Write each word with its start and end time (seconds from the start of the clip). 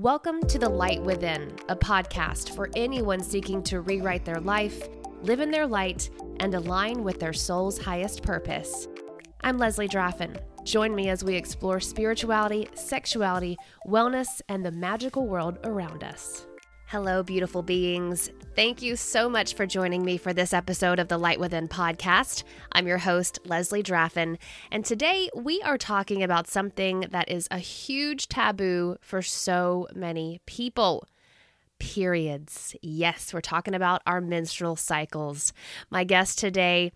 Welcome 0.00 0.40
to 0.46 0.58
The 0.58 0.66
Light 0.66 1.02
Within, 1.02 1.54
a 1.68 1.76
podcast 1.76 2.56
for 2.56 2.70
anyone 2.74 3.22
seeking 3.22 3.62
to 3.64 3.82
rewrite 3.82 4.24
their 4.24 4.40
life, 4.40 4.88
live 5.20 5.40
in 5.40 5.50
their 5.50 5.66
light, 5.66 6.08
and 6.38 6.54
align 6.54 7.04
with 7.04 7.20
their 7.20 7.34
soul's 7.34 7.76
highest 7.76 8.22
purpose. 8.22 8.88
I'm 9.42 9.58
Leslie 9.58 9.88
Draffin. 9.88 10.38
Join 10.64 10.94
me 10.94 11.10
as 11.10 11.22
we 11.22 11.34
explore 11.34 11.80
spirituality, 11.80 12.70
sexuality, 12.72 13.58
wellness, 13.86 14.40
and 14.48 14.64
the 14.64 14.72
magical 14.72 15.26
world 15.26 15.58
around 15.64 16.02
us. 16.02 16.46
Hello, 16.90 17.22
beautiful 17.22 17.62
beings. 17.62 18.32
Thank 18.56 18.82
you 18.82 18.96
so 18.96 19.28
much 19.28 19.54
for 19.54 19.64
joining 19.64 20.04
me 20.04 20.16
for 20.16 20.32
this 20.32 20.52
episode 20.52 20.98
of 20.98 21.06
the 21.06 21.18
Light 21.18 21.38
Within 21.38 21.68
podcast. 21.68 22.42
I'm 22.72 22.88
your 22.88 22.98
host, 22.98 23.38
Leslie 23.44 23.80
Draffin, 23.80 24.38
and 24.72 24.84
today 24.84 25.30
we 25.32 25.62
are 25.62 25.78
talking 25.78 26.24
about 26.24 26.48
something 26.48 27.06
that 27.12 27.30
is 27.30 27.46
a 27.52 27.58
huge 27.58 28.26
taboo 28.26 28.96
for 29.00 29.22
so 29.22 29.86
many 29.94 30.40
people 30.46 31.06
periods. 31.78 32.74
Yes, 32.82 33.32
we're 33.32 33.40
talking 33.40 33.76
about 33.76 34.02
our 34.04 34.20
menstrual 34.20 34.74
cycles. 34.74 35.52
My 35.90 36.02
guest 36.02 36.40
today 36.40 36.90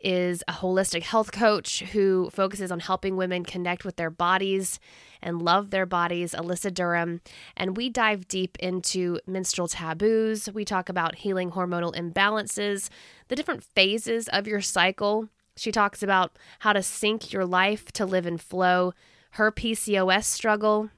is 0.00 0.42
a 0.48 0.52
holistic 0.52 1.02
health 1.02 1.32
coach 1.32 1.80
who 1.92 2.30
focuses 2.30 2.70
on 2.72 2.80
helping 2.80 3.16
women 3.16 3.44
connect 3.44 3.84
with 3.84 3.96
their 3.96 4.10
bodies 4.10 4.80
and 5.22 5.42
love 5.42 5.70
their 5.70 5.86
bodies, 5.86 6.32
Alyssa 6.32 6.72
Durham. 6.72 7.20
And 7.56 7.76
we 7.76 7.88
dive 7.90 8.28
deep 8.28 8.56
into 8.58 9.18
menstrual 9.26 9.68
taboos. 9.68 10.48
We 10.52 10.64
talk 10.64 10.88
about 10.88 11.16
healing 11.16 11.50
hormonal 11.52 11.94
imbalances, 11.94 12.88
the 13.28 13.36
different 13.36 13.62
phases 13.62 14.28
of 14.28 14.46
your 14.46 14.60
cycle. 14.60 15.28
She 15.56 15.72
talks 15.72 16.02
about 16.02 16.36
how 16.60 16.72
to 16.72 16.82
sync 16.82 17.32
your 17.32 17.44
life 17.44 17.92
to 17.92 18.06
live 18.06 18.26
in 18.26 18.38
flow, 18.38 18.94
her 19.32 19.52
PCOS 19.52 20.24
struggle, 20.24 20.90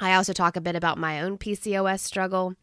I 0.00 0.14
also 0.14 0.32
talk 0.32 0.56
a 0.56 0.62
bit 0.62 0.76
about 0.76 0.96
my 0.96 1.20
own 1.20 1.36
PCOS 1.36 2.00
struggle. 2.00 2.54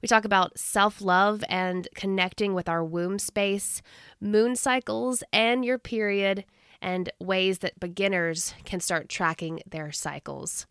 We 0.00 0.08
talk 0.08 0.24
about 0.24 0.58
self 0.58 1.02
love 1.02 1.44
and 1.48 1.86
connecting 1.94 2.54
with 2.54 2.68
our 2.68 2.82
womb 2.82 3.18
space, 3.18 3.82
moon 4.20 4.56
cycles, 4.56 5.22
and 5.32 5.64
your 5.64 5.78
period, 5.78 6.44
and 6.80 7.10
ways 7.20 7.58
that 7.58 7.78
beginners 7.78 8.54
can 8.64 8.80
start 8.80 9.08
tracking 9.08 9.60
their 9.68 9.92
cycles. 9.92 10.66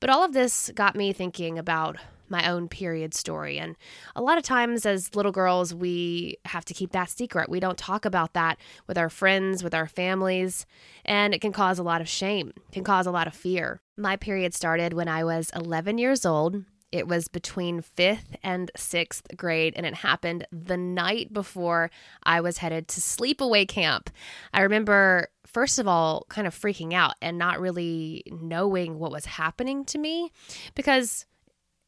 But 0.00 0.10
all 0.10 0.24
of 0.24 0.32
this 0.32 0.70
got 0.74 0.96
me 0.96 1.12
thinking 1.12 1.58
about 1.58 1.96
my 2.30 2.48
own 2.48 2.68
period 2.68 3.14
story. 3.14 3.58
And 3.58 3.76
a 4.16 4.22
lot 4.22 4.38
of 4.38 4.44
times, 4.44 4.86
as 4.86 5.14
little 5.14 5.32
girls, 5.32 5.74
we 5.74 6.38
have 6.44 6.64
to 6.66 6.74
keep 6.74 6.92
that 6.92 7.10
secret. 7.10 7.48
We 7.48 7.60
don't 7.60 7.78
talk 7.78 8.04
about 8.04 8.34
that 8.34 8.58
with 8.86 8.98
our 8.98 9.10
friends, 9.10 9.62
with 9.62 9.74
our 9.74 9.86
families, 9.86 10.66
and 11.04 11.34
it 11.34 11.40
can 11.40 11.52
cause 11.52 11.78
a 11.78 11.82
lot 11.82 12.00
of 12.00 12.08
shame, 12.08 12.52
can 12.72 12.84
cause 12.84 13.06
a 13.06 13.10
lot 13.10 13.26
of 13.26 13.34
fear. 13.34 13.80
My 13.96 14.16
period 14.16 14.54
started 14.54 14.92
when 14.92 15.08
I 15.08 15.24
was 15.24 15.50
11 15.54 15.98
years 15.98 16.24
old. 16.24 16.64
It 16.90 17.06
was 17.06 17.28
between 17.28 17.82
fifth 17.82 18.36
and 18.42 18.70
sixth 18.74 19.26
grade, 19.36 19.74
and 19.76 19.84
it 19.84 19.96
happened 19.96 20.46
the 20.50 20.78
night 20.78 21.32
before 21.32 21.90
I 22.22 22.40
was 22.40 22.58
headed 22.58 22.88
to 22.88 23.00
sleepaway 23.00 23.68
camp. 23.68 24.08
I 24.54 24.62
remember, 24.62 25.28
first 25.44 25.78
of 25.78 25.86
all, 25.86 26.24
kind 26.30 26.46
of 26.46 26.54
freaking 26.54 26.94
out 26.94 27.14
and 27.20 27.36
not 27.36 27.60
really 27.60 28.22
knowing 28.30 28.98
what 28.98 29.12
was 29.12 29.26
happening 29.26 29.84
to 29.86 29.98
me 29.98 30.32
because 30.74 31.26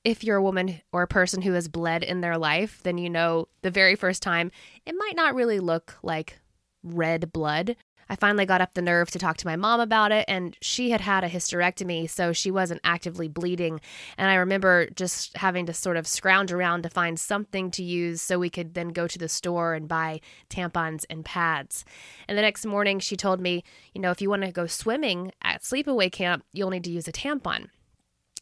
if 0.05 0.25
you're 0.25 0.37
a 0.37 0.43
woman 0.43 0.81
or 0.93 1.03
a 1.03 1.09
person 1.09 1.43
who 1.43 1.53
has 1.53 1.69
bled 1.69 2.03
in 2.03 2.21
their 2.21 2.39
life, 2.39 2.81
then 2.83 2.99
you 2.99 3.11
know 3.11 3.49
the 3.63 3.71
very 3.71 3.95
first 3.95 4.23
time 4.23 4.51
it 4.87 4.95
might 4.97 5.17
not 5.17 5.35
really 5.35 5.61
look 5.61 5.97
like 6.03 6.41
red 6.83 7.33
blood. 7.33 7.77
I 8.09 8.17
finally 8.17 8.45
got 8.45 8.61
up 8.61 8.75
the 8.75 8.83
nerve 8.83 9.09
to 9.13 9.21
talk 9.21 9.37
to 9.37 9.47
my 9.47 9.55
mom 9.55 9.79
about 9.79 10.11
it, 10.11 10.25
and 10.27 10.57
she 10.61 10.91
had 10.91 11.01
had 11.01 11.23
a 11.23 11.29
hysterectomy, 11.29 12.11
so 12.11 12.33
she 12.33 12.51
wasn't 12.51 12.81
actively 12.83 13.29
bleeding. 13.29 13.81
And 14.19 14.29
I 14.29 14.35
remember 14.35 14.91
just 14.91 15.37
having 15.37 15.65
to 15.67 15.73
sort 15.73 15.97
of 15.97 16.09
scrounge 16.09 16.51
around 16.51 16.83
to 16.83 16.91
find 16.91 17.21
something 17.21 17.71
to 17.71 17.85
use 17.85 18.21
so 18.21 18.37
we 18.37 18.51
could 18.51 18.75
then 18.75 18.89
go 18.89 19.07
to 19.07 19.19
the 19.19 19.29
store 19.29 19.75
and 19.75 19.87
buy 19.87 20.21
tampons 20.49 21.05
and 21.09 21.25
pads. 21.25 21.85
And 22.27 22.37
the 22.37 22.43
next 22.43 22.67
morning, 22.67 22.99
she 22.99 23.17
told 23.17 23.41
me, 23.41 23.63
you 23.95 24.01
know, 24.01 24.11
if 24.11 24.21
you 24.21 24.29
want 24.29 24.43
to 24.43 24.51
go 24.51 24.67
swimming 24.67 25.31
at 25.41 25.63
sleepaway 25.63 26.11
camp, 26.11 26.45
you'll 26.53 26.71
need 26.71 26.85
to 26.85 26.91
use 26.91 27.07
a 27.07 27.13
tampon 27.13 27.69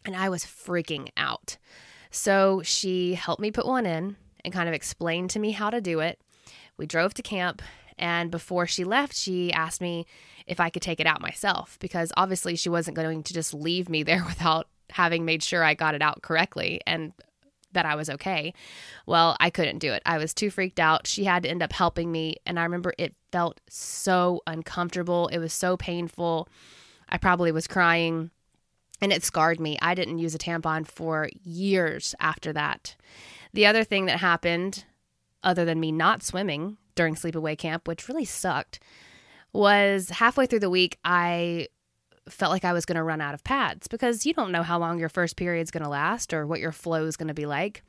and 0.05 0.17
I 0.17 0.29
was 0.29 0.45
freaking 0.45 1.09
out. 1.17 1.57
So 2.11 2.63
she 2.65 3.15
helped 3.15 3.41
me 3.41 3.51
put 3.51 3.67
one 3.67 3.87
in 3.87 4.17
and 4.45 4.55
kind 4.55 4.69
of 4.69 4.75
explained 4.75 5.31
to 5.31 5.39
me 5.39 5.53
how 5.53 5.71
to 5.71 5.81
do 5.81 6.01
it. 6.01 6.21
We 6.77 6.87
drove 6.87 7.15
to 7.15 7.23
camp, 7.23 7.61
and 7.99 8.31
before 8.31 8.67
she 8.67 8.85
left, 8.85 9.15
she 9.15 9.53
asked 9.53 9.81
me 9.81 10.07
if 10.47 10.61
I 10.61 10.71
could 10.71 10.83
take 10.83 11.01
it 11.01 11.07
out 11.07 11.21
myself 11.21 11.77
because 11.81 12.13
obviously 12.17 12.57
she 12.57 12.69
wasn't 12.69 12.97
going 12.97 13.23
to 13.23 13.35
just 13.35 13.53
leave 13.53 13.89
me 13.89 14.03
there 14.05 14.25
without 14.25 14.69
having 14.91 15.25
made 15.25 15.43
sure 15.43 15.63
I 15.63 15.75
got 15.75 15.95
it 15.95 16.01
out 16.01 16.23
correctly 16.23 16.81
and 16.87 17.13
that 17.73 17.85
I 17.85 17.97
was 17.97 18.09
okay. 18.09 18.55
Well, 19.07 19.37
I 19.41 19.51
couldn't 19.51 19.79
do 19.79 19.93
it. 19.93 20.03
I 20.07 20.17
was 20.17 20.33
too 20.33 20.51
freaked 20.51 20.81
out. 20.81 21.07
She 21.07 21.25
had 21.25 21.43
to 21.43 21.51
end 21.51 21.63
up 21.63 21.73
helping 21.73 22.11
me, 22.11 22.37
and 22.47 22.59
I 22.59 22.63
remember 22.63 22.95
it 22.97 23.15
felt 23.31 23.61
so 23.69 24.41
uncomfortable. 24.47 25.29
It 25.29 25.39
was 25.39 25.53
so 25.53 25.77
painful. 25.77 26.49
I 27.11 27.19
probably 27.19 27.53
was 27.53 27.67
crying 27.67 28.31
and 29.01 29.13
it 29.13 29.23
scarred 29.23 29.61
me. 29.61 29.79
I 29.81 29.95
didn't 29.95 30.19
use 30.19 30.35
a 30.35 30.39
tampon 30.39 30.87
for 30.87 31.29
years 31.43 32.15
after 32.21 32.53
that. 32.53 32.97
The 33.53 33.67
other 33.67 33.85
thing 33.85 34.07
that 34.07 34.21
happened, 34.21 34.85
other 35.43 35.65
than 35.65 35.81
me 35.81 35.93
not 35.93 36.23
swimming 36.23 36.77
during 36.95 37.15
sleepaway 37.15 37.57
camp, 37.57 37.87
which 37.87 38.09
really 38.09 38.25
sucked, 38.25 38.81
was 39.53 40.11
halfway 40.11 40.47
through 40.47 40.61
the 40.61 40.71
week, 40.71 40.99
I 41.05 41.69
felt 42.29 42.53
like 42.53 42.65
I 42.65 42.73
was 42.73 42.85
going 42.85 42.97
to 42.97 43.03
run 43.03 43.21
out 43.21 43.35
of 43.35 43.45
pads 43.45 43.89
because 43.89 44.27
you 44.27 44.35
don't 44.35 44.53
know 44.53 44.63
how 44.63 44.79
long 44.79 44.99
your 44.99 45.09
first 45.09 45.37
period 45.37 45.63
is 45.63 45.71
going 45.71 45.85
to 45.85 45.89
last 45.89 46.35
or 46.35 46.47
what 46.47 46.61
your 46.61 46.73
flow 46.73 47.05
is 47.07 47.17
going 47.17 47.29
to 47.29 47.35
be 47.35 47.47
like. 47.47 47.83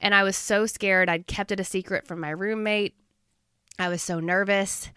And 0.00 0.14
I 0.14 0.22
was 0.22 0.36
so 0.36 0.66
scared. 0.66 1.08
I'd 1.08 1.26
kept 1.26 1.52
it 1.52 1.60
a 1.60 1.64
secret 1.64 2.06
from 2.06 2.20
my 2.20 2.30
roommate. 2.30 2.94
I 3.78 3.88
was 3.88 4.02
so 4.02 4.20
nervous. 4.20 4.90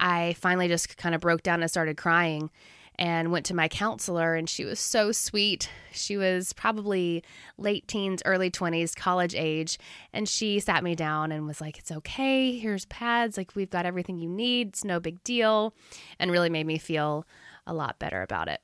I 0.00 0.34
finally 0.38 0.68
just 0.68 0.96
kind 0.96 1.14
of 1.14 1.20
broke 1.20 1.42
down 1.42 1.60
and 1.62 1.70
started 1.70 1.96
crying 1.96 2.50
and 2.96 3.32
went 3.32 3.46
to 3.46 3.54
my 3.54 3.68
counselor 3.68 4.34
and 4.34 4.48
she 4.48 4.64
was 4.64 4.78
so 4.78 5.12
sweet. 5.12 5.68
She 5.92 6.16
was 6.16 6.52
probably 6.52 7.24
late 7.58 7.88
teens, 7.88 8.22
early 8.24 8.50
20s, 8.50 8.94
college 8.94 9.34
age, 9.34 9.78
and 10.12 10.28
she 10.28 10.60
sat 10.60 10.84
me 10.84 10.94
down 10.94 11.32
and 11.32 11.46
was 11.46 11.60
like, 11.60 11.78
"It's 11.78 11.92
okay. 11.92 12.56
Here's 12.58 12.84
pads. 12.86 13.36
Like 13.36 13.54
we've 13.54 13.70
got 13.70 13.86
everything 13.86 14.18
you 14.18 14.28
need. 14.28 14.68
It's 14.68 14.84
no 14.84 15.00
big 15.00 15.22
deal." 15.24 15.74
And 16.18 16.30
really 16.30 16.50
made 16.50 16.66
me 16.66 16.78
feel 16.78 17.26
a 17.66 17.74
lot 17.74 17.98
better 17.98 18.22
about 18.22 18.48
it. 18.48 18.60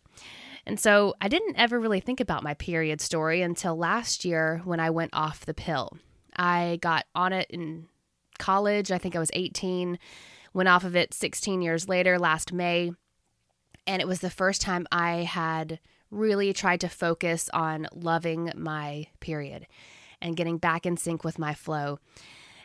And 0.66 0.78
so 0.78 1.14
I 1.20 1.28
didn't 1.28 1.56
ever 1.56 1.80
really 1.80 2.00
think 2.00 2.20
about 2.20 2.42
my 2.42 2.54
period 2.54 3.00
story 3.00 3.40
until 3.40 3.76
last 3.76 4.24
year 4.24 4.60
when 4.64 4.80
I 4.80 4.90
went 4.90 5.14
off 5.14 5.46
the 5.46 5.54
pill. 5.54 5.96
I 6.36 6.78
got 6.82 7.06
on 7.14 7.32
it 7.32 7.46
in 7.50 7.86
college. 8.38 8.92
I 8.92 8.98
think 8.98 9.16
I 9.16 9.18
was 9.18 9.30
18. 9.32 9.98
Went 10.52 10.68
off 10.68 10.84
of 10.84 10.94
it 10.94 11.14
16 11.14 11.62
years 11.62 11.88
later, 11.88 12.18
last 12.18 12.52
May 12.52 12.92
and 13.88 14.02
it 14.02 14.06
was 14.06 14.20
the 14.20 14.30
first 14.30 14.60
time 14.60 14.86
I 14.92 15.22
had 15.22 15.80
really 16.10 16.52
tried 16.52 16.82
to 16.82 16.88
focus 16.88 17.48
on 17.54 17.88
loving 17.92 18.52
my 18.54 19.06
period 19.18 19.66
and 20.20 20.36
getting 20.36 20.58
back 20.58 20.84
in 20.84 20.98
sync 20.98 21.24
with 21.24 21.38
my 21.38 21.54
flow. 21.54 21.98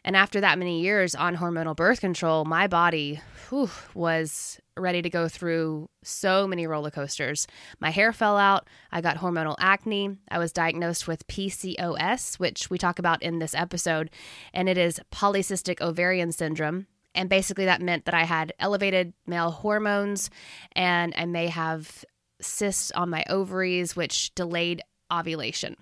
And 0.03 0.17
after 0.17 0.41
that 0.41 0.59
many 0.59 0.81
years 0.81 1.15
on 1.15 1.37
hormonal 1.37 1.77
birth 1.77 2.01
control, 2.01 2.43
my 2.43 2.67
body 2.67 3.21
whew, 3.47 3.69
was 3.93 4.59
ready 4.75 5.01
to 5.01 5.09
go 5.09 5.29
through 5.29 5.89
so 6.03 6.45
many 6.45 6.67
roller 6.67 6.91
coasters. 6.91 7.47
My 7.79 7.89
hair 7.89 8.11
fell 8.11 8.37
out. 8.37 8.67
I 8.91 8.99
got 8.99 9.17
hormonal 9.17 9.55
acne. 9.59 10.17
I 10.29 10.39
was 10.39 10.51
diagnosed 10.51 11.07
with 11.07 11.27
PCOS, 11.27 12.37
which 12.37 12.69
we 12.69 12.77
talk 12.77 12.99
about 12.99 13.23
in 13.23 13.39
this 13.39 13.55
episode, 13.55 14.09
and 14.53 14.67
it 14.67 14.77
is 14.77 14.99
polycystic 15.09 15.79
ovarian 15.79 16.33
syndrome. 16.33 16.87
And 17.15 17.29
basically, 17.29 17.65
that 17.65 17.81
meant 17.81 18.05
that 18.05 18.13
I 18.13 18.23
had 18.23 18.53
elevated 18.59 19.13
male 19.27 19.51
hormones 19.51 20.29
and 20.73 21.13
I 21.17 21.25
may 21.25 21.47
have 21.47 22.03
cysts 22.41 22.91
on 22.91 23.09
my 23.09 23.23
ovaries, 23.29 23.95
which 23.95 24.33
delayed 24.35 24.81
ovulation. 25.11 25.77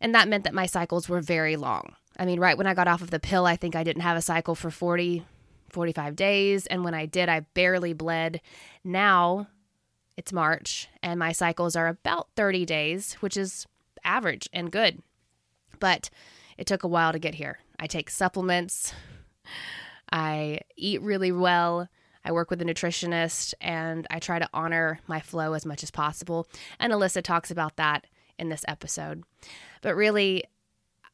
And 0.00 0.14
that 0.14 0.28
meant 0.28 0.44
that 0.44 0.54
my 0.54 0.66
cycles 0.66 1.08
were 1.08 1.20
very 1.20 1.56
long. 1.56 1.94
I 2.18 2.26
mean, 2.26 2.40
right 2.40 2.58
when 2.58 2.66
I 2.66 2.74
got 2.74 2.88
off 2.88 3.02
of 3.02 3.10
the 3.10 3.20
pill, 3.20 3.46
I 3.46 3.56
think 3.56 3.74
I 3.74 3.84
didn't 3.84 4.02
have 4.02 4.16
a 4.16 4.22
cycle 4.22 4.54
for 4.54 4.70
40, 4.70 5.24
45 5.70 6.16
days. 6.16 6.66
And 6.66 6.84
when 6.84 6.94
I 6.94 7.06
did, 7.06 7.28
I 7.28 7.40
barely 7.54 7.94
bled. 7.94 8.40
Now 8.84 9.46
it's 10.16 10.32
March 10.32 10.88
and 11.02 11.18
my 11.18 11.32
cycles 11.32 11.74
are 11.76 11.88
about 11.88 12.28
30 12.36 12.66
days, 12.66 13.14
which 13.14 13.36
is 13.36 13.66
average 14.04 14.48
and 14.52 14.70
good. 14.70 15.02
But 15.80 16.10
it 16.58 16.66
took 16.66 16.82
a 16.82 16.88
while 16.88 17.12
to 17.12 17.18
get 17.18 17.36
here. 17.36 17.58
I 17.78 17.86
take 17.86 18.10
supplements. 18.10 18.92
I 20.12 20.60
eat 20.76 21.02
really 21.02 21.32
well. 21.32 21.88
I 22.24 22.32
work 22.32 22.50
with 22.50 22.62
a 22.62 22.64
nutritionist 22.64 23.54
and 23.60 24.06
I 24.10 24.18
try 24.20 24.38
to 24.38 24.48
honor 24.54 25.00
my 25.08 25.20
flow 25.20 25.54
as 25.54 25.66
much 25.66 25.82
as 25.82 25.90
possible. 25.90 26.46
And 26.78 26.92
Alyssa 26.92 27.22
talks 27.22 27.50
about 27.50 27.76
that 27.76 28.06
in 28.38 28.48
this 28.48 28.64
episode. 28.68 29.24
But 29.80 29.96
really, 29.96 30.44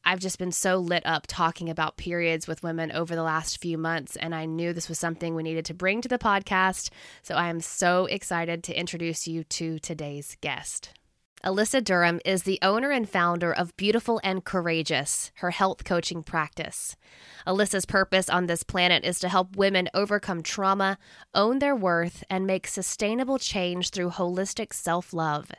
I've 0.05 0.19
just 0.19 0.39
been 0.39 0.51
so 0.51 0.77
lit 0.77 1.05
up 1.05 1.25
talking 1.27 1.69
about 1.69 1.97
periods 1.97 2.47
with 2.47 2.63
women 2.63 2.91
over 2.91 3.15
the 3.15 3.23
last 3.23 3.59
few 3.59 3.77
months, 3.77 4.15
and 4.15 4.33
I 4.33 4.45
knew 4.45 4.71
this 4.71 4.87
was 4.87 4.97
something 4.97 5.35
we 5.35 5.43
needed 5.43 5.65
to 5.65 5.73
bring 5.73 6.01
to 6.01 6.07
the 6.07 6.17
podcast. 6.17 6.89
So 7.21 7.35
I 7.35 7.49
am 7.49 7.59
so 7.59 8.05
excited 8.05 8.63
to 8.65 8.79
introduce 8.79 9.27
you 9.27 9.43
to 9.43 9.77
today's 9.79 10.37
guest. 10.41 10.98
Alyssa 11.43 11.81
Durham 11.81 12.19
is 12.25 12.43
the 12.43 12.59
owner 12.61 12.91
and 12.91 13.09
founder 13.09 13.53
of 13.53 13.75
Beautiful 13.77 14.19
and 14.25 14.43
Courageous, 14.43 15.31
her 15.35 15.51
health 15.51 15.85
coaching 15.85 16.21
practice. 16.21 16.97
Alyssa's 17.47 17.85
purpose 17.85 18.29
on 18.29 18.47
this 18.47 18.63
planet 18.63 19.05
is 19.05 19.19
to 19.19 19.29
help 19.29 19.55
women 19.55 19.87
overcome 19.93 20.43
trauma, 20.43 20.97
own 21.33 21.59
their 21.59 21.75
worth, 21.75 22.25
and 22.29 22.45
make 22.45 22.67
sustainable 22.67 23.39
change 23.39 23.91
through 23.91 24.09
holistic 24.09 24.73
self 24.73 25.13
love. 25.13 25.49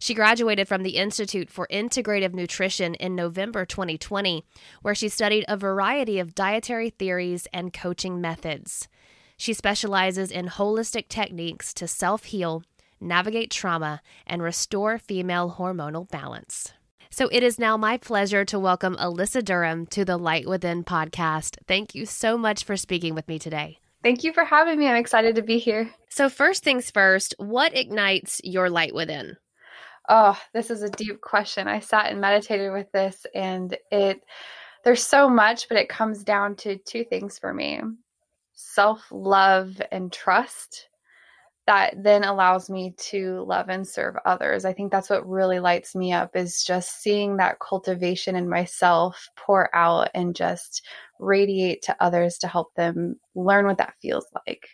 She 0.00 0.14
graduated 0.14 0.66
from 0.66 0.82
the 0.82 0.96
Institute 0.96 1.48
for 1.48 1.68
Integrative 1.70 2.34
Nutrition 2.34 2.96
in 2.96 3.14
November 3.14 3.64
2020, 3.64 4.44
where 4.82 4.96
she 4.96 5.08
studied 5.08 5.44
a 5.46 5.56
variety 5.56 6.18
of 6.18 6.34
dietary 6.34 6.90
theories 6.90 7.46
and 7.52 7.72
coaching 7.72 8.20
methods. 8.20 8.88
She 9.36 9.54
specializes 9.54 10.32
in 10.32 10.48
holistic 10.48 11.08
techniques 11.08 11.72
to 11.74 11.86
self 11.86 12.24
heal 12.24 12.64
navigate 13.00 13.50
trauma, 13.50 14.02
and 14.26 14.42
restore 14.42 14.98
female 14.98 15.56
hormonal 15.58 16.08
balance. 16.08 16.72
So 17.10 17.28
it 17.32 17.42
is 17.42 17.58
now 17.58 17.76
my 17.76 17.96
pleasure 17.96 18.44
to 18.44 18.58
welcome 18.58 18.96
Alyssa 18.96 19.44
Durham 19.44 19.86
to 19.86 20.04
the 20.04 20.16
Light 20.16 20.46
Within 20.46 20.84
podcast. 20.84 21.56
Thank 21.66 21.94
you 21.94 22.06
so 22.06 22.38
much 22.38 22.64
for 22.64 22.76
speaking 22.76 23.14
with 23.14 23.26
me 23.26 23.38
today. 23.38 23.78
Thank 24.02 24.24
you 24.24 24.32
for 24.32 24.44
having 24.44 24.78
me. 24.78 24.86
I'm 24.86 24.96
excited 24.96 25.34
to 25.34 25.42
be 25.42 25.58
here. 25.58 25.90
So, 26.08 26.28
first 26.28 26.62
things 26.62 26.90
first, 26.90 27.34
what 27.38 27.76
ignites 27.76 28.40
your 28.44 28.70
light 28.70 28.94
within? 28.94 29.36
Oh, 30.08 30.38
this 30.52 30.70
is 30.70 30.82
a 30.82 30.88
deep 30.88 31.20
question. 31.20 31.68
I 31.68 31.80
sat 31.80 32.10
and 32.10 32.20
meditated 32.20 32.72
with 32.72 32.90
this, 32.92 33.26
and 33.34 33.76
it 33.90 34.22
there's 34.84 35.04
so 35.04 35.28
much, 35.28 35.68
but 35.68 35.76
it 35.76 35.88
comes 35.88 36.24
down 36.24 36.56
to 36.56 36.78
two 36.78 37.04
things 37.04 37.38
for 37.38 37.52
me 37.52 37.80
self 38.54 39.06
love 39.10 39.80
and 39.90 40.12
trust 40.12 40.88
that 41.70 41.94
then 42.02 42.24
allows 42.24 42.68
me 42.68 42.92
to 42.98 43.44
love 43.46 43.68
and 43.68 43.86
serve 43.86 44.16
others. 44.26 44.64
I 44.64 44.72
think 44.72 44.90
that's 44.90 45.08
what 45.08 45.28
really 45.28 45.60
lights 45.60 45.94
me 45.94 46.12
up 46.12 46.34
is 46.34 46.64
just 46.64 47.00
seeing 47.00 47.36
that 47.36 47.60
cultivation 47.60 48.34
in 48.34 48.48
myself 48.48 49.28
pour 49.36 49.72
out 49.72 50.08
and 50.12 50.34
just 50.34 50.84
radiate 51.20 51.82
to 51.82 51.96
others 52.00 52.38
to 52.38 52.48
help 52.48 52.74
them 52.74 53.20
learn 53.36 53.66
what 53.66 53.78
that 53.78 53.94
feels 54.02 54.26
like. 54.44 54.66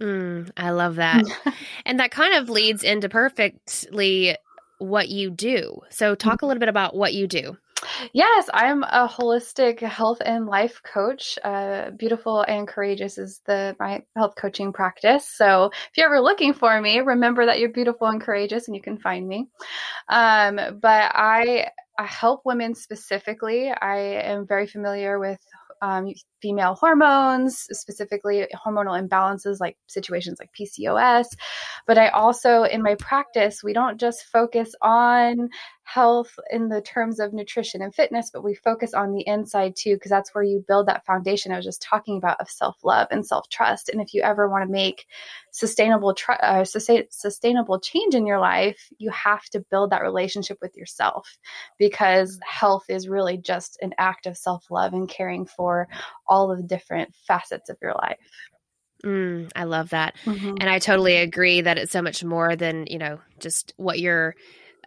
Mm, 0.00 0.48
I 0.56 0.70
love 0.70 0.94
that. 0.94 1.24
and 1.84 1.98
that 1.98 2.12
kind 2.12 2.36
of 2.36 2.48
leads 2.48 2.84
into 2.84 3.08
perfectly 3.08 4.36
what 4.78 5.08
you 5.08 5.30
do. 5.30 5.80
So, 5.90 6.14
talk 6.14 6.42
a 6.42 6.46
little 6.46 6.60
bit 6.60 6.68
about 6.68 6.94
what 6.94 7.14
you 7.14 7.26
do. 7.26 7.56
Yes, 8.12 8.48
I'm 8.52 8.82
a 8.82 9.08
holistic 9.08 9.80
health 9.80 10.18
and 10.24 10.46
life 10.46 10.80
coach. 10.84 11.38
Uh, 11.44 11.90
Beautiful 11.90 12.42
and 12.42 12.66
courageous 12.66 13.18
is 13.18 13.40
the 13.46 13.76
my 13.78 14.02
health 14.16 14.34
coaching 14.36 14.72
practice. 14.72 15.28
So 15.28 15.66
if 15.66 15.96
you're 15.96 16.06
ever 16.06 16.20
looking 16.20 16.52
for 16.54 16.80
me, 16.80 17.00
remember 17.00 17.46
that 17.46 17.58
you're 17.60 17.72
beautiful 17.72 18.08
and 18.08 18.20
courageous, 18.20 18.66
and 18.68 18.74
you 18.74 18.82
can 18.82 18.98
find 18.98 19.26
me. 19.28 19.48
Um, 20.08 20.56
but 20.80 21.12
I 21.14 21.68
I 21.98 22.06
help 22.06 22.42
women 22.44 22.74
specifically. 22.74 23.70
I 23.70 23.98
am 23.98 24.46
very 24.46 24.66
familiar 24.66 25.18
with 25.18 25.40
um, 25.82 26.12
female 26.40 26.74
hormones, 26.74 27.66
specifically 27.72 28.46
hormonal 28.54 29.00
imbalances 29.00 29.58
like 29.60 29.76
situations 29.86 30.38
like 30.38 30.50
PCOS. 30.58 31.26
But 31.86 31.98
I 31.98 32.08
also, 32.08 32.62
in 32.62 32.82
my 32.82 32.94
practice, 32.96 33.62
we 33.62 33.72
don't 33.72 33.98
just 33.98 34.24
focus 34.24 34.72
on 34.82 35.48
health 35.88 36.38
in 36.50 36.68
the 36.68 36.82
terms 36.82 37.18
of 37.18 37.32
nutrition 37.32 37.80
and 37.80 37.94
fitness, 37.94 38.30
but 38.30 38.44
we 38.44 38.54
focus 38.54 38.92
on 38.92 39.12
the 39.12 39.26
inside 39.26 39.74
too, 39.74 39.94
because 39.94 40.10
that's 40.10 40.34
where 40.34 40.44
you 40.44 40.62
build 40.68 40.86
that 40.86 41.06
foundation 41.06 41.50
I 41.50 41.56
was 41.56 41.64
just 41.64 41.80
talking 41.80 42.18
about 42.18 42.40
of 42.40 42.50
self 42.50 42.76
love 42.84 43.08
and 43.10 43.26
self 43.26 43.48
trust. 43.48 43.88
And 43.88 44.00
if 44.02 44.12
you 44.12 44.20
ever 44.20 44.48
want 44.48 44.64
to 44.66 44.70
make 44.70 45.06
sustainable, 45.50 46.12
tr- 46.12 46.32
uh, 46.42 46.64
sustainable 46.64 47.80
change 47.80 48.14
in 48.14 48.26
your 48.26 48.38
life, 48.38 48.88
you 48.98 49.10
have 49.10 49.44
to 49.46 49.64
build 49.70 49.90
that 49.90 50.02
relationship 50.02 50.58
with 50.60 50.76
yourself 50.76 51.38
because 51.78 52.38
health 52.46 52.84
is 52.90 53.08
really 53.08 53.38
just 53.38 53.78
an 53.80 53.94
act 53.96 54.26
of 54.26 54.36
self 54.36 54.70
love 54.70 54.92
and 54.92 55.08
caring 55.08 55.46
for 55.46 55.88
all 56.28 56.50
of 56.50 56.58
the 56.58 56.64
different 56.64 57.14
facets 57.26 57.70
of 57.70 57.76
your 57.80 57.94
life. 57.94 58.18
Mm, 59.04 59.50
I 59.54 59.64
love 59.64 59.90
that. 59.90 60.16
Mm-hmm. 60.24 60.56
And 60.60 60.68
I 60.68 60.78
totally 60.78 61.16
agree 61.16 61.60
that 61.60 61.78
it's 61.78 61.92
so 61.92 62.02
much 62.02 62.24
more 62.24 62.56
than, 62.56 62.86
you 62.88 62.98
know, 62.98 63.20
just 63.38 63.72
what 63.76 64.00
you're 64.00 64.34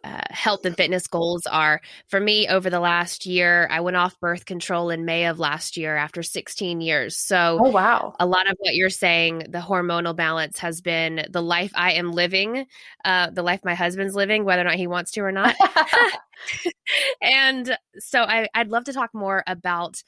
uh, 0.03 0.21
health 0.29 0.65
and 0.65 0.75
fitness 0.75 1.07
goals 1.07 1.45
are. 1.45 1.81
For 2.07 2.19
me, 2.19 2.47
over 2.47 2.69
the 2.69 2.79
last 2.79 3.25
year, 3.25 3.67
I 3.71 3.81
went 3.81 3.97
off 3.97 4.19
birth 4.19 4.45
control 4.45 4.89
in 4.89 5.05
May 5.05 5.25
of 5.25 5.39
last 5.39 5.77
year 5.77 5.95
after 5.95 6.23
16 6.23 6.81
years. 6.81 7.17
So, 7.17 7.59
oh, 7.61 7.69
wow. 7.69 8.15
A 8.19 8.25
lot 8.25 8.49
of 8.49 8.55
what 8.59 8.75
you're 8.75 8.89
saying, 8.89 9.45
the 9.49 9.59
hormonal 9.59 10.15
balance 10.15 10.59
has 10.59 10.81
been 10.81 11.25
the 11.29 11.41
life 11.41 11.71
I 11.75 11.93
am 11.93 12.11
living, 12.11 12.65
uh, 13.05 13.29
the 13.29 13.43
life 13.43 13.61
my 13.63 13.75
husband's 13.75 14.15
living, 14.15 14.45
whether 14.45 14.61
or 14.61 14.65
not 14.65 14.75
he 14.75 14.87
wants 14.87 15.11
to 15.11 15.21
or 15.21 15.31
not. 15.31 15.55
and 17.21 17.77
so 17.99 18.21
I, 18.21 18.47
I'd 18.53 18.69
love 18.69 18.85
to 18.85 18.93
talk 18.93 19.11
more 19.13 19.43
about 19.47 20.01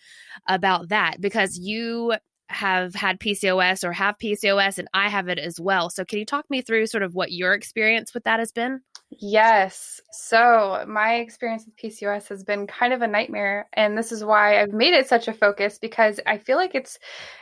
about 0.47 0.89
that 0.89 1.21
because 1.21 1.57
you 1.57 2.13
have 2.49 2.93
had 2.93 3.19
PCOS 3.19 3.83
or 3.83 3.93
have 3.93 4.17
PCOS 4.17 4.77
and 4.77 4.87
I 4.93 5.09
have 5.09 5.27
it 5.27 5.39
as 5.39 5.59
well. 5.59 5.89
So 5.89 6.05
can 6.05 6.19
you 6.19 6.25
talk 6.25 6.45
me 6.49 6.61
through 6.61 6.87
sort 6.87 7.03
of 7.03 7.15
what 7.15 7.31
your 7.31 7.53
experience 7.53 8.13
with 8.13 8.25
that 8.25 8.39
has 8.39 8.51
been? 8.51 8.81
Yes. 9.19 9.99
So, 10.11 10.85
my 10.87 11.15
experience 11.15 11.65
with 11.65 11.75
PCOS 11.75 12.29
has 12.29 12.43
been 12.43 12.67
kind 12.67 12.93
of 12.93 13.01
a 13.01 13.07
nightmare, 13.07 13.67
and 13.73 13.97
this 13.97 14.11
is 14.11 14.23
why 14.23 14.61
I've 14.61 14.71
made 14.71 14.93
it 14.93 15.07
such 15.09 15.27
a 15.27 15.33
focus 15.33 15.77
because 15.77 16.19
I 16.25 16.37
feel 16.37 16.55
like 16.57 16.73
it's 16.73 16.97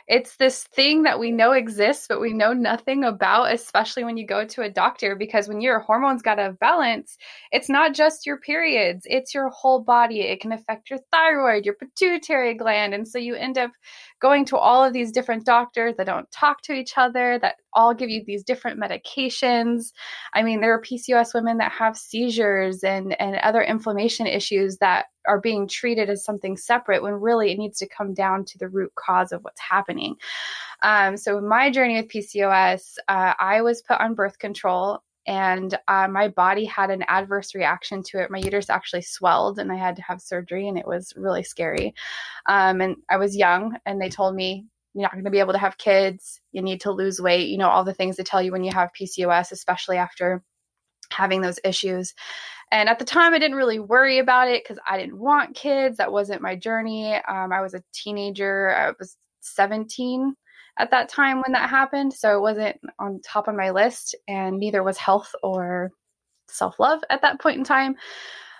it's 0.07 0.37
this 0.37 0.63
thing 0.63 1.03
that 1.03 1.19
we 1.19 1.31
know 1.31 1.51
exists 1.51 2.07
but 2.07 2.19
we 2.19 2.33
know 2.33 2.51
nothing 2.53 3.03
about, 3.03 3.53
especially 3.53 4.03
when 4.03 4.17
you 4.17 4.25
go 4.25 4.45
to 4.45 4.63
a 4.63 4.69
doctor 4.69 5.15
because 5.15 5.47
when 5.47 5.61
your 5.61 5.79
hormones 5.79 6.21
got 6.23 6.39
out 6.39 6.49
of 6.49 6.59
balance, 6.59 7.17
it's 7.51 7.69
not 7.69 7.93
just 7.93 8.25
your 8.25 8.37
periods, 8.37 9.03
it's 9.05 9.33
your 9.33 9.49
whole 9.49 9.81
body. 9.83 10.21
It 10.21 10.41
can 10.41 10.51
affect 10.51 10.89
your 10.89 10.99
thyroid, 11.11 11.65
your 11.65 11.75
pituitary 11.75 12.55
gland, 12.55 12.93
and 12.93 13.07
so 13.07 13.19
you 13.19 13.35
end 13.35 13.57
up 13.57 13.71
going 14.21 14.45
to 14.45 14.57
all 14.57 14.83
of 14.83 14.93
these 14.93 15.11
different 15.11 15.45
doctors 15.45 15.95
that 15.97 16.05
don't 16.05 16.29
talk 16.31 16.61
to 16.61 16.73
each 16.73 16.93
other, 16.95 17.39
that 17.39 17.55
all 17.73 17.93
give 17.93 18.09
you 18.09 18.23
these 18.25 18.43
different 18.43 18.79
medications. 18.79 19.91
I 20.33 20.43
mean, 20.43 20.61
there 20.61 20.73
are 20.73 20.81
PCOS 20.81 21.33
women 21.33 21.57
that 21.57 21.71
have 21.71 21.97
seizures 21.97 22.83
and, 22.83 23.19
and 23.19 23.35
other 23.37 23.61
inflammation 23.61 24.27
issues 24.27 24.77
that 24.77 25.05
are 25.27 25.39
being 25.39 25.67
treated 25.67 26.09
as 26.09 26.23
something 26.23 26.55
separate 26.55 27.01
when 27.01 27.13
really 27.13 27.51
it 27.51 27.57
needs 27.57 27.79
to 27.79 27.87
come 27.87 28.13
down 28.13 28.45
to 28.45 28.57
the 28.57 28.69
root 28.69 28.93
cause 28.95 29.31
of 29.31 29.43
what's 29.43 29.61
happening. 29.61 30.15
Um, 30.83 31.17
so, 31.17 31.41
my 31.41 31.69
journey 31.69 32.01
with 32.01 32.11
PCOS, 32.11 32.97
uh, 33.07 33.33
I 33.39 33.61
was 33.61 33.81
put 33.81 33.99
on 33.99 34.15
birth 34.15 34.39
control 34.39 35.03
and 35.27 35.77
uh, 35.87 36.07
my 36.07 36.27
body 36.29 36.65
had 36.65 36.89
an 36.89 37.03
adverse 37.07 37.53
reaction 37.53 38.01
to 38.03 38.21
it. 38.21 38.31
My 38.31 38.39
uterus 38.39 38.69
actually 38.69 39.03
swelled, 39.03 39.59
and 39.59 39.71
I 39.71 39.75
had 39.75 39.95
to 39.97 40.01
have 40.01 40.21
surgery, 40.21 40.67
and 40.67 40.77
it 40.77 40.87
was 40.87 41.13
really 41.15 41.43
scary. 41.43 41.93
Um, 42.47 42.81
and 42.81 42.97
I 43.09 43.17
was 43.17 43.35
young, 43.35 43.77
and 43.85 44.01
they 44.01 44.09
told 44.09 44.35
me 44.35 44.65
you're 44.93 45.03
not 45.03 45.13
going 45.13 45.23
to 45.23 45.31
be 45.31 45.39
able 45.39 45.53
to 45.53 45.59
have 45.59 45.77
kids. 45.77 46.41
You 46.51 46.61
need 46.61 46.81
to 46.81 46.91
lose 46.91 47.21
weight. 47.21 47.49
You 47.49 47.57
know 47.57 47.69
all 47.69 47.83
the 47.83 47.93
things 47.93 48.17
they 48.17 48.23
tell 48.23 48.41
you 48.41 48.51
when 48.51 48.63
you 48.63 48.71
have 48.71 48.89
PCOS, 48.99 49.51
especially 49.51 49.97
after 49.97 50.43
having 51.11 51.41
those 51.41 51.59
issues. 51.63 52.13
And 52.71 52.87
at 52.87 52.99
the 52.99 53.05
time, 53.05 53.33
I 53.33 53.39
didn't 53.39 53.57
really 53.57 53.79
worry 53.79 54.19
about 54.19 54.47
it 54.47 54.63
because 54.63 54.79
I 54.89 54.97
didn't 54.97 55.19
want 55.19 55.55
kids. 55.55 55.97
That 55.97 56.11
wasn't 56.11 56.41
my 56.41 56.55
journey. 56.55 57.15
Um, 57.15 57.51
I 57.51 57.61
was 57.61 57.73
a 57.73 57.83
teenager. 57.93 58.73
I 58.73 58.93
was 58.97 59.17
17 59.41 60.35
at 60.77 60.91
that 60.91 61.09
time 61.09 61.41
when 61.41 61.51
that 61.53 61.69
happened. 61.69 62.13
So 62.13 62.37
it 62.37 62.41
wasn't 62.41 62.79
on 62.99 63.21
top 63.21 63.47
of 63.47 63.55
my 63.55 63.71
list, 63.71 64.15
and 64.27 64.57
neither 64.57 64.83
was 64.83 64.97
health 64.97 65.33
or 65.43 65.91
self 66.49 66.79
love 66.79 67.01
at 67.09 67.21
that 67.21 67.39
point 67.39 67.57
in 67.57 67.63
time. 67.63 67.95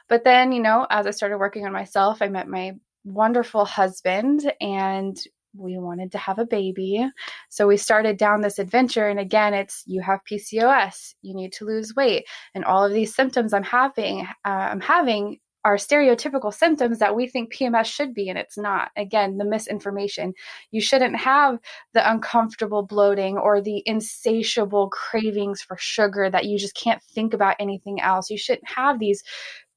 But 0.09 0.23
then, 0.23 0.51
you 0.51 0.61
know, 0.61 0.87
as 0.89 1.07
I 1.07 1.11
started 1.11 1.37
working 1.37 1.65
on 1.65 1.71
myself, 1.71 2.21
I 2.21 2.27
met 2.27 2.47
my 2.47 2.73
wonderful 3.05 3.65
husband, 3.65 4.51
and 4.59 5.17
we 5.55 5.77
wanted 5.77 6.11
to 6.13 6.17
have 6.17 6.39
a 6.39 6.45
baby. 6.45 7.05
So 7.49 7.67
we 7.67 7.77
started 7.77 8.17
down 8.17 8.41
this 8.41 8.59
adventure. 8.59 9.09
And 9.09 9.19
again, 9.19 9.53
it's 9.53 9.83
you 9.85 10.01
have 10.01 10.21
PCOS, 10.29 11.15
you 11.21 11.33
need 11.35 11.53
to 11.53 11.65
lose 11.65 11.95
weight, 11.95 12.25
and 12.55 12.65
all 12.65 12.85
of 12.85 12.93
these 12.93 13.15
symptoms 13.15 13.53
I'm 13.53 13.63
having, 13.63 14.21
uh, 14.45 14.49
I'm 14.49 14.81
having 14.81 15.39
are 15.63 15.75
stereotypical 15.75 16.53
symptoms 16.53 16.99
that 16.99 17.15
we 17.15 17.27
think 17.27 17.53
PMS 17.53 17.85
should 17.85 18.13
be, 18.13 18.29
and 18.29 18.37
it's 18.37 18.57
not. 18.57 18.89
Again, 18.95 19.37
the 19.37 19.45
misinformation. 19.45 20.33
You 20.71 20.81
shouldn't 20.81 21.15
have 21.17 21.59
the 21.93 22.09
uncomfortable 22.09 22.83
bloating 22.83 23.37
or 23.37 23.61
the 23.61 23.83
insatiable 23.85 24.89
cravings 24.89 25.61
for 25.61 25.77
sugar 25.77 26.29
that 26.29 26.45
you 26.45 26.57
just 26.57 26.75
can't 26.75 27.03
think 27.03 27.33
about 27.33 27.55
anything 27.59 28.01
else. 28.01 28.29
You 28.29 28.37
shouldn't 28.37 28.69
have 28.75 28.99
these 28.99 29.23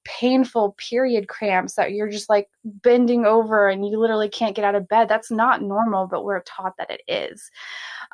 painful 0.04 0.76
period 0.78 1.28
cramps 1.28 1.74
that 1.74 1.92
you're 1.92 2.10
just 2.10 2.28
like 2.28 2.48
bending 2.64 3.24
over 3.24 3.68
and 3.68 3.86
you 3.86 3.98
literally 3.98 4.28
can't 4.28 4.54
get 4.54 4.64
out 4.64 4.74
of 4.74 4.88
bed. 4.88 5.08
That's 5.08 5.30
not 5.30 5.62
normal, 5.62 6.06
but 6.06 6.24
we're 6.24 6.42
taught 6.42 6.76
that 6.76 6.90
it 6.90 7.02
is. 7.08 7.50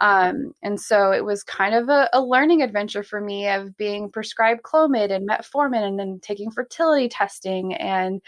Um, 0.01 0.53
and 0.63 0.81
so 0.81 1.13
it 1.13 1.25
was 1.25 1.43
kind 1.43 1.75
of 1.75 1.89
a, 1.89 2.09
a, 2.13 2.21
learning 2.23 2.63
adventure 2.63 3.03
for 3.03 3.21
me 3.21 3.49
of 3.49 3.77
being 3.77 4.11
prescribed 4.11 4.63
Clomid 4.63 5.11
and 5.11 5.29
metformin 5.29 5.87
and 5.87 5.99
then 5.99 6.21
taking 6.23 6.51
fertility 6.51 7.09
testing. 7.09 7.75
And 7.75 8.23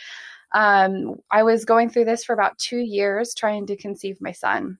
um, 0.52 1.16
I 1.30 1.42
was 1.42 1.64
going 1.64 1.88
through 1.88 2.04
this 2.04 2.24
for 2.24 2.34
about 2.34 2.58
two 2.58 2.78
years 2.78 3.34
trying 3.34 3.66
to 3.66 3.76
conceive 3.76 4.20
my 4.20 4.32
son. 4.32 4.78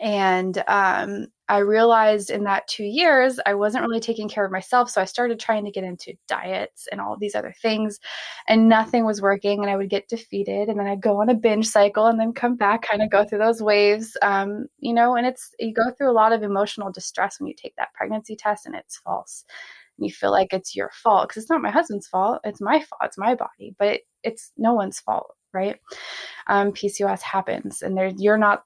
And 0.00 0.62
um, 0.66 1.28
I 1.48 1.58
realized 1.58 2.30
in 2.30 2.44
that 2.44 2.68
two 2.68 2.84
years, 2.84 3.40
I 3.46 3.54
wasn't 3.54 3.86
really 3.86 4.00
taking 4.00 4.28
care 4.28 4.44
of 4.44 4.52
myself. 4.52 4.90
So 4.90 5.00
I 5.00 5.06
started 5.06 5.40
trying 5.40 5.64
to 5.64 5.70
get 5.70 5.84
into 5.84 6.14
diets 6.26 6.86
and 6.92 7.00
all 7.00 7.16
these 7.18 7.34
other 7.34 7.54
things, 7.62 7.98
and 8.46 8.68
nothing 8.68 9.04
was 9.04 9.22
working. 9.22 9.60
And 9.60 9.70
I 9.70 9.76
would 9.76 9.90
get 9.90 10.08
defeated, 10.08 10.68
and 10.68 10.78
then 10.78 10.86
I'd 10.86 11.00
go 11.00 11.20
on 11.20 11.30
a 11.30 11.34
binge 11.34 11.66
cycle 11.66 12.06
and 12.06 12.20
then 12.20 12.32
come 12.32 12.56
back, 12.56 12.82
kind 12.82 13.02
of 13.02 13.10
go 13.10 13.24
through 13.24 13.38
those 13.38 13.62
waves, 13.62 14.16
um, 14.22 14.66
you 14.78 14.92
know. 14.92 15.16
And 15.16 15.26
it's, 15.26 15.54
you 15.58 15.72
go 15.72 15.90
through 15.90 16.10
a 16.10 16.12
lot 16.12 16.32
of 16.32 16.42
emotional 16.42 16.92
distress 16.92 17.40
when 17.40 17.48
you 17.48 17.54
take 17.54 17.76
that 17.76 17.94
pregnancy 17.94 18.36
test 18.36 18.66
and 18.66 18.74
it's 18.74 18.98
false. 18.98 19.44
And 19.98 20.06
you 20.06 20.12
feel 20.12 20.30
like 20.30 20.52
it's 20.52 20.76
your 20.76 20.90
fault 20.92 21.28
because 21.28 21.42
it's 21.42 21.50
not 21.50 21.62
my 21.62 21.70
husband's 21.70 22.08
fault. 22.08 22.40
It's 22.44 22.60
my 22.60 22.80
fault. 22.80 23.00
It's 23.04 23.18
my 23.18 23.34
body, 23.34 23.74
but 23.78 23.88
it, 23.88 24.00
it's 24.22 24.52
no 24.56 24.74
one's 24.74 25.00
fault 25.00 25.34
right? 25.54 25.76
Um, 26.46 26.72
PCOS 26.72 27.22
happens, 27.22 27.82
and 27.82 27.96
there 27.96 28.12
you're 28.16 28.38
not 28.38 28.62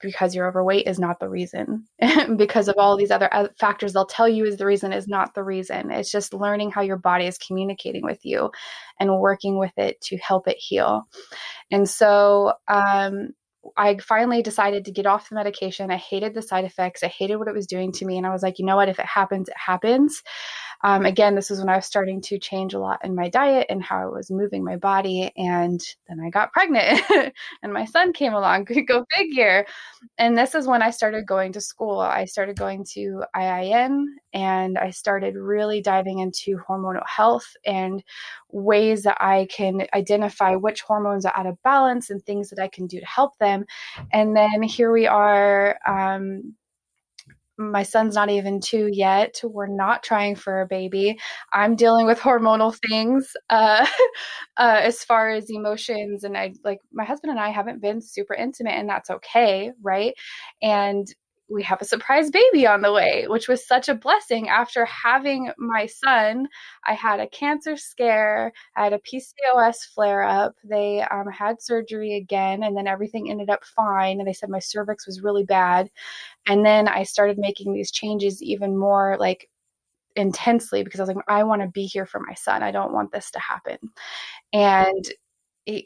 because 0.00 0.34
you're 0.34 0.48
overweight 0.48 0.86
is 0.86 0.98
not 0.98 1.20
the 1.20 1.28
reason 1.28 1.84
because 2.36 2.68
of 2.68 2.76
all 2.78 2.96
these 2.96 3.10
other 3.10 3.28
factors 3.58 3.92
they'll 3.92 4.06
tell 4.06 4.28
you 4.28 4.44
is 4.44 4.56
the 4.56 4.66
reason 4.66 4.92
is 4.92 5.08
not 5.08 5.34
the 5.34 5.42
reason 5.42 5.90
it's 5.90 6.10
just 6.10 6.34
learning 6.34 6.70
how 6.70 6.82
your 6.82 6.96
body 6.96 7.26
is 7.26 7.38
communicating 7.38 8.02
with 8.02 8.24
you 8.24 8.50
and 9.00 9.18
working 9.18 9.58
with 9.58 9.72
it 9.76 10.00
to 10.00 10.16
help 10.18 10.48
it 10.48 10.56
heal 10.58 11.02
and 11.70 11.88
so 11.88 12.52
um, 12.68 13.30
I 13.76 13.98
finally 13.98 14.42
decided 14.42 14.84
to 14.84 14.92
get 14.92 15.06
off 15.06 15.28
the 15.28 15.34
medication. 15.34 15.90
I 15.90 15.96
hated 15.96 16.34
the 16.34 16.42
side 16.42 16.64
effects. 16.64 17.02
I 17.02 17.08
hated 17.08 17.36
what 17.36 17.48
it 17.48 17.54
was 17.54 17.66
doing 17.66 17.92
to 17.92 18.04
me. 18.04 18.16
And 18.16 18.26
I 18.26 18.30
was 18.30 18.42
like, 18.42 18.58
you 18.58 18.64
know 18.64 18.76
what? 18.76 18.88
If 18.88 18.98
it 18.98 19.06
happens, 19.06 19.48
it 19.48 19.56
happens. 19.56 20.22
Um, 20.82 21.04
again, 21.04 21.34
this 21.34 21.50
was 21.50 21.58
when 21.58 21.68
I 21.68 21.76
was 21.76 21.86
starting 21.86 22.20
to 22.22 22.38
change 22.38 22.74
a 22.74 22.78
lot 22.78 23.04
in 23.04 23.14
my 23.14 23.28
diet 23.28 23.66
and 23.68 23.82
how 23.82 24.00
I 24.00 24.06
was 24.06 24.30
moving 24.30 24.64
my 24.64 24.76
body. 24.76 25.32
And 25.36 25.80
then 26.08 26.20
I 26.20 26.30
got 26.30 26.52
pregnant 26.52 27.00
and 27.62 27.72
my 27.72 27.84
son 27.84 28.12
came 28.12 28.32
along. 28.32 28.64
Go 28.86 29.04
figure. 29.16 29.66
And 30.18 30.38
this 30.38 30.54
is 30.54 30.66
when 30.66 30.82
I 30.82 30.90
started 30.90 31.26
going 31.26 31.52
to 31.52 31.60
school. 31.60 31.98
I 31.98 32.26
started 32.26 32.56
going 32.56 32.84
to 32.92 33.24
IIN 33.34 34.04
and 34.32 34.78
I 34.78 34.90
started 34.90 35.34
really 35.34 35.82
diving 35.82 36.20
into 36.20 36.58
hormonal 36.68 37.06
health 37.06 37.46
and 37.66 38.02
ways 38.50 39.02
that 39.02 39.18
I 39.20 39.48
can 39.50 39.86
identify 39.94 40.54
which 40.54 40.82
hormones 40.82 41.26
are 41.26 41.36
out 41.36 41.46
of 41.46 41.62
balance 41.62 42.10
and 42.10 42.24
things 42.24 42.50
that 42.50 42.62
I 42.62 42.68
can 42.68 42.86
do 42.86 43.00
to 43.00 43.06
help 43.06 43.36
them. 43.38 43.64
And 44.12 44.36
then 44.36 44.62
here 44.62 44.92
we 44.92 45.06
are. 45.06 45.78
Um, 45.86 46.54
my 47.58 47.82
son's 47.82 48.14
not 48.14 48.30
even 48.30 48.60
two 48.60 48.88
yet. 48.92 49.40
We're 49.42 49.66
not 49.66 50.02
trying 50.02 50.36
for 50.36 50.60
a 50.60 50.66
baby. 50.66 51.18
I'm 51.52 51.76
dealing 51.76 52.06
with 52.06 52.20
hormonal 52.20 52.76
things 52.88 53.36
uh, 53.50 53.84
uh, 54.56 54.80
as 54.82 55.04
far 55.04 55.30
as 55.30 55.50
emotions. 55.50 56.24
And 56.24 56.36
I 56.36 56.54
like 56.64 56.78
my 56.92 57.04
husband 57.04 57.32
and 57.32 57.40
I 57.40 57.50
haven't 57.50 57.82
been 57.82 58.00
super 58.00 58.34
intimate, 58.34 58.74
and 58.74 58.88
that's 58.88 59.10
okay. 59.10 59.72
Right. 59.82 60.14
And 60.62 61.06
we 61.50 61.62
have 61.62 61.80
a 61.80 61.86
surprise 61.86 62.30
baby 62.30 62.66
on 62.66 62.82
the 62.82 62.92
way, 62.92 63.24
which 63.26 63.48
was 63.48 63.66
such 63.66 63.88
a 63.88 63.94
blessing. 63.94 64.48
After 64.48 64.84
having 64.84 65.50
my 65.56 65.86
son, 65.86 66.48
I 66.84 66.94
had 66.94 67.20
a 67.20 67.28
cancer 67.28 67.76
scare, 67.76 68.52
I 68.76 68.84
had 68.84 68.92
a 68.92 68.98
PCOS 68.98 69.86
flare 69.94 70.22
up. 70.22 70.54
They 70.62 71.02
um, 71.02 71.28
had 71.30 71.62
surgery 71.62 72.16
again, 72.16 72.62
and 72.62 72.76
then 72.76 72.86
everything 72.86 73.30
ended 73.30 73.50
up 73.50 73.64
fine. 73.64 74.18
And 74.18 74.28
they 74.28 74.32
said 74.32 74.50
my 74.50 74.58
cervix 74.58 75.06
was 75.06 75.22
really 75.22 75.44
bad. 75.44 75.90
And 76.46 76.64
then 76.64 76.86
I 76.88 77.04
started 77.04 77.38
making 77.38 77.72
these 77.72 77.90
changes 77.90 78.42
even 78.42 78.76
more 78.76 79.16
like 79.18 79.48
intensely 80.16 80.82
because 80.82 81.00
I 81.00 81.04
was 81.04 81.14
like, 81.14 81.24
I 81.28 81.44
want 81.44 81.62
to 81.62 81.68
be 81.68 81.86
here 81.86 82.06
for 82.06 82.20
my 82.20 82.34
son. 82.34 82.62
I 82.62 82.72
don't 82.72 82.92
want 82.92 83.12
this 83.12 83.30
to 83.30 83.38
happen. 83.38 83.78
And 84.52 85.04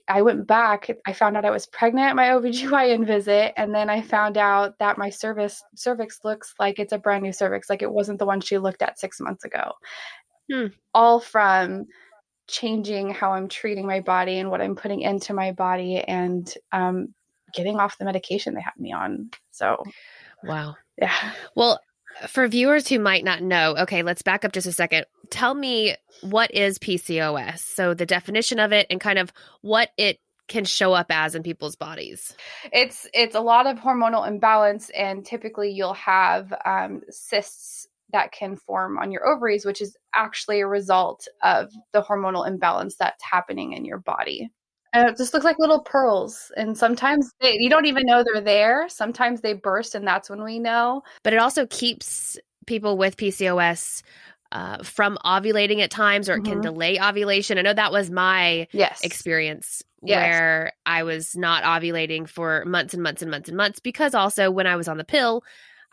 I 0.08 0.22
went 0.22 0.46
back. 0.46 0.90
I 1.06 1.12
found 1.12 1.36
out 1.36 1.44
I 1.44 1.50
was 1.50 1.66
pregnant 1.66 2.08
at 2.08 2.16
my 2.16 2.28
OBGYN 2.28 3.06
visit. 3.06 3.52
And 3.56 3.74
then 3.74 3.90
I 3.90 4.00
found 4.00 4.38
out 4.38 4.78
that 4.78 4.98
my 4.98 5.10
cervix, 5.10 5.62
cervix 5.74 6.20
looks 6.24 6.54
like 6.58 6.78
it's 6.78 6.92
a 6.92 6.98
brand 6.98 7.22
new 7.22 7.32
cervix, 7.32 7.68
like 7.68 7.82
it 7.82 7.92
wasn't 7.92 8.18
the 8.18 8.26
one 8.26 8.40
she 8.40 8.58
looked 8.58 8.82
at 8.82 8.98
six 8.98 9.20
months 9.20 9.44
ago. 9.44 9.72
Hmm. 10.50 10.66
All 10.94 11.20
from 11.20 11.86
changing 12.48 13.10
how 13.10 13.32
I'm 13.32 13.48
treating 13.48 13.86
my 13.86 14.00
body 14.00 14.38
and 14.38 14.50
what 14.50 14.60
I'm 14.60 14.76
putting 14.76 15.00
into 15.00 15.32
my 15.32 15.52
body 15.52 15.98
and 15.98 16.52
um, 16.72 17.14
getting 17.52 17.78
off 17.78 17.98
the 17.98 18.04
medication 18.04 18.54
they 18.54 18.60
had 18.60 18.78
me 18.78 18.92
on. 18.92 19.30
So, 19.50 19.82
wow. 20.44 20.76
Yeah. 20.98 21.14
Well, 21.56 21.80
for 22.28 22.47
viewers 22.49 22.88
who 22.88 22.99
might 22.99 23.25
not 23.25 23.42
know, 23.42 23.76
okay, 23.78 24.02
let's 24.02 24.23
back 24.23 24.45
up 24.45 24.52
just 24.52 24.66
a 24.66 24.73
second. 24.73 25.07
Tell 25.31 25.54
me 25.54 25.97
what 26.23 26.54
is 26.54 26.78
PCOS? 26.78 27.59
So 27.59 27.95
the 27.95 28.07
definition 28.07 28.59
of 28.59 28.73
it 28.73 28.87
and 28.90 29.00
kind 29.00 29.19
of 29.19 29.33
what 29.61 29.90
it 29.97 30.19
can 30.49 30.64
show 30.64 30.92
up 30.92 31.07
as 31.11 31.35
in 31.35 31.42
people's 31.42 31.76
bodies. 31.76 32.35
It's 32.73 33.07
it's 33.14 33.35
a 33.35 33.40
lot 33.40 33.66
of 33.66 33.78
hormonal 33.78 34.26
imbalance, 34.26 34.90
and 34.90 35.25
typically 35.25 35.71
you'll 35.71 35.95
have 35.95 36.52
um, 36.64 37.02
cysts 37.11 37.87
that 38.12 38.33
can 38.33 38.57
form 38.57 38.99
on 38.99 39.11
your 39.11 39.26
ovaries, 39.26 39.64
which 39.64 39.81
is 39.81 39.97
actually 40.14 40.61
a 40.61 40.66
result 40.66 41.26
of 41.42 41.73
the 41.92 42.02
hormonal 42.02 42.47
imbalance 42.47 42.97
that's 42.97 43.23
happening 43.23 43.73
in 43.73 43.85
your 43.85 43.99
body. 43.99 44.50
And 44.92 45.08
it 45.08 45.16
just 45.16 45.32
looks 45.32 45.44
like 45.44 45.58
little 45.58 45.80
pearls. 45.80 46.52
And 46.56 46.76
sometimes 46.76 47.30
they, 47.40 47.56
you 47.58 47.70
don't 47.70 47.87
even 47.87 48.04
know 48.04 48.22
they're 48.22 48.42
there. 48.42 48.88
Sometimes 48.88 49.40
they 49.40 49.54
burst, 49.54 49.94
and 49.94 50.06
that's 50.06 50.28
when 50.28 50.42
we 50.42 50.58
know. 50.58 51.02
But 51.22 51.32
it 51.32 51.38
also 51.38 51.66
keeps 51.66 52.38
people 52.66 52.99
with 52.99 53.16
PCOS 53.16 54.02
uh, 54.52 54.82
from 54.82 55.16
ovulating 55.25 55.80
at 55.80 55.90
times, 55.90 56.28
or 56.28 56.34
it 56.34 56.42
mm-hmm. 56.42 56.52
can 56.52 56.61
delay 56.61 57.00
ovulation. 57.00 57.56
I 57.56 57.62
know 57.62 57.72
that 57.72 57.92
was 57.92 58.11
my 58.11 58.68
yes. 58.72 59.02
experience 59.02 59.82
yes. 60.02 60.16
where 60.18 60.72
I 60.84 61.04
was 61.04 61.34
not 61.34 61.64
ovulating 61.64 62.28
for 62.28 62.64
months 62.66 62.92
and 62.92 63.02
months 63.02 63.22
and 63.22 63.30
months 63.30 63.49
and 63.49 63.56
months 63.56 63.80
because 63.80 64.14
also 64.14 64.50
when 64.50 64.66
I 64.66 64.76
was 64.76 64.88
on 64.88 64.99
the 64.99 65.04
pill, 65.04 65.42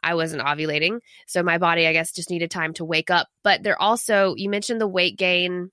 I 0.04 0.16
wasn't 0.16 0.44
ovulating. 0.44 1.00
So 1.26 1.42
my 1.42 1.58
body, 1.58 1.88
I 1.88 1.94
guess, 1.94 2.12
just 2.12 2.30
needed 2.30 2.52
time 2.52 2.74
to 2.74 2.86
wake 2.86 3.10
up. 3.10 3.28
But 3.44 3.64
there 3.64 3.82
also, 3.82 4.36
you 4.36 4.50
mentioned 4.50 4.82
the 4.82 4.88
weight 4.88 5.18
gain 5.18 5.72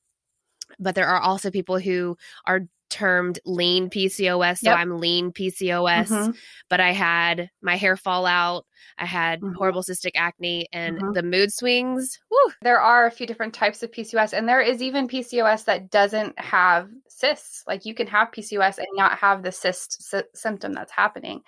but 0.78 0.94
there 0.94 1.06
are 1.06 1.20
also 1.20 1.50
people 1.50 1.78
who 1.78 2.16
are 2.44 2.62
termed 2.90 3.38
lean 3.44 3.90
PCOS. 3.90 4.58
So 4.58 4.70
yep. 4.70 4.78
I'm 4.78 4.98
lean 4.98 5.32
PCOS, 5.32 6.08
mm-hmm. 6.08 6.30
but 6.68 6.80
I 6.80 6.92
had 6.92 7.50
my 7.62 7.76
hair 7.76 7.96
fall 7.96 8.26
out. 8.26 8.66
I 8.98 9.06
had 9.06 9.40
mm-hmm. 9.40 9.54
horrible 9.54 9.82
cystic 9.82 10.12
acne 10.14 10.66
and 10.72 10.98
mm-hmm. 10.98 11.12
the 11.12 11.22
mood 11.22 11.52
swings. 11.52 12.18
Whew. 12.28 12.52
There 12.62 12.80
are 12.80 13.06
a 13.06 13.10
few 13.10 13.26
different 13.26 13.54
types 13.54 13.82
of 13.82 13.90
PCOS, 13.90 14.32
and 14.32 14.48
there 14.48 14.60
is 14.60 14.82
even 14.82 15.08
PCOS 15.08 15.64
that 15.64 15.90
doesn't 15.90 16.38
have 16.38 16.88
cysts. 17.08 17.64
Like 17.66 17.84
you 17.84 17.94
can 17.94 18.06
have 18.06 18.30
PCOS 18.30 18.78
and 18.78 18.86
not 18.94 19.18
have 19.18 19.42
the 19.42 19.52
cyst 19.52 20.02
sy- 20.02 20.24
symptom 20.34 20.72
that's 20.72 20.92
happening. 20.92 21.42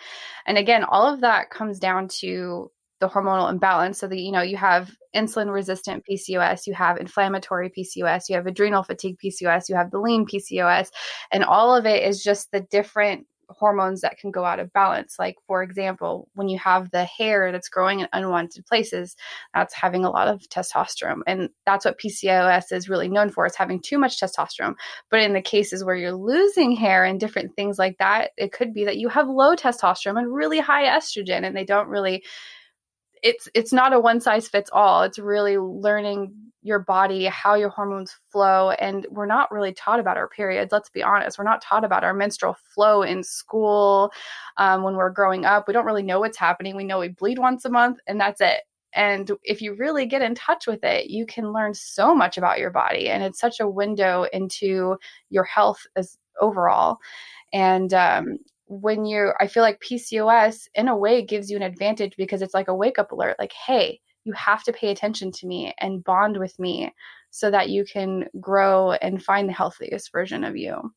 And 0.47 0.59
again, 0.59 0.85
all 0.85 1.12
of 1.12 1.21
that 1.21 1.50
comes 1.50 1.78
down 1.78 2.09
to 2.21 2.71
the 3.00 3.09
hormonal 3.09 3.50
imbalance. 3.50 3.99
So 3.99 4.09
that 4.09 4.19
you 4.19 4.33
know 4.33 4.43
you 4.43 4.57
have 4.57 4.90
insulin 5.14 5.52
resistant 5.52 6.05
PCOS, 6.09 6.67
you 6.67 6.75
have 6.75 6.99
inflammatory 6.99 7.71
PCOS, 7.71 8.28
you 8.28 8.37
have 8.37 8.47
adrenal 8.47 8.83
fatigue 8.83 9.17
PCOS, 9.25 9.69
you 9.69 9.76
have 9.76 9.90
the 9.90 10.00
lean 10.00 10.26
PCOS, 10.26 10.88
and 11.33 11.45
all 11.45 11.75
of 11.75 11.87
it 11.87 12.02
is 12.02 12.23
just 12.23 12.50
the 12.52 12.61
different 12.61 13.26
hormones 13.50 14.02
that 14.02 14.19
can 14.19 14.31
go 14.31 14.45
out 14.45 14.59
of 14.59 14.73
balance. 14.73 15.17
Like, 15.19 15.37
for 15.47 15.62
example, 15.62 16.28
when 16.35 16.49
you 16.49 16.59
have 16.59 16.90
the 16.90 17.05
hair 17.05 17.50
that's 17.50 17.69
growing 17.69 18.00
in 18.00 18.09
unwanted 18.12 18.67
places, 18.67 19.17
that's 19.55 19.75
having 19.75 20.05
a 20.05 20.11
lot 20.11 20.28
of 20.28 20.43
testosterone. 20.49 21.21
And 21.26 21.49
that's 21.67 21.85
what 21.85 21.99
PCOS 21.99 22.73
is 22.73 22.88
really 22.88 23.09
known 23.09 23.31
for, 23.31 23.47
is 23.47 23.57
having 23.57 23.81
too 23.81 23.99
much 23.99 24.21
testosterone. 24.21 24.75
But 25.11 25.21
in 25.21 25.33
the 25.33 25.43
cases 25.43 25.85
where 25.85 25.97
you're 25.97 26.12
losing 26.12 26.73
hair 26.73 27.05
and 27.05 27.19
different 27.19 27.55
things 27.57 27.78
like 27.78 27.97
that, 27.99 28.31
it 28.37 28.52
could 28.52 28.75
be 28.75 28.85
that 28.85 28.99
you 28.99 29.09
have 29.09 29.28
low 29.28 29.57
testosterone 29.57 30.19
and 30.19 30.33
really 30.33 30.61
high 30.61 30.85
estrogen, 30.85 31.45
and 31.45 31.57
they 31.57 31.64
don't 31.64 31.88
really 31.88 32.23
it's 33.22 33.48
it's 33.54 33.72
not 33.72 33.92
a 33.92 34.00
one 34.00 34.20
size 34.20 34.48
fits 34.48 34.70
all. 34.72 35.02
It's 35.02 35.18
really 35.18 35.58
learning 35.58 36.34
your 36.62 36.80
body 36.80 37.25
how 37.26 37.54
your 37.54 37.68
hormones 37.68 38.16
flow 38.30 38.70
and 38.72 39.06
we're 39.10 39.26
not 39.26 39.50
really 39.52 39.72
taught 39.72 40.00
about 40.00 40.16
our 40.16 40.28
periods 40.28 40.72
let's 40.72 40.90
be 40.90 41.02
honest. 41.02 41.38
We're 41.38 41.44
not 41.44 41.62
taught 41.62 41.84
about 41.84 42.04
our 42.04 42.12
menstrual 42.12 42.56
flow 42.75 43.02
in 43.02 43.22
school 43.22 44.12
um, 44.56 44.82
when 44.82 44.94
we're 44.96 45.10
growing 45.10 45.44
up. 45.44 45.66
We 45.66 45.72
don't 45.72 45.87
really 45.87 46.02
know 46.02 46.20
what's 46.20 46.37
happening. 46.37 46.76
We 46.76 46.84
know 46.84 46.98
we 46.98 47.08
bleed 47.08 47.38
once 47.38 47.64
a 47.64 47.70
month 47.70 47.98
and 48.06 48.20
that's 48.20 48.40
it. 48.40 48.62
And 48.92 49.30
if 49.44 49.62
you 49.62 49.75
really 49.75 50.06
get 50.06 50.22
in 50.22 50.34
touch 50.34 50.66
with 50.66 50.82
it 50.82 51.08
you 51.08 51.26
can 51.26 51.52
learn 51.52 51.75
so 51.75 52.14
much 52.14 52.37
about 52.37 52.58
your 52.58 52.70
body 52.70 53.08
and 53.08 53.22
it's 53.22 53.40
such 53.40 53.60
a 53.60 53.68
window 53.68 54.26
into 54.32 54.96
your 55.30 55.44
health 55.44 55.87
as 55.96 56.18
overall. 56.40 56.98
And 57.52 57.94
um, 57.94 58.38
when 58.68 59.04
you're 59.04 59.34
i 59.40 59.46
feel 59.46 59.62
like 59.62 59.80
pcos 59.80 60.68
in 60.75 60.88
a 60.88 60.96
way 60.96 61.22
gives 61.22 61.50
you 61.50 61.56
an 61.56 61.62
advantage 61.62 62.14
because 62.16 62.42
it's 62.42 62.54
like 62.54 62.68
a 62.68 62.75
wake 62.75 62.98
up 62.98 63.12
alert 63.12 63.37
like 63.38 63.52
hey 63.52 64.00
you 64.25 64.32
have 64.34 64.62
to 64.62 64.72
pay 64.72 64.90
attention 64.90 65.32
to 65.32 65.46
me 65.46 65.72
and 65.78 66.04
bond 66.04 66.37
with 66.37 66.58
me 66.58 66.92
so 67.30 67.50
that 67.50 67.70
you 67.70 67.84
can 67.84 68.26
grow 68.40 68.92
and 68.92 69.22
find 69.22 69.48
the 69.48 69.52
healthiest 69.54 70.12
version 70.12 70.44
of 70.44 70.56
you 70.56 70.92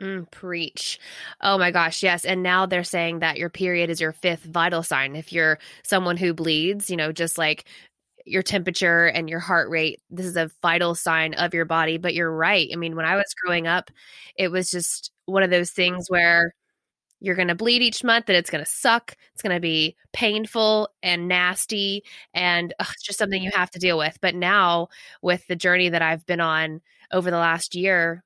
Mm, 0.00 0.30
preach. 0.30 0.98
Oh 1.42 1.58
my 1.58 1.70
gosh, 1.70 2.02
yes. 2.02 2.24
And 2.24 2.42
now 2.42 2.64
they're 2.64 2.84
saying 2.84 3.18
that 3.18 3.36
your 3.36 3.50
period 3.50 3.90
is 3.90 4.00
your 4.00 4.12
fifth 4.12 4.44
vital 4.44 4.82
sign. 4.82 5.14
If 5.14 5.30
you're 5.32 5.58
someone 5.82 6.16
who 6.16 6.32
bleeds, 6.32 6.88
you 6.88 6.96
know, 6.96 7.12
just 7.12 7.36
like 7.36 7.64
your 8.24 8.42
temperature 8.42 9.06
and 9.08 9.28
your 9.28 9.40
heart 9.40 9.68
rate, 9.68 10.00
this 10.10 10.24
is 10.24 10.36
a 10.36 10.50
vital 10.62 10.94
sign 10.94 11.34
of 11.34 11.52
your 11.52 11.66
body. 11.66 11.98
But 11.98 12.14
you're 12.14 12.34
right. 12.34 12.70
I 12.72 12.76
mean, 12.76 12.96
when 12.96 13.04
I 13.04 13.16
was 13.16 13.34
growing 13.44 13.66
up, 13.66 13.90
it 14.36 14.48
was 14.50 14.70
just 14.70 15.10
one 15.26 15.42
of 15.42 15.50
those 15.50 15.70
things 15.70 16.06
where 16.08 16.54
you're 17.20 17.36
going 17.36 17.48
to 17.48 17.54
bleed 17.54 17.82
each 17.82 18.02
month, 18.02 18.26
that 18.26 18.36
it's 18.36 18.50
going 18.50 18.64
to 18.64 18.70
suck, 18.70 19.16
it's 19.32 19.42
going 19.42 19.54
to 19.54 19.60
be 19.60 19.96
painful 20.12 20.88
and 21.02 21.28
nasty, 21.28 22.02
and 22.34 22.74
ugh, 22.80 22.88
it's 22.92 23.02
just 23.02 23.18
something 23.18 23.42
you 23.42 23.50
have 23.54 23.70
to 23.70 23.78
deal 23.78 23.98
with. 23.98 24.18
But 24.20 24.34
now, 24.34 24.88
with 25.22 25.46
the 25.46 25.56
journey 25.56 25.88
that 25.90 26.02
I've 26.02 26.26
been 26.26 26.40
on 26.40 26.80
over 27.12 27.30
the 27.30 27.38
last 27.38 27.74
year, 27.74 28.24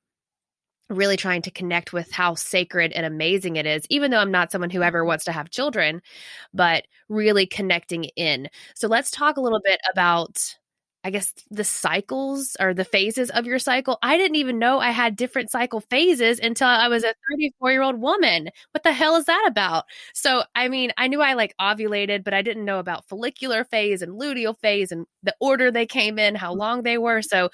really 0.90 1.16
trying 1.16 1.42
to 1.42 1.50
connect 1.50 1.92
with 1.92 2.10
how 2.12 2.34
sacred 2.34 2.92
and 2.92 3.06
amazing 3.06 3.56
it 3.56 3.66
is, 3.66 3.84
even 3.88 4.10
though 4.10 4.18
I'm 4.18 4.30
not 4.30 4.52
someone 4.52 4.70
who 4.70 4.82
ever 4.82 5.04
wants 5.04 5.24
to 5.24 5.32
have 5.32 5.50
children, 5.50 6.02
but 6.52 6.86
really 7.08 7.46
connecting 7.46 8.04
in. 8.16 8.48
So 8.74 8.86
let's 8.86 9.10
talk 9.10 9.36
a 9.36 9.40
little 9.40 9.60
bit 9.64 9.80
about 9.90 10.56
I 11.04 11.10
guess 11.10 11.34
the 11.50 11.64
cycles 11.64 12.56
or 12.58 12.72
the 12.72 12.84
phases 12.84 13.28
of 13.30 13.44
your 13.46 13.58
cycle. 13.58 13.98
I 14.02 14.16
didn't 14.16 14.36
even 14.36 14.58
know 14.58 14.78
I 14.80 14.90
had 14.90 15.16
different 15.16 15.50
cycle 15.50 15.80
phases 15.80 16.38
until 16.40 16.66
I 16.68 16.88
was 16.88 17.04
a 17.04 17.14
34 17.30 17.72
year 17.72 17.82
old 17.82 18.00
woman. 18.00 18.48
What 18.72 18.84
the 18.84 18.92
hell 18.92 19.16
is 19.16 19.26
that 19.26 19.44
about? 19.46 19.84
So, 20.14 20.44
I 20.54 20.68
mean, 20.68 20.92
I 20.96 21.08
knew 21.08 21.20
I 21.20 21.34
like 21.34 21.54
ovulated, 21.60 22.24
but 22.24 22.32
I 22.32 22.40
didn't 22.40 22.64
know 22.64 22.78
about 22.78 23.06
follicular 23.06 23.64
phase 23.64 24.00
and 24.00 24.18
luteal 24.18 24.58
phase 24.58 24.90
and 24.92 25.06
the 25.22 25.34
order 25.40 25.70
they 25.70 25.86
came 25.86 26.18
in, 26.18 26.34
how 26.36 26.54
long 26.54 26.82
they 26.82 26.96
were. 26.96 27.20
So, 27.20 27.50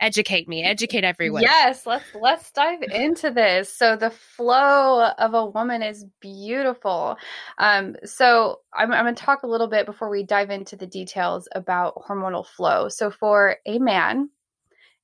educate 0.00 0.48
me 0.48 0.64
educate 0.64 1.04
everyone. 1.04 1.42
Yes 1.42 1.86
let's 1.86 2.04
let's 2.14 2.50
dive 2.52 2.82
into 2.82 3.30
this. 3.30 3.74
So 3.74 3.96
the 3.96 4.10
flow 4.10 5.10
of 5.18 5.34
a 5.34 5.46
woman 5.46 5.82
is 5.82 6.04
beautiful. 6.20 7.16
Um 7.58 7.96
so 8.04 8.60
i'm, 8.74 8.92
I'm 8.92 9.04
going 9.04 9.14
to 9.14 9.22
talk 9.22 9.42
a 9.42 9.48
little 9.48 9.68
bit 9.68 9.86
before 9.86 10.10
we 10.10 10.22
dive 10.22 10.50
into 10.50 10.76
the 10.76 10.86
details 10.86 11.48
about 11.54 11.96
hormonal 12.08 12.46
flow. 12.46 12.88
So 12.88 13.10
for 13.10 13.56
a 13.66 13.78
man 13.78 14.30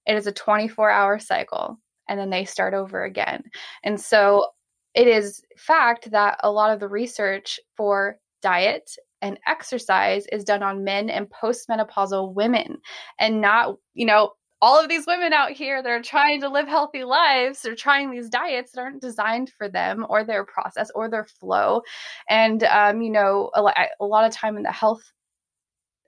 it 0.06 0.16
is 0.16 0.26
a 0.26 0.32
24 0.32 0.90
hour 0.90 1.18
cycle 1.18 1.78
and 2.08 2.18
then 2.18 2.30
they 2.30 2.44
start 2.44 2.74
over 2.74 3.04
again. 3.04 3.44
And 3.82 4.00
so 4.00 4.46
it 4.94 5.08
is 5.08 5.42
fact 5.56 6.10
that 6.12 6.38
a 6.42 6.50
lot 6.50 6.72
of 6.72 6.80
the 6.80 6.88
research 6.88 7.58
for 7.76 8.18
diet 8.42 8.90
and 9.22 9.38
exercise 9.46 10.26
is 10.30 10.44
done 10.44 10.62
on 10.62 10.84
men 10.84 11.08
and 11.08 11.30
postmenopausal 11.30 12.34
women 12.34 12.76
and 13.18 13.40
not 13.40 13.76
you 13.94 14.04
know 14.06 14.32
all 14.64 14.80
of 14.80 14.88
these 14.88 15.06
women 15.06 15.34
out 15.34 15.50
here 15.50 15.82
that 15.82 15.90
are 15.90 16.00
trying 16.00 16.40
to 16.40 16.48
live 16.48 16.66
healthy 16.66 17.04
lives 17.04 17.60
they're 17.60 17.74
trying 17.74 18.10
these 18.10 18.30
diets 18.30 18.72
that 18.72 18.80
aren't 18.80 19.02
designed 19.02 19.50
for 19.50 19.68
them 19.68 20.06
or 20.08 20.24
their 20.24 20.42
process 20.42 20.90
or 20.94 21.06
their 21.10 21.26
flow. 21.26 21.82
And 22.30 22.64
um, 22.64 23.02
you 23.02 23.10
know 23.10 23.50
a, 23.54 23.62
a 24.00 24.06
lot 24.06 24.24
of 24.24 24.32
time 24.32 24.56
in 24.56 24.62
the 24.62 24.72
health 24.72 25.02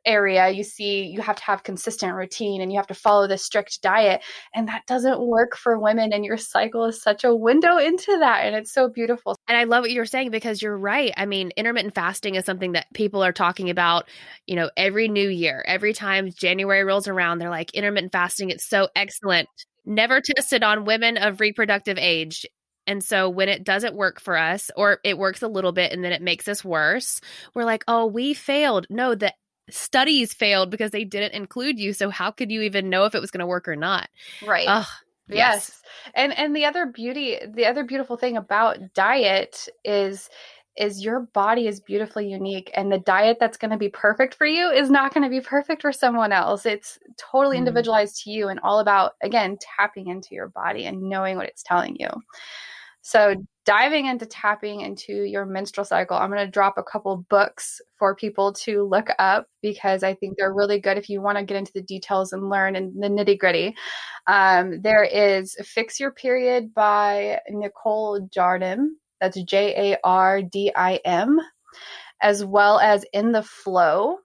area 0.07 0.49
you 0.51 0.63
see 0.63 1.05
you 1.05 1.21
have 1.21 1.37
to 1.37 1.45
have 1.45 1.63
consistent 1.63 2.15
routine 2.15 2.61
and 2.61 2.73
you 2.73 2.79
have 2.79 2.87
to 2.87 2.95
follow 2.95 3.27
this 3.27 3.43
strict 3.43 3.83
diet 3.83 4.23
and 4.55 4.69
that 4.69 4.87
doesn't 4.87 5.21
work 5.21 5.57
for 5.57 5.79
women 5.79 6.13
and 6.13 6.25
your 6.25 6.37
cycle 6.37 6.85
is 6.87 7.03
such 7.03 7.25
a 7.25 7.35
window 7.35 7.77
into 7.77 8.17
that 8.19 8.47
and 8.47 8.55
it's 8.55 8.73
so 8.73 8.89
beautiful. 8.89 9.37
And 9.49 9.59
i 9.59 9.65
love 9.65 9.83
what 9.83 9.91
you're 9.91 10.07
saying 10.07 10.31
because 10.31 10.63
you're 10.63 10.77
right. 10.77 11.13
I 11.17 11.27
mean 11.27 11.51
intermittent 11.57 11.95
fasting 11.95 12.37
is 12.37 12.45
something 12.45 12.73
that 12.73 12.87
people 12.95 13.23
are 13.25 13.33
talking 13.33 13.71
about 13.71 14.09
you 14.47 14.57
know 14.57 14.71
every 14.77 15.09
new 15.09 15.29
year. 15.29 15.65
Every 15.67 15.93
time 15.93 16.31
january 16.31 16.85
rolls 16.85 17.09
around 17.09 17.39
they're 17.39 17.51
like 17.51 17.75
intermittent 17.75 18.13
fasting 18.13 18.51
it's 18.51 18.69
so 18.69 18.89
excellent. 18.95 19.49
Never 19.85 20.21
tested 20.21 20.63
on 20.63 20.85
women 20.85 21.17
of 21.17 21.41
reproductive 21.41 21.99
age. 21.99 22.47
And 22.87 23.03
so 23.03 23.29
when 23.29 23.49
it 23.49 23.65
doesn't 23.65 23.97
work 23.97 24.21
for 24.21 24.37
us, 24.37 24.71
or 24.77 25.01
it 25.03 25.19
works 25.19 25.43
a 25.43 25.49
little 25.49 25.73
bit 25.73 25.93
and 25.93 26.05
then 26.05 26.13
it 26.13 26.23
makes 26.23 26.47
us 26.47 26.65
worse, 26.65 27.21
we're 27.55 27.65
like, 27.65 27.85
oh, 27.89 28.07
we 28.07 28.33
failed. 28.33 28.87
No, 28.89 29.15
the 29.15 29.33
studies 29.71 30.33
failed 30.33 30.71
because 30.71 30.91
they 30.91 31.05
didn't 31.05 31.33
include 31.33 31.79
you. 31.79 31.93
So 31.93 32.11
how 32.11 32.31
could 32.31 32.51
you 32.51 32.63
even 32.63 32.91
know 32.91 33.05
if 33.05 33.15
it 33.15 33.21
was 33.21 33.31
going 33.31 33.41
to 33.41 33.47
work 33.47 33.69
or 33.69 33.77
not? 33.77 34.09
Right. 34.47 34.69
Ugh, 34.69 34.87
yes. 35.29 35.37
yes. 35.37 35.83
And 36.15 36.37
and 36.37 36.55
the 36.55 36.65
other 36.65 36.87
beauty, 36.87 37.39
the 37.47 37.67
other 37.67 37.85
beautiful 37.85 38.17
thing 38.17 38.37
about 38.37 38.79
diet 38.95 39.69
is 39.85 40.29
is 40.77 41.03
your 41.03 41.21
body 41.21 41.67
is 41.67 41.81
beautifully 41.81 42.29
unique 42.29 42.71
and 42.75 42.93
the 42.93 42.99
diet 42.99 43.39
that's 43.41 43.57
going 43.57 43.71
to 43.71 43.79
be 43.79 43.89
perfect 43.89 44.35
for 44.35 44.47
you 44.47 44.69
is 44.69 44.91
not 44.91 45.15
going 45.15 45.25
to 45.25 45.31
be 45.31 45.41
perfect 45.41 45.81
for 45.81 45.91
someone 45.91 46.33
else. 46.33 46.67
It's 46.67 46.99
totally 47.17 47.57
mm. 47.57 47.61
individualized 47.61 48.23
to 48.25 48.31
you 48.31 48.49
and 48.49 48.61
all 48.61 48.81
about 48.81 49.13
again 49.23 49.57
tapping 49.79 50.09
into 50.09 50.35
your 50.35 50.49
body 50.49 50.85
and 50.85 51.00
knowing 51.00 51.37
what 51.37 51.49
it's 51.49 51.63
telling 51.63 51.97
you. 51.99 52.09
So, 53.00 53.37
diving 53.67 54.07
into 54.07 54.25
tapping 54.25 54.81
into 54.81 55.13
your 55.13 55.45
menstrual 55.45 55.85
cycle, 55.85 56.17
I'm 56.17 56.31
going 56.31 56.47
to 56.47 56.50
drop 56.50 56.79
a 56.79 56.85
couple 56.85 57.26
books 57.29 57.81
for 57.99 58.15
people 58.15 58.52
to 58.52 58.85
look 58.85 59.09
up 59.19 59.49
because 59.61 60.05
I 60.05 60.15
think 60.15 60.37
they're 60.39 60.55
really 60.55 60.81
good 60.81 60.97
if 60.97 61.11
you 61.11 61.21
want 61.21 61.37
to 61.37 61.45
get 61.45 61.57
into 61.57 61.73
the 61.75 61.83
details 61.83 62.33
and 62.33 62.49
learn 62.49 62.76
and 62.76 62.95
the 63.02 63.09
nitty 63.09 63.39
gritty. 63.39 63.75
Um, 64.29 64.81
there 64.81 65.02
is 65.02 65.57
Fix 65.65 65.99
Your 65.99 66.13
Period 66.13 66.73
by 66.73 67.41
Nicole 67.50 68.29
Jardim. 68.29 68.91
That's 69.21 69.43
J 69.43 69.93
A 69.93 69.99
R 70.05 70.43
D 70.43 70.73
I 70.75 71.00
M, 71.05 71.41
as 72.23 72.45
well 72.45 72.79
as 72.79 73.05
In 73.13 73.33
the 73.33 73.43
Flow. 73.43 74.19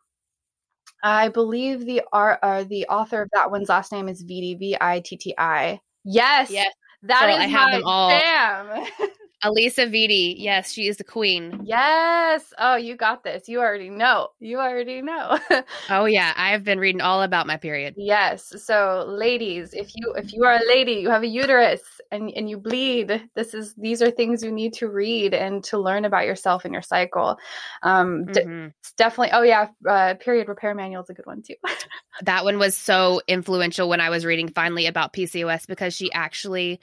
I 1.03 1.29
believe 1.29 1.85
the 1.85 2.03
uh, 2.13 2.63
the 2.65 2.85
author 2.87 3.23
of 3.23 3.29
that 3.33 3.49
one's 3.49 3.69
last 3.69 3.91
name 3.91 4.07
is 4.07 4.23
Vitti 4.23 4.59
V 4.59 4.77
I 4.79 4.99
T 4.99 5.17
T 5.17 5.33
I. 5.37 5.79
Yes, 6.03 6.51
yes, 6.51 6.71
that 7.03 7.21
Girl, 7.21 7.35
is 7.35 7.41
I 7.41 7.47
have 7.47 7.71
them 7.71 7.81
all. 7.85 8.87
Alisa 9.43 9.89
Vitti. 9.89 10.35
Yes, 10.37 10.71
she 10.71 10.87
is 10.87 10.97
the 10.97 11.03
queen. 11.03 11.61
Yes. 11.63 12.53
Oh, 12.59 12.75
you 12.75 12.95
got 12.95 13.23
this. 13.23 13.49
You 13.49 13.59
already 13.59 13.89
know. 13.89 14.29
You 14.39 14.59
already 14.59 15.01
know. 15.01 15.39
oh 15.89 16.05
yeah, 16.05 16.33
I've 16.37 16.63
been 16.63 16.79
reading 16.79 17.01
all 17.01 17.23
about 17.23 17.47
my 17.47 17.57
period. 17.57 17.95
Yes. 17.97 18.53
So, 18.63 19.05
ladies, 19.07 19.73
if 19.73 19.91
you 19.95 20.13
if 20.15 20.33
you 20.33 20.43
are 20.45 20.55
a 20.55 20.67
lady, 20.67 20.93
you 20.93 21.09
have 21.09 21.23
a 21.23 21.27
uterus 21.27 21.81
and 22.11 22.29
and 22.35 22.49
you 22.49 22.57
bleed, 22.57 23.29
this 23.35 23.53
is 23.53 23.73
these 23.75 24.01
are 24.01 24.11
things 24.11 24.43
you 24.43 24.51
need 24.51 24.73
to 24.73 24.89
read 24.89 25.33
and 25.33 25.63
to 25.65 25.79
learn 25.79 26.05
about 26.05 26.25
yourself 26.25 26.63
and 26.65 26.73
your 26.73 26.83
cycle. 26.83 27.37
Um 27.81 28.25
mm-hmm. 28.25 28.67
d- 28.67 28.73
definitely. 28.97 29.31
Oh 29.33 29.41
yeah, 29.41 29.67
uh, 29.89 30.13
period 30.15 30.47
repair 30.49 30.75
manual 30.75 31.03
is 31.03 31.09
a 31.09 31.13
good 31.13 31.25
one 31.25 31.41
too. 31.41 31.55
that 32.21 32.43
one 32.43 32.59
was 32.59 32.77
so 32.77 33.21
influential 33.27 33.89
when 33.89 34.01
I 34.01 34.09
was 34.09 34.23
reading 34.23 34.49
finally 34.49 34.85
about 34.85 35.13
PCOS 35.13 35.65
because 35.65 35.95
she 35.95 36.11
actually 36.13 36.79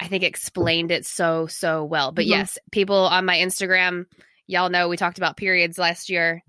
I 0.00 0.08
think 0.08 0.24
explained 0.24 0.90
it 0.90 1.04
so 1.04 1.46
so 1.46 1.84
well. 1.84 2.10
But 2.10 2.22
mm-hmm. 2.22 2.32
yes, 2.32 2.58
people 2.72 2.96
on 2.96 3.24
my 3.26 3.36
Instagram, 3.36 4.06
y'all 4.46 4.70
know 4.70 4.88
we 4.88 4.96
talked 4.96 5.18
about 5.18 5.36
periods 5.36 5.78
last 5.78 6.08
year. 6.08 6.42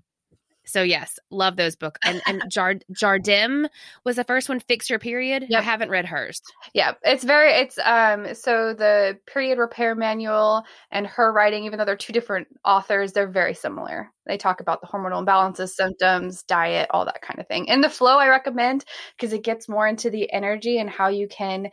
So 0.64 0.82
yes, 0.82 1.18
love 1.30 1.56
those 1.56 1.76
books. 1.76 2.00
And 2.04 2.22
and 2.26 2.42
Jar 2.50 2.76
Jardim 2.92 3.68
was 4.04 4.16
the 4.16 4.24
first 4.24 4.48
one. 4.48 4.60
Fix 4.60 4.88
your 4.88 4.98
period. 4.98 5.46
Yep. 5.48 5.60
I 5.60 5.62
haven't 5.62 5.90
read 5.90 6.06
hers. 6.06 6.40
Yeah, 6.72 6.92
it's 7.02 7.24
very 7.24 7.52
it's 7.52 7.78
um 7.84 8.34
so 8.34 8.72
the 8.72 9.18
period 9.26 9.58
repair 9.58 9.94
manual 9.94 10.62
and 10.90 11.06
her 11.06 11.32
writing, 11.32 11.64
even 11.64 11.78
though 11.78 11.84
they're 11.84 11.96
two 11.96 12.12
different 12.12 12.48
authors, 12.64 13.12
they're 13.12 13.28
very 13.28 13.54
similar. 13.54 14.10
They 14.24 14.38
talk 14.38 14.60
about 14.60 14.80
the 14.80 14.86
hormonal 14.86 15.26
imbalances, 15.26 15.70
symptoms, 15.70 16.42
diet, 16.44 16.88
all 16.90 17.04
that 17.04 17.22
kind 17.22 17.40
of 17.40 17.48
thing. 17.48 17.66
In 17.66 17.80
the 17.80 17.90
flow, 17.90 18.16
I 18.18 18.28
recommend 18.28 18.84
because 19.18 19.32
it 19.32 19.42
gets 19.42 19.68
more 19.68 19.86
into 19.86 20.10
the 20.10 20.32
energy 20.32 20.78
and 20.78 20.88
how 20.88 21.08
you 21.08 21.26
can 21.28 21.70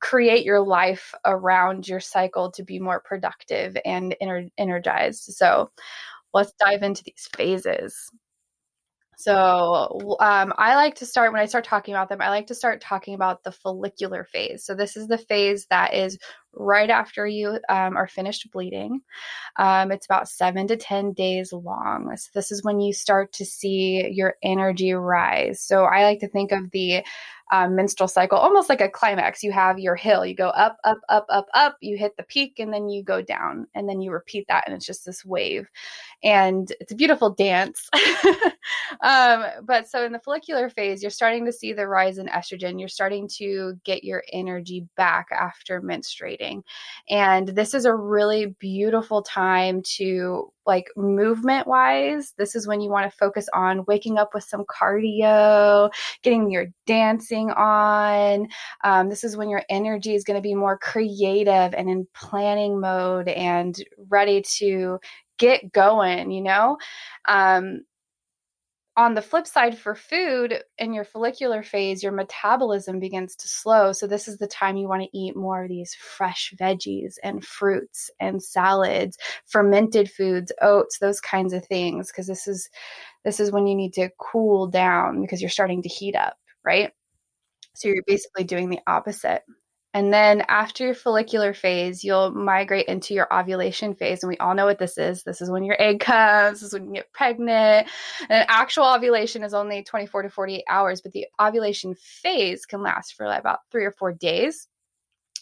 create 0.00 0.44
your 0.44 0.60
life 0.60 1.14
around 1.24 1.88
your 1.88 2.00
cycle 2.00 2.50
to 2.52 2.62
be 2.62 2.78
more 2.78 3.00
productive 3.00 3.76
and 3.84 4.14
ener- 4.22 4.50
energized. 4.58 5.24
So 5.34 5.70
let's 6.32 6.52
dive 6.58 6.82
into 6.82 7.02
these 7.04 7.28
phases. 7.36 8.10
So 9.16 10.16
um, 10.20 10.52
I 10.58 10.74
like 10.74 10.96
to 10.96 11.06
start 11.06 11.32
when 11.32 11.40
I 11.40 11.46
start 11.46 11.64
talking 11.64 11.94
about 11.94 12.08
them. 12.08 12.20
I 12.20 12.30
like 12.30 12.48
to 12.48 12.54
start 12.54 12.80
talking 12.80 13.14
about 13.14 13.44
the 13.44 13.52
follicular 13.52 14.24
phase. 14.24 14.64
So 14.64 14.74
this 14.74 14.96
is 14.96 15.06
the 15.06 15.18
phase 15.18 15.66
that 15.70 15.94
is 15.94 16.18
right 16.52 16.90
after 16.90 17.26
you 17.26 17.60
um, 17.68 17.96
are 17.96 18.08
finished 18.08 18.50
bleeding. 18.52 19.00
Um, 19.56 19.92
it's 19.92 20.06
about 20.06 20.28
seven 20.28 20.66
to 20.66 20.76
ten 20.76 21.12
days 21.12 21.52
long. 21.52 22.12
So 22.16 22.30
this 22.34 22.50
is 22.50 22.64
when 22.64 22.80
you 22.80 22.92
start 22.92 23.32
to 23.34 23.44
see 23.44 24.10
your 24.12 24.34
energy 24.42 24.92
rise. 24.92 25.60
So 25.60 25.84
I 25.84 26.02
like 26.02 26.18
to 26.20 26.28
think 26.28 26.50
of 26.50 26.70
the 26.72 27.04
um, 27.54 27.76
menstrual 27.76 28.08
cycle, 28.08 28.36
almost 28.36 28.68
like 28.68 28.80
a 28.80 28.88
climax. 28.88 29.44
You 29.44 29.52
have 29.52 29.78
your 29.78 29.94
hill, 29.94 30.26
you 30.26 30.34
go 30.34 30.48
up, 30.48 30.76
up, 30.82 30.98
up, 31.08 31.24
up, 31.28 31.46
up, 31.54 31.76
you 31.80 31.96
hit 31.96 32.16
the 32.16 32.24
peak, 32.24 32.58
and 32.58 32.72
then 32.72 32.88
you 32.88 33.04
go 33.04 33.22
down, 33.22 33.68
and 33.76 33.88
then 33.88 34.00
you 34.00 34.10
repeat 34.10 34.46
that, 34.48 34.64
and 34.66 34.74
it's 34.74 34.86
just 34.86 35.04
this 35.04 35.24
wave. 35.24 35.68
And 36.24 36.72
it's 36.80 36.90
a 36.90 36.96
beautiful 36.96 37.30
dance. 37.30 37.88
um, 39.02 39.44
but 39.62 39.88
so 39.88 40.04
in 40.04 40.10
the 40.10 40.18
follicular 40.18 40.68
phase, 40.68 41.00
you're 41.00 41.10
starting 41.10 41.44
to 41.46 41.52
see 41.52 41.72
the 41.72 41.86
rise 41.86 42.18
in 42.18 42.26
estrogen. 42.26 42.80
You're 42.80 42.88
starting 42.88 43.28
to 43.36 43.78
get 43.84 44.02
your 44.02 44.24
energy 44.32 44.88
back 44.96 45.28
after 45.30 45.80
menstruating. 45.80 46.62
And 47.08 47.48
this 47.48 47.72
is 47.72 47.84
a 47.84 47.94
really 47.94 48.46
beautiful 48.58 49.22
time 49.22 49.80
to 49.96 50.50
like 50.66 50.86
movement 50.96 51.66
wise, 51.66 52.32
this 52.38 52.54
is 52.54 52.66
when 52.66 52.80
you 52.80 52.90
want 52.90 53.10
to 53.10 53.16
focus 53.16 53.46
on 53.54 53.84
waking 53.86 54.18
up 54.18 54.30
with 54.34 54.44
some 54.44 54.64
cardio, 54.64 55.90
getting 56.22 56.50
your 56.50 56.66
dancing 56.86 57.50
on. 57.50 58.48
Um, 58.82 59.08
this 59.08 59.24
is 59.24 59.36
when 59.36 59.48
your 59.48 59.62
energy 59.68 60.14
is 60.14 60.24
going 60.24 60.38
to 60.38 60.42
be 60.42 60.54
more 60.54 60.78
creative 60.78 61.74
and 61.74 61.88
in 61.88 62.06
planning 62.14 62.80
mode 62.80 63.28
and 63.28 63.76
ready 64.08 64.42
to 64.58 64.98
get 65.38 65.72
going, 65.72 66.30
you 66.30 66.42
know? 66.42 66.76
Um, 67.26 67.82
on 68.96 69.14
the 69.14 69.22
flip 69.22 69.46
side 69.46 69.76
for 69.76 69.94
food 69.94 70.62
in 70.78 70.92
your 70.92 71.04
follicular 71.04 71.62
phase 71.62 72.02
your 72.02 72.12
metabolism 72.12 73.00
begins 73.00 73.34
to 73.36 73.48
slow. 73.48 73.92
So 73.92 74.06
this 74.06 74.28
is 74.28 74.38
the 74.38 74.46
time 74.46 74.76
you 74.76 74.88
want 74.88 75.02
to 75.02 75.18
eat 75.18 75.36
more 75.36 75.64
of 75.64 75.68
these 75.68 75.94
fresh 75.94 76.54
veggies 76.58 77.14
and 77.22 77.44
fruits 77.44 78.10
and 78.20 78.42
salads 78.42 79.18
fermented 79.46 80.10
foods 80.10 80.52
oats 80.62 80.98
those 80.98 81.20
kinds 81.20 81.52
of 81.52 81.66
things 81.66 82.08
because 82.08 82.26
this 82.26 82.46
is 82.46 82.68
this 83.24 83.40
is 83.40 83.50
when 83.50 83.66
you 83.66 83.74
need 83.74 83.94
to 83.94 84.10
cool 84.18 84.66
down 84.68 85.20
because 85.20 85.40
you're 85.40 85.50
starting 85.50 85.82
to 85.82 85.88
heat 85.88 86.14
up 86.14 86.36
right? 86.64 86.92
So 87.74 87.88
you're 87.88 88.02
basically 88.06 88.44
doing 88.44 88.70
the 88.70 88.80
opposite 88.86 89.42
and 89.94 90.12
then 90.12 90.42
after 90.48 90.84
your 90.84 90.94
follicular 90.94 91.54
phase, 91.54 92.02
you'll 92.02 92.32
migrate 92.32 92.88
into 92.88 93.14
your 93.14 93.32
ovulation 93.32 93.94
phase. 93.94 94.22
And 94.22 94.28
we 94.28 94.36
all 94.38 94.56
know 94.56 94.66
what 94.66 94.80
this 94.80 94.98
is. 94.98 95.22
This 95.22 95.40
is 95.40 95.50
when 95.50 95.62
your 95.62 95.80
egg 95.80 96.00
comes, 96.00 96.60
this 96.60 96.68
is 96.68 96.74
when 96.74 96.88
you 96.88 96.94
get 96.94 97.12
pregnant. 97.12 97.88
And 98.28 98.44
actual 98.48 98.92
ovulation 98.92 99.44
is 99.44 99.54
only 99.54 99.84
24 99.84 100.22
to 100.22 100.30
48 100.30 100.64
hours, 100.68 101.00
but 101.00 101.12
the 101.12 101.28
ovulation 101.40 101.94
phase 101.94 102.66
can 102.66 102.82
last 102.82 103.14
for 103.14 103.24
about 103.24 103.60
three 103.70 103.84
or 103.84 103.92
four 103.92 104.12
days. 104.12 104.66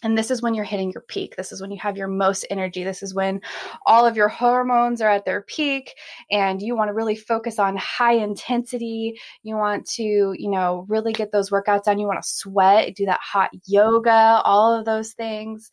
And 0.03 0.19
this 0.19 0.31
is 0.31 0.43
when 0.43 0.55
you're 0.55 0.65
hitting 0.65 0.91
your 0.93 1.03
peak. 1.03 1.37
This 1.37 1.53
is 1.53 1.61
when 1.61 1.71
you 1.71 1.79
have 1.79 1.97
your 1.97 2.09
most 2.09 2.45
energy. 2.51 2.83
This 2.83 3.03
is 3.03 3.15
when 3.15 3.41
all 3.87 4.05
of 4.05 4.17
your 4.17 4.29
hormones 4.29 5.01
are 5.01 5.11
at 5.11 5.25
their 5.25 5.43
peak 5.43 5.95
and 6.31 6.61
you 6.61 6.77
want 6.77 6.89
to 6.89 6.95
really 6.95 7.15
focus 7.15 7.59
on 7.59 7.77
high 7.77 8.15
intensity. 8.15 9.19
You 9.43 9.57
want 9.57 9.87
to, 9.93 10.03
you 10.03 10.51
know, 10.51 10.87
really 10.89 11.13
get 11.13 11.31
those 11.31 11.51
workouts 11.51 11.85
done. 11.85 11.99
You 11.99 12.07
want 12.07 12.23
to 12.23 12.29
sweat, 12.29 12.95
do 12.97 13.07
that 13.07 13.21
hot 13.21 13.51
yoga, 13.67 14.43
all 14.45 14.79
of 14.79 14.85
those 14.85 15.13
things. 15.13 15.71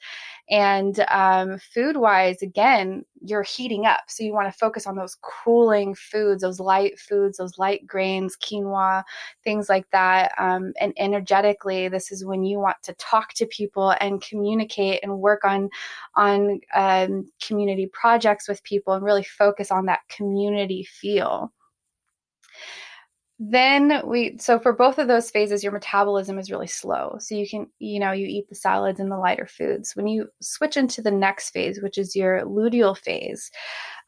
And 0.49 1.05
um, 1.09 1.59
food 1.59 1.97
wise, 1.97 2.41
again, 2.41 3.05
you're 3.21 3.43
heating 3.43 3.85
up. 3.85 4.01
So 4.07 4.23
you 4.23 4.33
want 4.33 4.51
to 4.51 4.57
focus 4.57 4.87
on 4.87 4.95
those 4.95 5.17
cooling 5.21 5.93
foods, 5.93 6.41
those 6.41 6.59
light 6.59 6.97
foods, 6.97 7.37
those 7.37 7.57
light 7.57 7.85
grains, 7.85 8.35
quinoa, 8.35 9.03
things 9.43 9.69
like 9.69 9.89
that. 9.91 10.31
Um, 10.39 10.73
and 10.79 10.93
energetically, 10.97 11.87
this 11.87 12.11
is 12.11 12.25
when 12.25 12.43
you 12.43 12.59
want 12.59 12.77
to 12.83 12.93
talk 12.93 13.33
to 13.35 13.45
people 13.45 13.93
and 13.99 14.21
communicate 14.21 15.01
and 15.03 15.19
work 15.19 15.45
on 15.45 15.69
on 16.15 16.59
um, 16.73 17.29
community 17.41 17.87
projects 17.93 18.47
with 18.47 18.63
people 18.63 18.93
and 18.93 19.03
really 19.03 19.23
focus 19.23 19.71
on 19.71 19.85
that 19.85 19.99
community 20.09 20.83
feel 20.83 21.51
then 23.39 24.01
we 24.05 24.37
so 24.37 24.59
for 24.59 24.73
both 24.73 24.97
of 24.97 25.07
those 25.07 25.31
phases 25.31 25.63
your 25.63 25.71
metabolism 25.71 26.37
is 26.37 26.51
really 26.51 26.67
slow. 26.67 27.15
So 27.19 27.35
you 27.35 27.47
can 27.47 27.67
you 27.79 27.99
know 27.99 28.11
you 28.11 28.27
eat 28.27 28.49
the 28.49 28.55
salads 28.55 28.99
and 28.99 29.09
the 29.09 29.17
lighter 29.17 29.47
foods. 29.47 29.95
When 29.95 30.07
you 30.07 30.27
switch 30.41 30.75
into 30.75 31.01
the 31.01 31.11
next 31.11 31.51
phase 31.51 31.81
which 31.81 31.97
is 31.97 32.15
your 32.15 32.43
luteal 32.43 32.97
phase 32.97 33.49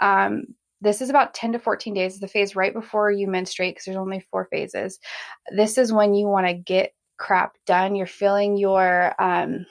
um, 0.01 0.43
this 0.81 0.99
is 0.99 1.09
about 1.09 1.33
10 1.33 1.53
to 1.53 1.59
14 1.59 1.93
days. 1.93 2.19
The 2.19 2.27
phase 2.27 2.55
right 2.55 2.73
before 2.73 3.11
you 3.11 3.27
menstruate 3.27 3.75
because 3.75 3.85
there's 3.85 3.97
only 3.97 4.25
four 4.31 4.47
phases. 4.51 4.99
This 5.55 5.77
is 5.77 5.93
when 5.93 6.13
you 6.15 6.27
want 6.27 6.47
to 6.47 6.53
get 6.53 6.93
crap 7.17 7.55
done. 7.67 7.95
You're 7.95 8.07
feeling 8.07 8.57
your 8.57 9.13
um, 9.19 9.65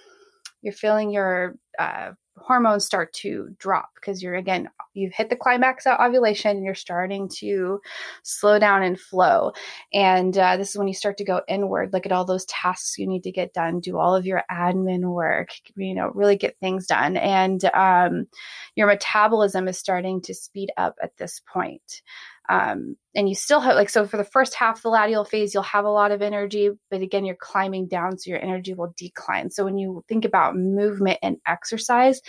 you're 0.63 0.73
feeling 0.73 1.11
your 1.11 1.57
uh, 1.79 2.13
hormones 2.41 2.85
start 2.85 3.13
to 3.13 3.49
drop 3.59 3.91
because 3.95 4.23
you're 4.23 4.35
again 4.35 4.69
you've 4.95 5.13
hit 5.13 5.31
the 5.31 5.37
climax 5.37 5.87
of 5.87 5.99
ovulation 6.01 6.57
and 6.57 6.65
you're 6.65 6.75
starting 6.75 7.29
to 7.29 7.81
slow 8.23 8.59
down 8.59 8.83
and 8.83 8.99
flow. 8.99 9.53
And 9.93 10.37
uh, 10.37 10.57
this 10.57 10.71
is 10.71 10.77
when 10.77 10.89
you 10.89 10.95
start 10.95 11.19
to 11.19 11.25
go 11.25 11.43
inward 11.49 11.93
look 11.93 12.07
at 12.07 12.13
all 12.13 12.25
those 12.25 12.45
tasks 12.47 12.99
you 12.99 13.07
need 13.07 13.23
to 13.23 13.33
get 13.33 13.53
done 13.53 13.81
do 13.81 13.99
all 13.99 14.15
of 14.15 14.27
your 14.27 14.43
admin 14.51 15.13
work 15.13 15.51
you 15.77 15.95
know 15.95 16.11
really 16.15 16.37
get 16.37 16.57
things 16.61 16.87
done. 16.87 17.17
And 17.17 17.65
um, 17.75 18.27
your 18.75 18.87
metabolism 18.87 19.69
is 19.69 19.79
starting 19.79 20.21
to 20.23 20.35
speed 20.35 20.71
up 20.77 20.97
at 21.03 21.17
this 21.17 21.41
point 21.53 22.03
um, 22.51 22.97
and 23.15 23.29
you 23.29 23.35
still 23.37 23.61
have 23.61 23.77
like 23.77 23.89
so 23.89 24.07
for 24.07 24.17
the 24.17 24.25
first 24.25 24.55
half 24.55 24.79
of 24.79 24.83
the 24.83 24.91
luteal 24.91 25.27
phase 25.27 25.55
you'll 25.55 25.63
have 25.63 25.85
a 25.85 25.91
lot 25.91 26.11
of 26.11 26.21
energy 26.21 26.71
but 26.91 27.01
again 27.01 27.25
you're 27.25 27.37
climbing 27.37 27.87
down 27.87 28.19
so 28.19 28.31
your 28.31 28.43
energy 28.43 28.75
will 28.75 28.93
decline. 28.97 29.51
So 29.51 29.65
when 29.65 29.79
you 29.79 30.05
think 30.09 30.25
about 30.25 30.57
movement 30.57 31.19
and 31.23 31.37
exercise 31.47 32.21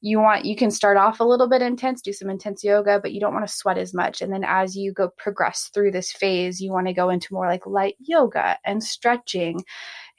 you 0.00 0.18
want 0.18 0.44
you 0.44 0.56
can 0.56 0.70
start 0.72 0.96
off 0.96 1.20
a 1.20 1.24
little 1.24 1.48
bit 1.48 1.62
intense 1.62 2.02
do 2.02 2.12
some 2.12 2.30
intense 2.30 2.64
yoga 2.64 2.98
but 3.00 3.12
you 3.12 3.20
don't 3.20 3.32
want 3.32 3.46
to 3.46 3.52
sweat 3.52 3.78
as 3.78 3.94
much. 3.94 4.20
And 4.20 4.32
then 4.32 4.44
as 4.44 4.76
you 4.76 4.92
go 4.92 5.10
progress 5.16 5.70
through 5.72 5.92
this 5.92 6.10
phase 6.10 6.60
you 6.60 6.72
want 6.72 6.88
to 6.88 6.92
go 6.92 7.08
into 7.08 7.32
more 7.32 7.46
like 7.46 7.64
light 7.64 7.94
yoga 8.00 8.58
and 8.64 8.82
stretching 8.82 9.62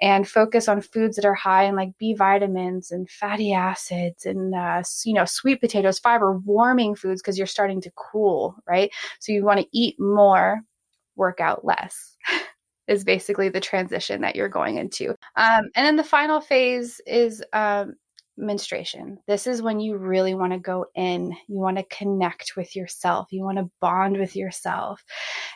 and 0.01 0.27
focus 0.27 0.67
on 0.67 0.81
foods 0.81 1.15
that 1.15 1.25
are 1.25 1.35
high 1.35 1.63
in 1.63 1.75
like 1.75 1.97
B 1.97 2.13
vitamins 2.13 2.91
and 2.91 3.09
fatty 3.09 3.53
acids 3.53 4.25
and 4.25 4.55
uh, 4.55 4.81
you 5.05 5.13
know 5.13 5.25
sweet 5.25 5.61
potatoes, 5.61 5.99
fiber, 5.99 6.37
warming 6.39 6.95
foods 6.95 7.21
because 7.21 7.37
you're 7.37 7.47
starting 7.47 7.81
to 7.81 7.91
cool, 7.95 8.55
right? 8.67 8.91
So 9.19 9.31
you 9.31 9.43
want 9.43 9.59
to 9.59 9.67
eat 9.71 9.99
more, 9.99 10.61
work 11.15 11.39
out 11.39 11.63
less. 11.63 12.17
is 12.87 13.03
basically 13.05 13.47
the 13.47 13.61
transition 13.61 14.19
that 14.19 14.35
you're 14.35 14.49
going 14.49 14.77
into. 14.77 15.11
Um, 15.37 15.69
and 15.75 15.85
then 15.85 15.95
the 15.95 16.03
final 16.03 16.41
phase 16.41 16.99
is 17.07 17.41
um, 17.53 17.93
menstruation. 18.35 19.17
This 19.27 19.47
is 19.47 19.61
when 19.61 19.79
you 19.79 19.97
really 19.97 20.33
want 20.33 20.51
to 20.51 20.59
go 20.59 20.87
in. 20.95 21.33
You 21.47 21.59
want 21.59 21.77
to 21.77 21.83
connect 21.83 22.57
with 22.57 22.75
yourself. 22.75 23.27
You 23.31 23.43
want 23.43 23.59
to 23.59 23.69
bond 23.79 24.17
with 24.17 24.35
yourself 24.35 25.03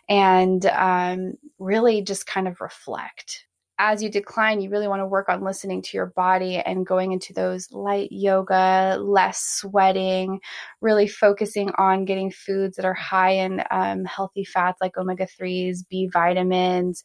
and 0.08 0.66
um, 0.68 1.34
really 1.60 2.02
just 2.04 2.26
kind 2.26 2.48
of 2.48 2.62
reflect 2.62 3.46
as 3.78 4.02
you 4.02 4.10
decline, 4.10 4.62
you 4.62 4.70
really 4.70 4.88
want 4.88 5.02
to 5.02 5.06
work 5.06 5.28
on 5.28 5.44
listening 5.44 5.82
to 5.82 5.98
your 5.98 6.06
body 6.06 6.58
and 6.58 6.86
going 6.86 7.12
into 7.12 7.34
those 7.34 7.70
light 7.72 8.10
yoga, 8.12 8.98
less 9.02 9.42
sweating, 9.42 10.40
really 10.80 11.08
focusing 11.08 11.72
on 11.78 12.06
getting 12.06 12.32
foods 12.32 12.78
that 12.78 12.86
are 12.86 12.94
high 12.94 13.32
in 13.32 13.64
um, 13.72 14.06
healthy 14.06 14.46
fats 14.46 14.80
like 14.80 14.98
omega 14.98 15.28
3s, 15.28 15.80
B 15.90 16.10
vitamins, 16.12 17.04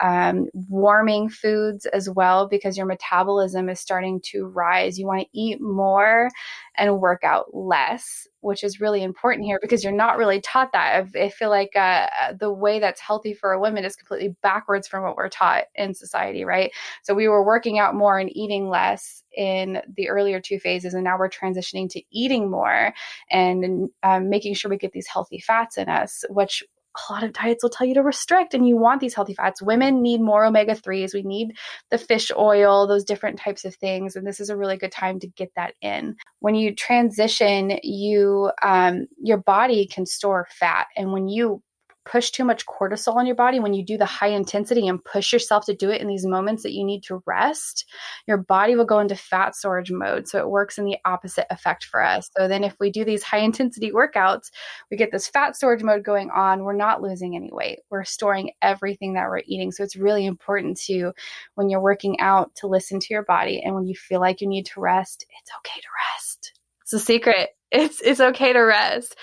um, 0.00 0.46
warming 0.54 1.28
foods 1.28 1.86
as 1.86 2.08
well, 2.08 2.46
because 2.48 2.76
your 2.76 2.86
metabolism 2.86 3.68
is 3.68 3.80
starting 3.80 4.20
to 4.26 4.46
rise. 4.46 4.98
You 4.98 5.06
want 5.06 5.22
to 5.22 5.38
eat 5.38 5.60
more 5.60 6.30
and 6.76 7.00
work 7.00 7.24
out 7.24 7.46
less 7.52 8.28
which 8.42 8.64
is 8.64 8.80
really 8.80 9.02
important 9.02 9.46
here 9.46 9.58
because 9.62 9.82
you're 9.84 9.92
not 9.92 10.18
really 10.18 10.40
taught 10.40 10.72
that. 10.72 11.06
I, 11.14 11.28
feel 11.28 11.48
like 11.48 11.74
uh, 11.76 12.08
the 12.38 12.52
way 12.52 12.80
that's 12.80 13.00
healthy 13.00 13.34
for 13.34 13.52
a 13.52 13.60
woman 13.60 13.84
is 13.84 13.96
completely 13.96 14.34
backwards 14.42 14.88
from 14.88 15.04
what 15.04 15.16
we're 15.16 15.28
taught 15.28 15.64
in 15.76 15.94
society, 16.12 16.44
right? 16.44 16.72
So 17.02 17.14
we 17.14 17.28
were 17.28 17.44
working 17.44 17.78
out 17.78 17.94
more 17.94 18.18
and 18.18 18.34
eating 18.36 18.68
less 18.68 19.22
in 19.36 19.80
the 19.96 20.08
earlier 20.08 20.40
two 20.40 20.58
phases, 20.58 20.94
and 20.94 21.04
now 21.04 21.18
we're 21.18 21.28
transitioning 21.28 21.88
to 21.90 22.02
eating 22.12 22.50
more 22.50 22.92
and 23.30 23.88
um, 24.02 24.28
making 24.28 24.54
sure 24.54 24.70
we 24.70 24.76
get 24.76 24.92
these 24.92 25.08
healthy 25.08 25.40
fats 25.40 25.78
in 25.78 25.88
us, 25.88 26.24
which 26.28 26.62
a 27.08 27.12
lot 27.12 27.22
of 27.22 27.32
diets 27.32 27.62
will 27.62 27.70
tell 27.70 27.86
you 27.86 27.94
to 27.94 28.02
restrict 28.02 28.54
and 28.54 28.68
you 28.68 28.76
want 28.76 29.00
these 29.00 29.14
healthy 29.14 29.34
fats. 29.34 29.62
Women 29.62 30.02
need 30.02 30.20
more 30.20 30.44
omega 30.44 30.74
3s. 30.74 31.14
We 31.14 31.22
need 31.22 31.56
the 31.90 31.98
fish 31.98 32.30
oil, 32.36 32.86
those 32.86 33.04
different 33.04 33.38
types 33.38 33.64
of 33.64 33.74
things. 33.74 34.14
And 34.14 34.26
this 34.26 34.40
is 34.40 34.50
a 34.50 34.56
really 34.56 34.76
good 34.76 34.92
time 34.92 35.18
to 35.20 35.26
get 35.26 35.50
that 35.56 35.74
in. 35.80 36.16
When 36.40 36.54
you 36.54 36.74
transition, 36.74 37.78
you 37.82 38.50
um, 38.62 39.06
your 39.22 39.38
body 39.38 39.86
can 39.86 40.06
store 40.06 40.46
fat. 40.50 40.88
And 40.96 41.12
when 41.12 41.28
you 41.28 41.62
push 42.04 42.30
too 42.30 42.44
much 42.44 42.66
cortisol 42.66 43.20
in 43.20 43.26
your 43.26 43.36
body, 43.36 43.60
when 43.60 43.74
you 43.74 43.84
do 43.84 43.96
the 43.96 44.04
high 44.04 44.28
intensity 44.28 44.88
and 44.88 45.04
push 45.04 45.32
yourself 45.32 45.66
to 45.66 45.74
do 45.74 45.90
it 45.90 46.00
in 46.00 46.08
these 46.08 46.26
moments 46.26 46.62
that 46.62 46.72
you 46.72 46.84
need 46.84 47.02
to 47.04 47.22
rest, 47.26 47.88
your 48.26 48.38
body 48.38 48.76
will 48.76 48.84
go 48.84 48.98
into 48.98 49.14
fat 49.16 49.54
storage 49.54 49.90
mode. 49.90 50.28
So 50.28 50.38
it 50.38 50.48
works 50.48 50.78
in 50.78 50.84
the 50.84 50.96
opposite 51.04 51.46
effect 51.50 51.84
for 51.84 52.02
us. 52.02 52.30
So 52.36 52.48
then 52.48 52.64
if 52.64 52.74
we 52.80 52.90
do 52.90 53.04
these 53.04 53.22
high 53.22 53.38
intensity 53.38 53.92
workouts, 53.92 54.50
we 54.90 54.96
get 54.96 55.12
this 55.12 55.28
fat 55.28 55.56
storage 55.56 55.82
mode 55.82 56.04
going 56.04 56.30
on. 56.30 56.64
We're 56.64 56.72
not 56.72 57.02
losing 57.02 57.36
any 57.36 57.50
weight. 57.52 57.80
We're 57.90 58.04
storing 58.04 58.52
everything 58.60 59.14
that 59.14 59.28
we're 59.28 59.42
eating. 59.46 59.72
So 59.72 59.84
it's 59.84 59.96
really 59.96 60.26
important 60.26 60.80
to, 60.86 61.12
when 61.54 61.68
you're 61.70 61.80
working 61.80 62.20
out, 62.20 62.54
to 62.56 62.66
listen 62.66 63.00
to 63.00 63.06
your 63.10 63.24
body. 63.24 63.62
And 63.64 63.74
when 63.74 63.86
you 63.86 63.94
feel 63.94 64.20
like 64.20 64.40
you 64.40 64.48
need 64.48 64.66
to 64.66 64.80
rest, 64.80 65.24
it's 65.40 65.50
okay 65.58 65.80
to 65.80 65.88
rest. 66.16 66.52
It's 66.82 66.92
a 66.92 66.98
secret. 66.98 67.50
It's 67.72 68.02
it's 68.02 68.20
okay 68.20 68.52
to 68.52 68.60
rest. 68.60 69.16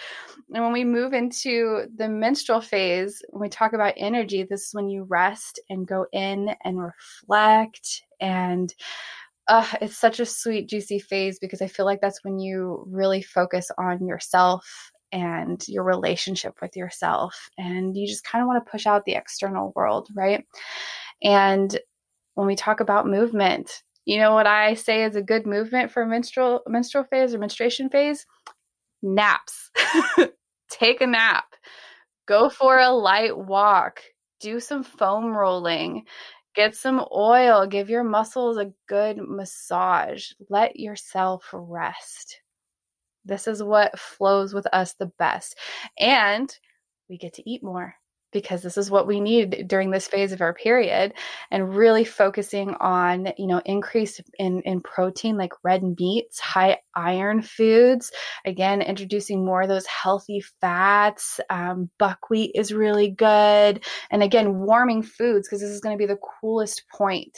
And 0.51 0.63
when 0.63 0.73
we 0.73 0.83
move 0.83 1.13
into 1.13 1.85
the 1.95 2.09
menstrual 2.09 2.61
phase, 2.61 3.21
when 3.29 3.41
we 3.41 3.49
talk 3.49 3.73
about 3.73 3.93
energy, 3.97 4.43
this 4.43 4.67
is 4.67 4.73
when 4.73 4.89
you 4.89 5.03
rest 5.03 5.59
and 5.69 5.87
go 5.87 6.07
in 6.11 6.55
and 6.63 6.81
reflect. 6.81 8.01
And 8.19 8.73
uh, 9.47 9.67
it's 9.81 9.97
such 9.97 10.19
a 10.19 10.25
sweet, 10.25 10.67
juicy 10.67 10.99
phase 10.99 11.37
because 11.39 11.61
I 11.61 11.67
feel 11.67 11.85
like 11.85 12.01
that's 12.01 12.23
when 12.23 12.39
you 12.39 12.83
really 12.89 13.21
focus 13.21 13.69
on 13.77 14.07
yourself 14.07 14.91
and 15.11 15.63
your 15.67 15.83
relationship 15.83 16.55
with 16.61 16.75
yourself. 16.75 17.49
And 17.57 17.95
you 17.95 18.07
just 18.07 18.23
kind 18.23 18.41
of 18.41 18.47
want 18.47 18.63
to 18.63 18.71
push 18.71 18.87
out 18.87 19.05
the 19.05 19.15
external 19.15 19.71
world, 19.75 20.07
right? 20.15 20.45
And 21.23 21.77
when 22.35 22.47
we 22.47 22.55
talk 22.55 22.79
about 22.79 23.07
movement, 23.07 23.83
you 24.09 24.19
know 24.19 24.33
what 24.33 24.47
I 24.47 24.73
say 24.73 25.03
is 25.03 25.15
a 25.15 25.21
good 25.21 25.45
movement 25.45 25.91
for 25.91 26.05
menstrual 26.05 26.61
menstrual 26.67 27.03
phase 27.05 27.33
or 27.33 27.39
menstruation 27.39 27.89
phase? 27.89 28.25
Naps. 29.01 29.71
take 30.69 31.01
a 31.01 31.07
nap, 31.07 31.45
go 32.27 32.49
for 32.49 32.79
a 32.79 32.91
light 32.91 33.37
walk, 33.37 34.01
do 34.39 34.59
some 34.59 34.83
foam 34.83 35.35
rolling, 35.35 36.05
get 36.55 36.75
some 36.75 37.05
oil, 37.13 37.67
give 37.67 37.89
your 37.89 38.03
muscles 38.03 38.57
a 38.57 38.71
good 38.87 39.17
massage, 39.17 40.31
let 40.49 40.79
yourself 40.79 41.43
rest. 41.53 42.41
This 43.25 43.47
is 43.47 43.61
what 43.61 43.99
flows 43.99 44.53
with 44.53 44.67
us 44.73 44.93
the 44.93 45.11
best. 45.19 45.57
And 45.99 46.55
we 47.09 47.17
get 47.17 47.33
to 47.35 47.49
eat 47.49 47.63
more. 47.63 47.95
Because 48.31 48.61
this 48.61 48.77
is 48.77 48.91
what 48.91 49.07
we 49.07 49.19
need 49.19 49.67
during 49.67 49.91
this 49.91 50.07
phase 50.07 50.31
of 50.31 50.41
our 50.41 50.53
period 50.53 51.13
and 51.51 51.75
really 51.75 52.03
focusing 52.03 52.73
on 52.75 53.31
you 53.37 53.47
know 53.47 53.61
increase 53.65 54.21
in 54.37 54.61
in 54.61 54.81
protein 54.81 55.37
like 55.37 55.53
red 55.63 55.83
meats 55.99 56.39
high 56.39 56.77
iron 56.95 57.41
foods. 57.41 58.11
Again 58.45 58.81
introducing 58.81 59.45
more 59.45 59.63
of 59.63 59.69
those 59.69 59.85
healthy 59.85 60.41
fats 60.61 61.39
um, 61.49 61.89
buckwheat 61.97 62.51
is 62.55 62.73
really 62.73 63.09
good. 63.09 63.83
And 64.11 64.23
again 64.23 64.59
warming 64.59 65.03
foods 65.03 65.47
because 65.47 65.61
this 65.61 65.71
is 65.71 65.81
going 65.81 65.97
to 65.97 66.01
be 66.01 66.07
the 66.07 66.19
coolest 66.41 66.83
point 66.89 67.37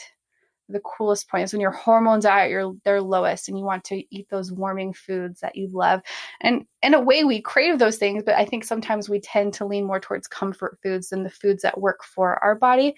the 0.72 0.80
coolest 0.80 1.28
point 1.28 1.44
is 1.44 1.52
when 1.52 1.60
your 1.60 1.70
hormones 1.70 2.26
are 2.26 2.40
at 2.40 2.50
your 2.50 2.74
their 2.84 3.00
lowest 3.00 3.48
and 3.48 3.58
you 3.58 3.64
want 3.64 3.84
to 3.84 4.02
eat 4.14 4.28
those 4.30 4.52
warming 4.52 4.92
foods 4.92 5.40
that 5.40 5.56
you 5.56 5.68
love. 5.72 6.00
And 6.40 6.66
in 6.82 6.94
a 6.94 7.00
way 7.00 7.24
we 7.24 7.40
crave 7.40 7.78
those 7.78 7.96
things 7.96 8.22
but 8.24 8.34
i 8.34 8.44
think 8.44 8.64
sometimes 8.64 9.08
we 9.08 9.20
tend 9.20 9.54
to 9.54 9.66
lean 9.66 9.84
more 9.84 10.00
towards 10.00 10.26
comfort 10.26 10.78
foods 10.82 11.10
than 11.10 11.22
the 11.22 11.30
foods 11.30 11.62
that 11.62 11.80
work 11.80 12.04
for 12.04 12.42
our 12.42 12.54
body. 12.54 12.94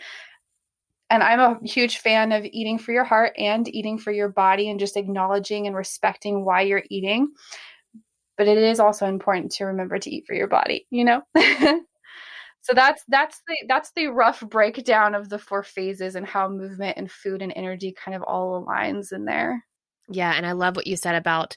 And 1.10 1.22
i'm 1.22 1.40
a 1.40 1.58
huge 1.66 1.98
fan 1.98 2.32
of 2.32 2.44
eating 2.44 2.78
for 2.78 2.92
your 2.92 3.04
heart 3.04 3.32
and 3.38 3.68
eating 3.74 3.98
for 3.98 4.12
your 4.12 4.28
body 4.28 4.70
and 4.70 4.80
just 4.80 4.96
acknowledging 4.96 5.66
and 5.66 5.76
respecting 5.76 6.44
why 6.44 6.62
you're 6.62 6.84
eating. 6.90 7.28
But 8.36 8.48
it 8.48 8.58
is 8.58 8.80
also 8.80 9.06
important 9.06 9.52
to 9.52 9.66
remember 9.66 9.98
to 9.98 10.10
eat 10.10 10.24
for 10.26 10.34
your 10.34 10.48
body 10.48 10.86
you 10.90 11.04
know 11.04 11.22
so 12.64 12.72
that's 12.72 13.04
that's 13.08 13.42
the 13.46 13.56
that's 13.68 13.92
the 13.94 14.06
rough 14.06 14.40
breakdown 14.40 15.14
of 15.14 15.28
the 15.28 15.38
four 15.38 15.62
phases 15.62 16.16
and 16.16 16.26
how 16.26 16.48
movement 16.48 16.96
and 16.96 17.10
food 17.10 17.42
and 17.42 17.52
energy 17.54 17.92
kind 17.92 18.14
of 18.16 18.22
all 18.22 18.64
aligns 18.64 19.12
in 19.12 19.26
there 19.26 19.62
yeah 20.08 20.32
and 20.32 20.46
i 20.46 20.52
love 20.52 20.74
what 20.74 20.86
you 20.86 20.96
said 20.96 21.14
about 21.14 21.54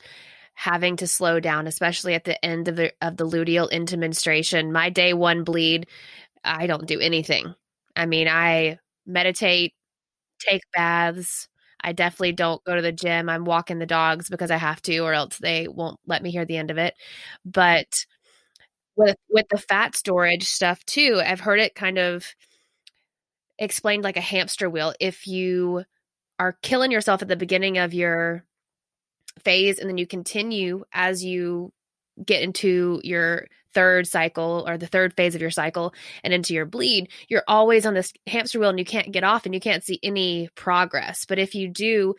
having 0.54 0.98
to 0.98 1.08
slow 1.08 1.40
down 1.40 1.66
especially 1.66 2.14
at 2.14 2.26
the 2.26 2.44
end 2.46 2.68
of 2.68 2.76
the 2.76 2.92
of 3.02 3.16
the 3.16 3.28
luteal 3.28 3.70
into 3.70 3.96
menstruation 3.96 4.72
my 4.72 4.90
day 4.90 5.14
one 5.14 5.44
bleed 5.44 5.88
i 6.44 6.68
don't 6.68 6.88
do 6.88 7.00
anything 7.00 7.56
i 7.96 8.06
mean 8.06 8.28
i 8.28 8.78
meditate 9.06 9.74
take 10.40 10.62
baths 10.74 11.48
I 11.80 11.94
definitely 11.94 12.32
don't 12.32 12.64
go 12.64 12.76
to 12.76 12.82
the 12.82 12.92
gym. 12.92 13.30
I'm 13.30 13.46
walking 13.46 13.78
the 13.78 13.86
dogs 13.86 14.30
because 14.30 14.50
I 14.50 14.58
have 14.58 14.82
to, 14.82 14.98
or 14.98 15.14
else 15.14 15.38
they 15.38 15.68
won't 15.68 16.00
let 16.08 16.24
me 16.24 16.32
hear 16.32 16.44
the 16.44 16.58
end 16.58 16.72
of 16.72 16.80
it. 16.80 16.96
But 17.46 17.88
with 18.98 19.18
with 19.30 19.48
the 19.50 19.58
fat 19.58 19.96
storage 19.96 20.44
stuff 20.44 20.84
too 20.86 21.22
i've 21.26 21.40
heard 21.40 21.60
it 21.60 21.76
kind 21.76 21.98
of 21.98 22.36
explained 23.60 24.04
like 24.04 24.18
a 24.18 24.22
hamster 24.22 24.70
wheel 24.70 24.94
if 25.00 25.28
you 25.28 25.84
are 26.40 26.58
killing 26.62 26.92
yourself 26.92 27.22
at 27.22 27.28
the 27.28 27.36
beginning 27.36 27.78
of 27.78 27.94
your 27.94 28.44
phase 29.40 29.80
and 29.80 29.90
then 29.90 29.98
you 29.98 30.06
continue 30.08 30.84
as 30.94 31.24
you 31.24 31.72
get 32.26 32.42
into 32.42 33.00
your 33.04 33.48
third 33.74 34.08
cycle 34.08 34.66
or 34.68 34.78
the 34.78 34.88
third 34.88 35.14
phase 35.14 35.36
of 35.36 35.42
your 35.42 35.52
cycle 35.52 35.94
and 36.24 36.34
into 36.34 36.54
your 36.54 36.66
bleed, 36.66 37.10
you're 37.28 37.44
always 37.48 37.86
on 37.86 37.94
this 37.94 38.12
hamster 38.26 38.60
wheel 38.60 38.70
and 38.70 38.80
you 38.80 38.86
can't 38.86 39.12
get 39.12 39.24
off 39.24 39.46
and 39.46 39.54
you 39.54 39.60
can't 39.60 39.84
see 39.84 40.00
any 40.02 40.50
progress. 40.56 41.26
But 41.26 41.40
if 41.40 41.54
you 41.54 41.68
do 41.68 42.16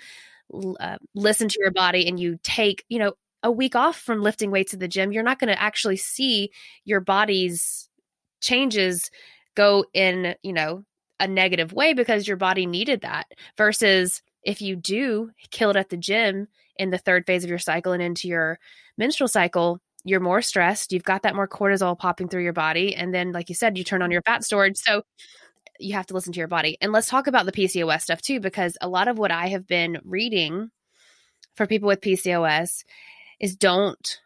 uh, 0.79 0.99
listen 1.15 1.49
to 1.49 1.59
your 1.61 1.73
body 1.73 2.07
and 2.07 2.19
you 2.19 2.39
take, 2.43 2.85
you 2.89 2.99
know, 2.99 3.15
a 3.43 3.51
week 3.51 3.77
off 3.77 3.97
from 3.97 4.23
lifting 4.23 4.51
weights 4.51 4.75
at 4.75 4.81
the 4.81 4.89
gym, 4.89 5.13
you're 5.13 5.23
not 5.23 5.39
going 5.39 5.53
to 5.53 5.63
actually 5.63 5.97
see 5.97 6.51
your 6.85 7.01
body's 7.01 7.89
changes 8.41 9.11
go 9.55 9.85
in, 9.93 10.35
you 10.43 10.53
know, 10.53 10.85
a 11.21 11.27
negative 11.27 11.73
way 11.73 11.95
because 11.95 12.29
your 12.29 12.37
body 12.37 12.67
needed 12.67 13.01
that. 13.03 13.27
Versus 13.57 14.23
if 14.43 14.63
you 14.63 14.77
do 14.77 15.31
kill 15.51 15.71
it 15.71 15.77
at 15.77 15.89
the 15.89 15.97
gym 15.97 16.49
in 16.77 16.91
the 16.91 16.99
third 16.99 17.27
phase 17.27 17.45
of 17.45 17.51
your 17.51 17.59
cycle 17.59 17.93
and 17.93 18.03
into 18.03 18.29
your 18.29 18.59
menstrual 18.97 19.29
cycle, 19.29 19.81
you're 20.05 20.21
more 20.21 20.43
stressed. 20.43 20.93
You've 20.93 21.03
got 21.03 21.23
that 21.23 21.35
more 21.35 21.49
cortisol 21.49 21.99
popping 21.99 22.29
through 22.29 22.45
your 22.45 22.53
body. 22.53 22.95
And 22.95 23.13
then, 23.13 23.33
like 23.33 23.49
you 23.49 23.55
said, 23.55 23.77
you 23.77 23.85
turn 23.85 24.03
on 24.03 24.11
your 24.11 24.23
fat 24.23 24.45
storage. 24.45 24.77
So 24.77 25.03
you 25.81 25.95
have 25.95 26.07
to 26.07 26.15
listen 26.15 26.33
to 26.33 26.39
your 26.39 26.49
body. 26.49 26.77
And 26.81 26.93
let's 26.93 27.09
talk 27.09 27.27
about 27.27 27.47
the 27.47 27.53
PCOS 27.53 28.03
stuff 28.03 28.23
too, 28.23 28.41
because 28.41 28.77
a 28.81 28.89
lot 28.89 29.09
of 29.09 29.19
what 29.19 29.31
I 29.31 29.49
have 29.49 29.67
been 29.67 29.99
reading 30.05 30.71
for 31.55 31.67
people 31.67 31.89
with 31.89 32.01
PCOS 32.01 32.85
is 33.41 33.57
don't 33.57 34.21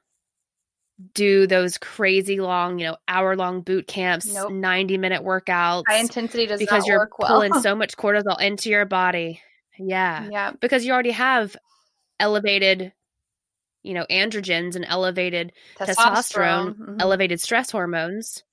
do 1.14 1.46
those 1.46 1.78
crazy 1.78 2.40
long, 2.40 2.78
you 2.78 2.86
know, 2.86 2.96
hour 3.08 3.36
long 3.36 3.62
boot 3.62 3.86
camps, 3.86 4.32
nope. 4.32 4.52
90 4.52 4.98
minute 4.98 5.22
workouts. 5.22 5.84
High 5.88 5.98
intensity 5.98 6.46
does 6.46 6.60
because 6.60 6.86
you're 6.86 7.10
well. 7.18 7.28
pulling 7.28 7.54
so 7.54 7.74
much 7.76 7.96
cortisol 7.96 8.40
into 8.40 8.70
your 8.70 8.84
body. 8.84 9.40
Yeah. 9.78 10.28
Yeah. 10.30 10.52
Because 10.60 10.84
you 10.84 10.92
already 10.92 11.10
have 11.12 11.56
elevated, 12.20 12.92
you 13.82 13.94
know, 13.94 14.06
androgens 14.10 14.76
and 14.76 14.84
elevated 14.86 15.52
testosterone, 15.78 15.96
testosterone 15.96 16.74
mm-hmm. 16.74 16.96
elevated 17.00 17.40
stress 17.40 17.70
hormones. 17.70 18.44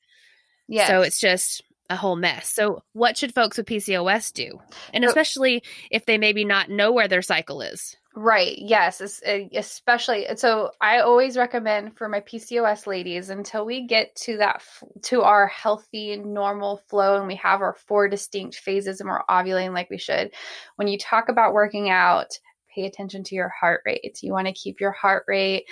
Yeah. 0.68 0.88
So 0.88 1.02
it's 1.02 1.20
just 1.20 1.64
a 1.90 1.96
whole 1.96 2.16
mess. 2.16 2.48
So 2.48 2.84
what 2.94 3.18
should 3.18 3.34
folks 3.34 3.58
with 3.58 3.66
PCOS 3.66 4.34
do? 4.34 4.60
And 4.94 5.04
especially 5.04 5.64
if 5.90 6.06
they 6.06 6.18
maybe 6.18 6.46
not 6.46 6.70
know 6.70 6.92
where 6.92 7.08
their 7.08 7.24
cycle 7.24 7.62
is. 7.62 7.98
Right. 8.16 8.58
Yes. 8.58 9.02
Especially. 9.54 10.26
So 10.36 10.72
I 10.82 11.00
always 11.00 11.38
recommend 11.38 11.96
for 11.96 12.10
my 12.10 12.22
PCOS 12.22 12.88
ladies 12.88 13.30
until 13.30 13.66
we 13.66 13.86
get 13.88 14.16
to 14.18 14.38
that, 14.38 14.64
to 15.04 15.22
our 15.22 15.48
healthy, 15.48 16.18
normal 16.18 16.78
flow 16.90 17.18
and 17.18 17.28
we 17.28 17.36
have 17.36 17.62
our 17.62 17.76
four 17.88 18.10
distinct 18.10 18.58
phases 18.58 19.00
and 19.00 19.08
we're 19.10 19.24
ovulating 19.30 19.74
like 19.74 19.90
we 19.92 20.00
should. 20.00 20.32
When 20.76 20.88
you 20.88 20.98
talk 20.98 21.30
about 21.30 21.54
working 21.54 21.90
out, 21.92 22.38
pay 22.74 22.86
attention 22.86 23.24
to 23.26 23.36
your 23.36 23.50
heart 23.50 23.82
rate. 23.86 24.20
You 24.22 24.34
want 24.34 24.48
to 24.48 24.54
keep 24.54 24.82
your 24.82 24.92
heart 24.92 25.24
rate 25.28 25.66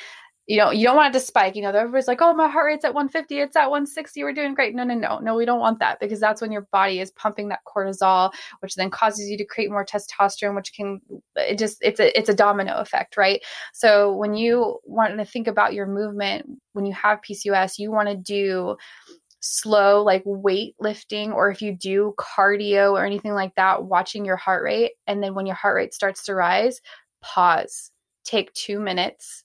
you 0.47 0.55
know, 0.57 0.71
you 0.71 0.85
don't 0.85 0.95
want 0.95 1.13
it 1.13 1.19
to 1.19 1.25
spike. 1.25 1.57
You 1.57 1.61
know, 1.61 1.69
everybody's 1.69 2.07
like, 2.07 2.21
oh, 2.21 2.33
my 2.33 2.47
heart 2.47 2.67
rate's 2.67 2.85
at 2.85 2.93
150, 2.93 3.39
it's 3.39 3.55
at 3.57 3.69
160, 3.69 4.23
we're 4.23 4.33
doing 4.33 4.53
great. 4.53 4.73
No, 4.73 4.85
no, 4.85 4.95
no, 4.95 5.19
no, 5.19 5.35
we 5.35 5.43
don't 5.43 5.59
want 5.59 5.79
that 5.79 5.99
because 5.99 6.21
that's 6.21 6.41
when 6.41 6.53
your 6.53 6.67
body 6.71 7.01
is 7.01 7.11
pumping 7.11 7.49
that 7.49 7.59
cortisol, 7.67 8.31
which 8.61 8.75
then 8.75 8.89
causes 8.89 9.29
you 9.29 9.37
to 9.37 9.45
create 9.45 9.69
more 9.69 9.85
testosterone, 9.85 10.55
which 10.55 10.73
can 10.73 11.01
it 11.35 11.57
just 11.59 11.77
it's 11.81 11.99
a 11.99 12.17
it's 12.17 12.29
a 12.29 12.33
domino 12.33 12.77
effect, 12.77 13.17
right? 13.17 13.43
So 13.73 14.13
when 14.13 14.35
you 14.35 14.79
want 14.85 15.17
to 15.17 15.25
think 15.25 15.47
about 15.47 15.73
your 15.73 15.85
movement 15.85 16.45
when 16.71 16.85
you 16.85 16.93
have 16.93 17.21
PCOS, 17.21 17.77
you 17.77 17.91
want 17.91 18.07
to 18.07 18.15
do 18.15 18.77
slow 19.39 20.03
like 20.03 20.23
weight 20.25 20.75
lifting 20.79 21.31
or 21.31 21.51
if 21.51 21.61
you 21.61 21.73
do 21.73 22.13
cardio 22.17 22.93
or 22.93 23.05
anything 23.05 23.33
like 23.33 23.53
that 23.55 23.83
watching 23.83 24.25
your 24.25 24.35
heart 24.35 24.63
rate 24.63 24.93
and 25.05 25.21
then 25.21 25.35
when 25.35 25.45
your 25.45 25.55
heart 25.55 25.75
rate 25.75 25.93
starts 25.93 26.23
to 26.23 26.33
rise 26.33 26.81
pause 27.21 27.91
take 28.25 28.51
2 28.53 28.79
minutes 28.79 29.43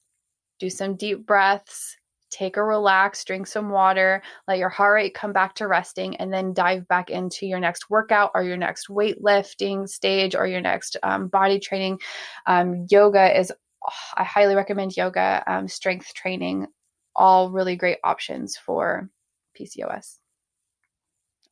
do 0.62 0.70
some 0.70 0.94
deep 0.94 1.27
breaths, 1.27 1.96
take 2.31 2.57
a 2.57 2.62
relax, 2.62 3.25
drink 3.25 3.48
some 3.48 3.68
water, 3.68 4.22
let 4.46 4.59
your 4.59 4.68
heart 4.68 4.94
rate 4.94 5.12
come 5.12 5.33
back 5.33 5.57
to 5.57 5.66
resting, 5.66 6.14
and 6.16 6.33
then 6.33 6.55
dive 6.55 6.87
back 6.87 7.11
into 7.11 7.46
your 7.46 7.59
next 7.59 7.90
workout 7.90 8.31
or 8.33 8.44
your 8.44 8.57
next 8.57 8.87
weightlifting 8.88 9.88
stage 9.88 10.37
or 10.37 10.46
your 10.46 10.61
next 10.61 10.96
um, 11.03 11.27
body 11.27 11.59
training. 11.59 11.98
Um, 12.46 12.87
yoga 12.88 13.37
is, 13.37 13.51
oh, 13.85 14.14
I 14.16 14.22
highly 14.22 14.55
recommend 14.55 14.96
yoga, 14.96 15.42
um, 15.48 15.66
strength 15.66 16.14
training, 16.14 16.68
all 17.16 17.51
really 17.51 17.75
great 17.75 17.98
options 18.05 18.57
for 18.57 19.11
PCOS. 19.59 20.18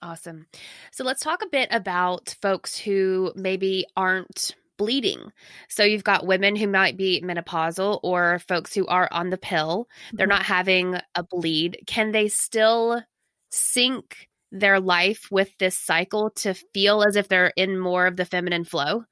Awesome. 0.00 0.46
So 0.92 1.02
let's 1.02 1.20
talk 1.20 1.42
a 1.42 1.48
bit 1.48 1.68
about 1.72 2.36
folks 2.40 2.78
who 2.78 3.32
maybe 3.34 3.86
aren't 3.96 4.54
bleeding. 4.80 5.30
So 5.68 5.84
you've 5.84 6.04
got 6.04 6.26
women 6.26 6.56
who 6.56 6.66
might 6.66 6.96
be 6.96 7.20
menopausal 7.22 8.00
or 8.02 8.38
folks 8.48 8.74
who 8.74 8.86
are 8.86 9.10
on 9.12 9.28
the 9.28 9.36
pill. 9.36 9.88
They're 10.14 10.26
mm-hmm. 10.26 10.36
not 10.36 10.42
having 10.42 10.96
a 11.14 11.22
bleed. 11.22 11.82
Can 11.86 12.12
they 12.12 12.28
still 12.28 13.02
sync 13.50 14.30
their 14.50 14.80
life 14.80 15.28
with 15.30 15.50
this 15.58 15.76
cycle 15.76 16.30
to 16.30 16.54
feel 16.54 17.02
as 17.02 17.16
if 17.16 17.28
they're 17.28 17.52
in 17.56 17.78
more 17.78 18.06
of 18.06 18.16
the 18.16 18.24
feminine 18.24 18.64
flow? 18.64 19.04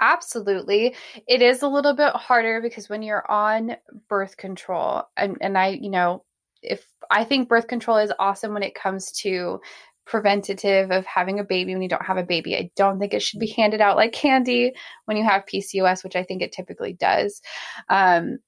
Absolutely. 0.00 0.96
It 1.28 1.42
is 1.42 1.62
a 1.62 1.68
little 1.68 1.94
bit 1.94 2.12
harder 2.14 2.60
because 2.60 2.88
when 2.88 3.02
you're 3.02 3.30
on 3.30 3.76
birth 4.08 4.36
control, 4.36 5.04
and, 5.16 5.38
and 5.40 5.56
I, 5.56 5.68
you 5.68 5.90
know, 5.90 6.24
if 6.60 6.84
I 7.08 7.22
think 7.22 7.48
birth 7.48 7.68
control 7.68 7.98
is 7.98 8.12
awesome 8.18 8.52
when 8.52 8.64
it 8.64 8.74
comes 8.74 9.12
to 9.20 9.60
preventative 10.06 10.90
of 10.90 11.06
having 11.06 11.40
a 11.40 11.44
baby 11.44 11.72
when 11.72 11.82
you 11.82 11.88
don't 11.88 12.04
have 12.04 12.16
a 12.16 12.22
baby. 12.22 12.56
I 12.56 12.70
don't 12.76 12.98
think 12.98 13.14
it 13.14 13.22
should 13.22 13.40
be 13.40 13.46
handed 13.46 13.80
out 13.80 13.96
like 13.96 14.12
candy 14.12 14.72
when 15.06 15.16
you 15.16 15.24
have 15.24 15.46
PCOS, 15.46 16.04
which 16.04 16.16
I 16.16 16.22
think 16.22 16.42
it 16.42 16.52
typically 16.52 16.92
does. 16.92 17.40
Um, 17.88 18.38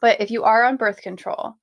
but 0.00 0.20
if 0.20 0.30
you 0.30 0.42
are 0.44 0.64
on 0.64 0.76
birth 0.76 1.00
control, 1.00 1.54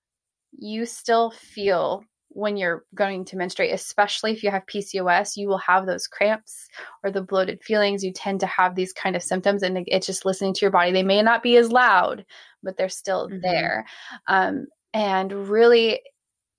you 0.58 0.86
still 0.86 1.32
feel 1.32 2.04
when 2.30 2.58
you're 2.58 2.86
going 2.94 3.26
to 3.26 3.36
menstruate, 3.36 3.74
especially 3.74 4.32
if 4.32 4.44
you 4.44 4.52
have 4.52 4.66
PCOS, 4.66 5.36
you 5.36 5.48
will 5.48 5.58
have 5.58 5.86
those 5.86 6.08
cramps 6.08 6.68
or 7.04 7.12
the 7.12 7.22
bloated 7.22 7.62
feelings. 7.64 8.04
You 8.04 8.14
tend 8.14 8.40
to 8.42 8.46
have 8.46 8.76
these 8.76 8.94
kind 8.94 9.16
of 9.16 9.24
symptoms, 9.24 9.64
and 9.64 9.84
it's 9.88 10.06
just 10.06 10.26
listening 10.26 10.54
to 10.54 10.62
your 10.62 10.72
body. 10.72 10.92
They 10.92 11.04
may 11.04 11.22
not 11.22 11.44
be 11.44 11.58
as 11.58 11.72
loud, 11.72 12.26
but 12.64 12.78
they're 12.78 12.90
still 12.90 13.28
mm-hmm. 13.28 13.42
there. 13.42 13.86
Um, 14.28 14.68
and 14.94 15.32
really, 15.50 16.02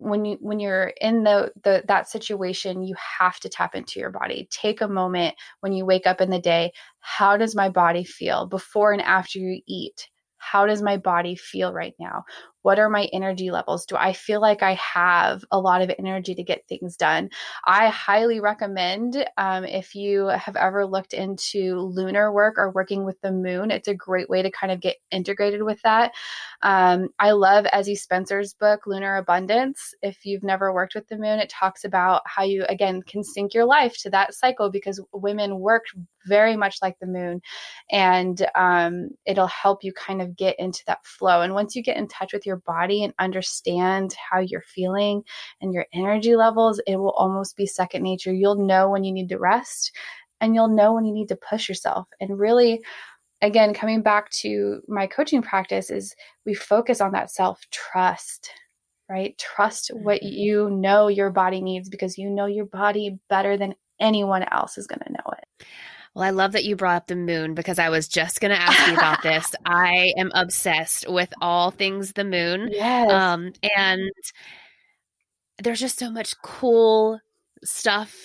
when 0.01 0.25
you 0.25 0.39
when 0.41 0.59
you're 0.61 0.93
in 1.01 1.25
the, 1.25 1.53
the 1.63 1.85
that 1.87 2.09
situation 2.09 2.83
you 2.83 2.95
have 3.19 3.39
to 3.41 3.49
tap 3.49 3.75
into 3.75 4.01
your 4.01 4.11
body. 4.11 4.49
Take 4.51 4.81
a 4.81 4.89
moment 4.89 5.35
when 5.61 5.73
you 5.73 5.85
wake 5.85 6.07
up 6.07 6.21
in 6.21 6.31
the 6.31 6.41
day. 6.41 6.73
How 7.01 7.37
does 7.37 7.55
my 7.55 7.69
body 7.69 8.05
feel? 8.05 8.47
Before 8.47 8.93
and 8.93 9.03
after 9.03 9.39
you 9.39 9.61
eat. 9.67 10.09
How 10.39 10.67
does 10.67 10.81
my 10.83 10.97
body 10.97 11.37
feel 11.37 11.73
right 11.73 11.95
now 12.01 12.25
what 12.63 12.79
are 12.79 12.89
my 12.89 13.09
energy 13.13 13.51
levels? 13.51 13.87
Do 13.87 13.97
I 13.97 14.13
feel 14.13 14.41
like 14.41 14.63
I 14.63 14.75
have 14.75 15.45
a 15.51 15.59
lot 15.59 15.83
of 15.83 15.91
energy 15.99 16.35
to 16.35 16.43
get 16.43 16.67
things 16.69 16.97
done? 16.97 17.31
I 17.67 17.89
highly 17.89 18.41
recommend 18.41 19.25
um, 19.37 19.65
if 19.65 19.95
you 19.95 20.27
have 20.27 20.57
ever 20.57 20.87
looked 20.87 21.13
into 21.13 21.81
lunar 21.81 22.33
work 22.33 22.59
or 22.59 22.71
working 22.71 23.05
with 23.05 23.21
the 23.21 23.33
moon, 23.33 23.71
it's 23.71 23.89
a 23.89 23.95
great 23.95 24.29
way 24.29 24.43
to 24.43 24.51
kind 24.51 24.73
of 24.73 24.81
get 24.81 24.97
integrated 25.11 25.63
with 25.63 25.81
that. 25.83 26.13
Um, 26.63 27.09
I 27.19 27.33
love 27.33 27.65
Ezzie 27.67 27.99
Spencer's 27.99 28.55
book, 28.55 28.87
Lunar 28.87 29.17
Abundance. 29.17 29.95
If 30.03 30.27
you've 30.27 30.43
never 30.43 30.73
worked 30.73 30.95
with 30.95 31.09
the 31.09 31.17
moon, 31.17 31.39
it 31.39 31.49
talks 31.49 31.85
about 31.85 32.23
how 32.27 32.45
you, 32.45 32.65
again, 32.69 33.03
can 33.03 33.25
sync 33.25 33.55
your 33.55 33.65
life 33.65 33.97
to 34.03 34.11
that 34.11 34.35
cycle 34.35 34.71
because 34.71 35.03
women 35.13 35.61
work 35.61 35.85
very 36.27 36.57
much 36.57 36.77
like 36.83 36.99
the 37.01 37.07
moon 37.07 37.41
and 37.91 38.47
um, 38.55 39.09
it'll 39.27 39.47
help 39.47 39.83
you 39.83 39.93
kind 39.93 40.21
of 40.21 40.37
get 40.37 40.59
into 40.59 40.83
that 40.87 41.05
flow. 41.05 41.41
And 41.43 41.55
once 41.55 41.75
you 41.75 41.83
get 41.83 41.97
in 41.97 42.09
touch 42.09 42.33
with 42.33 42.47
your 42.47 42.50
body 42.59 43.05
and 43.05 43.15
understand 43.19 44.15
how 44.15 44.41
you're 44.41 44.63
feeling 44.63 45.23
and 45.61 45.73
your 45.73 45.87
energy 45.93 46.37
levels, 46.37 46.81
it 46.87 46.97
will 46.97 47.13
almost 47.13 47.57
be 47.57 47.67
second 47.67 48.03
nature. 48.03 48.33
You'll 48.33 48.67
know 48.67 48.91
when 48.91 49.05
you 49.05 49.13
need 49.13 49.29
to 49.31 49.39
rest 49.39 49.93
and 50.41 50.55
you'll 50.55 50.69
know 50.69 50.95
when 50.95 51.05
you 51.05 51.13
need 51.13 51.29
to 51.29 51.37
push 51.37 51.69
yourself. 51.69 52.09
And 52.21 52.39
really, 52.39 52.83
again, 53.43 53.75
coming 53.75 54.03
back 54.03 54.31
to 54.31 54.81
my 54.89 55.07
coaching 55.07 55.43
practice, 55.43 55.91
is 55.91 56.15
we 56.47 56.55
focus 56.55 57.01
on 57.01 57.13
that 57.13 57.31
self 57.31 57.61
trust 57.71 58.51
right? 59.11 59.37
Trust 59.39 59.91
what 59.93 60.23
mm-hmm. 60.23 60.33
you 60.33 60.71
know 60.71 61.09
your 61.09 61.31
body 61.31 61.61
needs 61.61 61.89
because 61.89 62.17
you 62.17 62.31
know 62.31 62.47
your 62.47 62.65
body 62.65 63.19
better 63.29 63.57
than 63.57 63.75
anyone 64.01 64.45
else 64.53 64.79
is 64.79 64.87
going 64.87 65.01
to 65.01 65.13
know 65.13 65.35
it. 65.37 65.67
Well, 66.15 66.25
I 66.25 66.31
love 66.31 66.53
that 66.53 66.65
you 66.65 66.75
brought 66.75 66.97
up 66.97 67.07
the 67.07 67.17
moon 67.17 67.55
because 67.55 67.79
I 67.79 67.89
was 67.89 68.09
just 68.09 68.41
going 68.41 68.51
to 68.51 68.61
ask 68.61 68.89
you 68.89 68.95
about 68.95 69.23
this. 69.23 69.55
I 69.65 70.13
am 70.17 70.31
obsessed 70.35 71.09
with 71.09 71.33
all 71.41 71.71
things 71.71 72.13
the 72.13 72.25
moon. 72.25 72.69
Yes. 72.73 73.11
Um, 73.11 73.53
and 73.77 74.11
there's 75.63 75.81
just 75.81 75.99
so 75.99 76.11
much 76.11 76.35
cool 76.43 77.21
stuff 77.63 78.17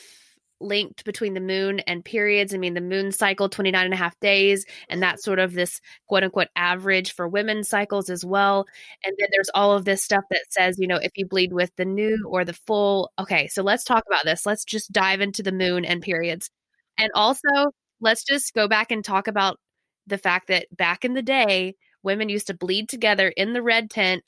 linked 0.61 1.03
between 1.05 1.33
the 1.33 1.41
moon 1.41 1.79
and 1.81 2.03
periods. 2.03 2.53
I 2.53 2.57
mean, 2.57 2.73
the 2.73 2.81
moon 2.81 3.11
cycle, 3.11 3.49
29 3.49 3.85
and 3.85 3.93
a 3.93 3.97
half 3.97 4.19
days, 4.19 4.65
and 4.89 5.01
that's 5.03 5.23
sort 5.23 5.39
of 5.39 5.53
this 5.53 5.81
quote 6.07 6.23
unquote 6.23 6.47
average 6.55 7.13
for 7.13 7.27
women's 7.27 7.69
cycles 7.69 8.09
as 8.09 8.25
well. 8.25 8.65
And 9.03 9.15
then 9.19 9.27
there's 9.31 9.49
all 9.53 9.73
of 9.73 9.85
this 9.85 10.03
stuff 10.03 10.23
that 10.31 10.45
says, 10.49 10.77
you 10.79 10.87
know, 10.87 10.97
if 10.97 11.11
you 11.15 11.27
bleed 11.27 11.53
with 11.53 11.71
the 11.75 11.85
new 11.85 12.25
or 12.27 12.45
the 12.45 12.53
full. 12.53 13.11
Okay, 13.19 13.47
so 13.47 13.61
let's 13.61 13.83
talk 13.83 14.03
about 14.07 14.23
this. 14.23 14.45
Let's 14.45 14.65
just 14.65 14.91
dive 14.91 15.21
into 15.21 15.43
the 15.43 15.51
moon 15.51 15.85
and 15.85 16.01
periods. 16.01 16.49
And 16.97 17.11
also, 17.15 17.71
let's 18.01 18.23
just 18.23 18.53
go 18.53 18.67
back 18.67 18.91
and 18.91 19.03
talk 19.03 19.27
about 19.27 19.59
the 20.07 20.17
fact 20.17 20.47
that 20.47 20.67
back 20.75 21.03
in 21.05 21.13
the 21.13 21.21
day, 21.21 21.75
women 22.03 22.29
used 22.29 22.47
to 22.47 22.53
bleed 22.53 22.89
together 22.89 23.29
in 23.29 23.53
the 23.53 23.61
red 23.61 23.89
tent. 23.89 24.23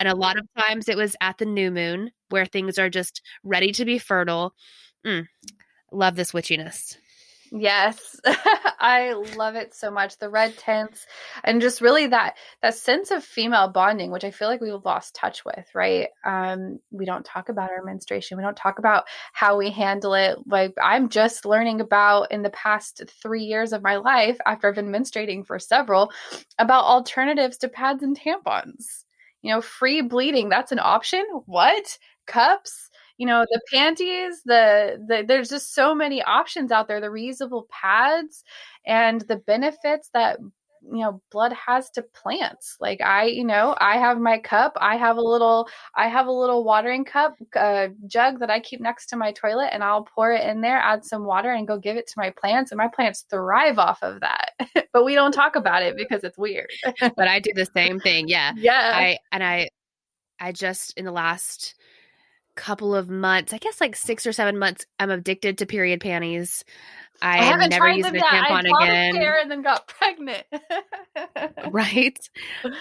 And 0.00 0.08
a 0.08 0.16
lot 0.16 0.38
of 0.38 0.46
times 0.58 0.88
it 0.88 0.96
was 0.96 1.16
at 1.20 1.38
the 1.38 1.44
new 1.46 1.70
moon 1.70 2.10
where 2.30 2.46
things 2.46 2.78
are 2.78 2.90
just 2.90 3.22
ready 3.44 3.72
to 3.72 3.84
be 3.84 3.98
fertile. 3.98 4.54
Mm, 5.06 5.26
love 5.92 6.16
this 6.16 6.32
witchiness. 6.32 6.96
Yes. 7.52 8.20
I 8.78 9.12
love 9.36 9.56
it 9.56 9.74
so 9.74 9.90
much. 9.90 10.18
The 10.18 10.28
red 10.28 10.56
tents 10.56 11.04
and 11.42 11.60
just 11.60 11.80
really 11.80 12.06
that 12.06 12.36
that 12.62 12.74
sense 12.74 13.10
of 13.10 13.24
female 13.24 13.68
bonding, 13.68 14.12
which 14.12 14.22
I 14.22 14.30
feel 14.30 14.46
like 14.48 14.60
we've 14.60 14.84
lost 14.84 15.14
touch 15.16 15.44
with, 15.44 15.66
right? 15.74 16.08
Um, 16.24 16.78
we 16.92 17.06
don't 17.06 17.24
talk 17.24 17.48
about 17.48 17.70
our 17.70 17.82
menstruation. 17.82 18.36
We 18.36 18.44
don't 18.44 18.56
talk 18.56 18.78
about 18.78 19.04
how 19.32 19.56
we 19.56 19.70
handle 19.70 20.14
it. 20.14 20.38
Like 20.46 20.74
I'm 20.80 21.08
just 21.08 21.44
learning 21.44 21.80
about 21.80 22.30
in 22.30 22.42
the 22.42 22.50
past 22.50 23.02
three 23.20 23.42
years 23.42 23.72
of 23.72 23.82
my 23.82 23.96
life, 23.96 24.38
after 24.46 24.68
I've 24.68 24.76
been 24.76 24.92
menstruating 24.92 25.44
for 25.44 25.58
several, 25.58 26.12
about 26.58 26.84
alternatives 26.84 27.58
to 27.58 27.68
pads 27.68 28.02
and 28.04 28.18
tampons. 28.18 29.04
You 29.42 29.54
know, 29.54 29.60
free 29.60 30.02
bleeding, 30.02 30.50
that's 30.50 30.70
an 30.72 30.78
option. 30.80 31.24
What? 31.46 31.98
Cups? 32.26 32.89
You 33.20 33.26
know 33.26 33.44
the 33.50 33.60
panties 33.70 34.40
the, 34.46 34.98
the 35.06 35.22
there's 35.28 35.50
just 35.50 35.74
so 35.74 35.94
many 35.94 36.22
options 36.22 36.72
out 36.72 36.88
there 36.88 37.02
the 37.02 37.08
reusable 37.08 37.68
pads 37.68 38.42
and 38.86 39.20
the 39.22 39.36
benefits 39.36 40.08
that 40.14 40.38
you 40.82 41.00
know 41.00 41.20
blood 41.30 41.52
has 41.52 41.90
to 41.90 42.02
plants. 42.02 42.78
Like 42.80 43.02
i 43.02 43.24
you 43.24 43.44
know 43.44 43.76
i 43.78 43.98
have 43.98 44.18
my 44.18 44.38
cup 44.38 44.72
i 44.80 44.96
have 44.96 45.18
a 45.18 45.20
little 45.20 45.68
i 45.94 46.08
have 46.08 46.26
a 46.26 46.32
little 46.32 46.64
watering 46.64 47.04
cup 47.04 47.34
uh, 47.54 47.88
jug 48.06 48.40
that 48.40 48.48
i 48.48 48.58
keep 48.58 48.80
next 48.80 49.08
to 49.08 49.16
my 49.16 49.32
toilet 49.32 49.68
and 49.72 49.84
i'll 49.84 50.04
pour 50.04 50.32
it 50.32 50.48
in 50.48 50.62
there 50.62 50.78
add 50.78 51.04
some 51.04 51.26
water 51.26 51.52
and 51.52 51.68
go 51.68 51.78
give 51.78 51.98
it 51.98 52.06
to 52.06 52.14
my 52.16 52.30
plants 52.30 52.72
and 52.72 52.78
my 52.78 52.88
plants 52.88 53.26
thrive 53.28 53.78
off 53.78 54.02
of 54.02 54.20
that. 54.20 54.52
But 54.92 55.04
we 55.04 55.14
don't 55.14 55.32
talk 55.32 55.54
about 55.54 55.82
it 55.82 55.96
because 55.96 56.24
it's 56.24 56.38
weird. 56.38 56.70
But 57.00 57.28
i 57.28 57.38
do 57.38 57.52
the 57.54 57.68
same 57.76 58.00
thing 58.00 58.28
yeah. 58.28 58.52
Yeah. 58.56 58.92
I 58.94 59.18
and 59.30 59.44
i 59.44 59.68
i 60.40 60.52
just 60.52 60.94
in 60.96 61.04
the 61.04 61.12
last 61.12 61.74
couple 62.56 62.94
of 62.94 63.08
months, 63.08 63.52
I 63.52 63.58
guess 63.58 63.80
like 63.80 63.96
six 63.96 64.26
or 64.26 64.32
seven 64.32 64.58
months, 64.58 64.86
I'm 64.98 65.10
addicted 65.10 65.58
to 65.58 65.66
period 65.66 66.00
panties. 66.00 66.64
I, 67.22 67.38
I 67.38 67.42
haven't 67.42 67.70
never 67.70 67.88
used 67.90 68.08
a 68.08 68.12
tampon 68.12 68.64
I 68.80 68.84
again. 68.84 69.16
and 69.16 69.50
then 69.50 69.62
got 69.62 69.86
pregnant. 69.88 70.44
right. 71.70 72.18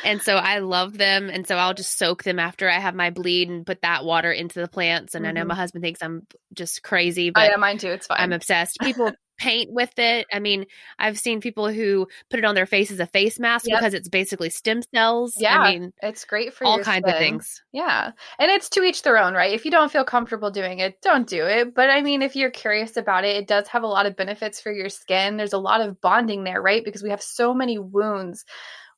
And 0.05 0.21
so 0.21 0.35
I 0.37 0.59
love 0.59 0.97
them. 0.97 1.29
And 1.29 1.45
so 1.45 1.57
I'll 1.57 1.73
just 1.73 1.97
soak 1.97 2.23
them 2.23 2.39
after 2.39 2.69
I 2.69 2.79
have 2.79 2.95
my 2.95 3.09
bleed 3.09 3.49
and 3.49 3.65
put 3.65 3.81
that 3.81 4.05
water 4.05 4.31
into 4.31 4.61
the 4.61 4.67
plants. 4.67 5.13
And 5.13 5.25
mm-hmm. 5.25 5.29
I 5.29 5.31
know 5.33 5.45
my 5.45 5.53
mm-hmm. 5.53 5.59
husband 5.59 5.83
thinks 5.83 6.01
I'm 6.01 6.25
just 6.53 6.83
crazy, 6.83 7.31
but 7.31 7.43
oh, 7.43 7.51
yeah, 7.51 7.57
mine 7.57 7.79
too. 7.79 7.89
It's 7.89 8.07
fine. 8.07 8.17
I'm 8.19 8.33
obsessed. 8.33 8.77
People 8.81 9.11
paint 9.39 9.71
with 9.71 9.97
it. 9.97 10.27
I 10.31 10.39
mean, 10.39 10.65
I've 10.99 11.17
seen 11.17 11.41
people 11.41 11.71
who 11.71 12.07
put 12.29 12.39
it 12.39 12.45
on 12.45 12.53
their 12.53 12.65
face 12.65 12.91
as 12.91 12.99
a 12.99 13.07
face 13.07 13.39
mask 13.39 13.65
yep. 13.67 13.79
because 13.79 13.93
it's 13.93 14.09
basically 14.09 14.49
stem 14.49 14.81
cells. 14.93 15.33
Yeah, 15.37 15.59
I 15.59 15.71
mean, 15.71 15.93
it's 16.03 16.25
great 16.25 16.53
for 16.53 16.65
all 16.65 16.79
kinds 16.79 17.05
skin. 17.05 17.13
of 17.13 17.19
things. 17.19 17.63
Yeah, 17.71 18.11
and 18.37 18.51
it's 18.51 18.69
to 18.69 18.83
each 18.83 19.01
their 19.01 19.17
own, 19.17 19.33
right? 19.33 19.53
If 19.53 19.65
you 19.65 19.71
don't 19.71 19.91
feel 19.91 20.03
comfortable 20.03 20.51
doing 20.51 20.79
it, 20.79 21.01
don't 21.01 21.27
do 21.27 21.45
it. 21.47 21.73
But 21.73 21.89
I 21.89 22.01
mean, 22.01 22.21
if 22.21 22.35
you're 22.35 22.51
curious 22.51 22.97
about 22.97 23.23
it, 23.23 23.37
it 23.37 23.47
does 23.47 23.67
have 23.69 23.83
a 23.83 23.87
lot 23.87 24.05
of 24.05 24.15
benefits 24.15 24.61
for 24.61 24.71
your 24.71 24.89
skin. 24.89 25.37
There's 25.37 25.53
a 25.53 25.57
lot 25.57 25.81
of 25.81 25.99
bonding 26.01 26.43
there, 26.43 26.61
right? 26.61 26.83
Because 26.83 27.01
we 27.01 27.09
have 27.09 27.21
so 27.21 27.53
many 27.53 27.79
wounds 27.79 28.45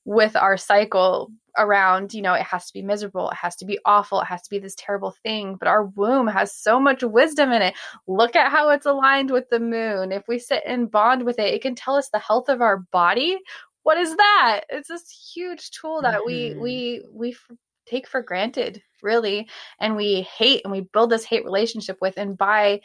with 0.06 0.36
our 0.36 0.58
cycle 0.58 1.32
around, 1.58 2.14
you 2.14 2.22
know, 2.22 2.34
it 2.34 2.44
has 2.44 2.66
to 2.68 2.74
be 2.74 2.82
miserable, 2.82 3.30
it 3.30 3.36
has 3.36 3.56
to 3.58 3.66
be 3.66 3.78
awful, 3.86 4.22
it 4.22 4.26
has 4.26 4.42
to 4.42 4.50
be 4.50 4.60
this 4.60 4.76
terrible 4.76 5.14
thing. 5.24 5.56
But 5.56 5.68
our 5.68 5.86
womb 5.86 6.28
has 6.28 6.56
so 6.56 6.80
much 6.80 7.04
wisdom 7.04 7.52
in 7.52 7.62
it. 7.62 7.76
Look 8.08 8.36
at 8.36 8.52
how 8.52 8.70
it's 8.70 8.86
aligned 8.86 9.32
with 9.32 9.50
the 9.50 9.60
moon. 9.60 10.12
If 10.12 10.28
we 10.28 10.40
sit 10.40 10.64
and 10.66 10.90
bond 10.90 11.26
with 11.26 11.40
it, 11.40 11.54
it 11.54 11.62
can 11.62 11.76
tell 11.76 11.96
us 11.96 12.10
the 12.10 12.20
health 12.20 12.50
of 12.50 12.62
our 12.62 12.78
body. 12.92 13.38
What 13.84 13.98
is 13.98 14.16
that? 14.16 14.62
It's 14.70 14.88
this 14.88 15.10
huge 15.34 15.72
tool 15.72 16.02
that 16.02 16.22
mm-hmm. 16.22 16.26
we 16.26 16.56
we 16.56 17.04
we 17.12 17.30
f- 17.32 17.58
take 17.88 18.08
for 18.08 18.22
granted, 18.22 18.82
really, 19.02 19.50
and 19.80 19.96
we 19.96 20.22
hate 20.22 20.62
and 20.64 20.72
we 20.72 20.82
build 20.94 21.10
this 21.10 21.26
hate 21.26 21.44
relationship 21.44 21.98
with. 22.00 22.16
And 22.18 22.38
by 22.38 22.82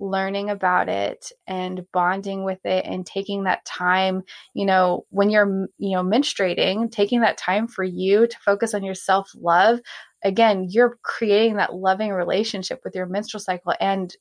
learning 0.00 0.50
about 0.50 0.88
it 0.88 1.32
and 1.46 1.84
bonding 1.92 2.44
with 2.44 2.64
it 2.64 2.84
and 2.84 3.04
taking 3.04 3.44
that 3.44 3.64
time 3.64 4.22
you 4.54 4.64
know 4.64 5.04
when 5.10 5.30
you're 5.30 5.66
you 5.78 5.96
know 5.96 6.02
menstruating 6.02 6.90
taking 6.90 7.20
that 7.20 7.36
time 7.36 7.66
for 7.66 7.82
you 7.82 8.26
to 8.26 8.38
focus 8.44 8.74
on 8.74 8.84
your 8.84 8.94
self 8.94 9.30
love 9.34 9.80
again 10.24 10.66
you're 10.68 10.98
creating 11.02 11.56
that 11.56 11.74
loving 11.74 12.12
relationship 12.12 12.80
with 12.84 12.94
your 12.94 13.06
menstrual 13.06 13.40
cycle 13.40 13.74
and 13.80 14.14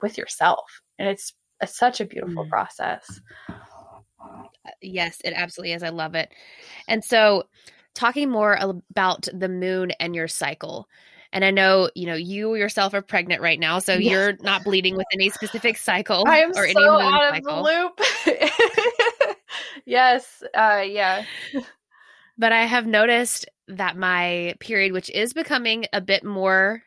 with 0.00 0.16
yourself 0.16 0.80
and 0.98 1.08
it's 1.08 1.34
a, 1.60 1.66
such 1.66 2.00
a 2.00 2.06
beautiful 2.06 2.44
mm. 2.44 2.48
process 2.48 3.20
yes 4.80 5.20
it 5.24 5.32
absolutely 5.34 5.72
is 5.72 5.82
i 5.82 5.88
love 5.88 6.14
it 6.14 6.30
and 6.86 7.04
so 7.04 7.44
talking 7.94 8.30
more 8.30 8.56
about 8.60 9.26
the 9.32 9.48
moon 9.48 9.90
and 9.98 10.14
your 10.14 10.28
cycle 10.28 10.88
and 11.32 11.44
I 11.44 11.50
know, 11.50 11.90
you 11.94 12.06
know, 12.06 12.14
you 12.14 12.54
yourself 12.54 12.94
are 12.94 13.02
pregnant 13.02 13.42
right 13.42 13.60
now, 13.60 13.78
so 13.78 13.94
yes. 13.94 14.10
you're 14.10 14.36
not 14.40 14.64
bleeding 14.64 14.96
with 14.96 15.06
any 15.12 15.30
specific 15.30 15.76
cycle 15.76 16.24
I 16.26 16.38
am 16.38 16.50
or 16.50 16.68
so 16.68 16.96
any 16.96 17.06
out 17.06 17.30
cycle. 17.30 17.62
the 17.62 17.90
loop. 19.26 19.36
yes, 19.86 20.42
uh, 20.54 20.82
yeah. 20.86 21.24
But 22.38 22.52
I 22.52 22.62
have 22.64 22.86
noticed 22.86 23.46
that 23.68 23.96
my 23.96 24.54
period, 24.60 24.92
which 24.92 25.10
is 25.10 25.32
becoming 25.32 25.86
a 25.92 26.00
bit 26.00 26.24
more 26.24 26.82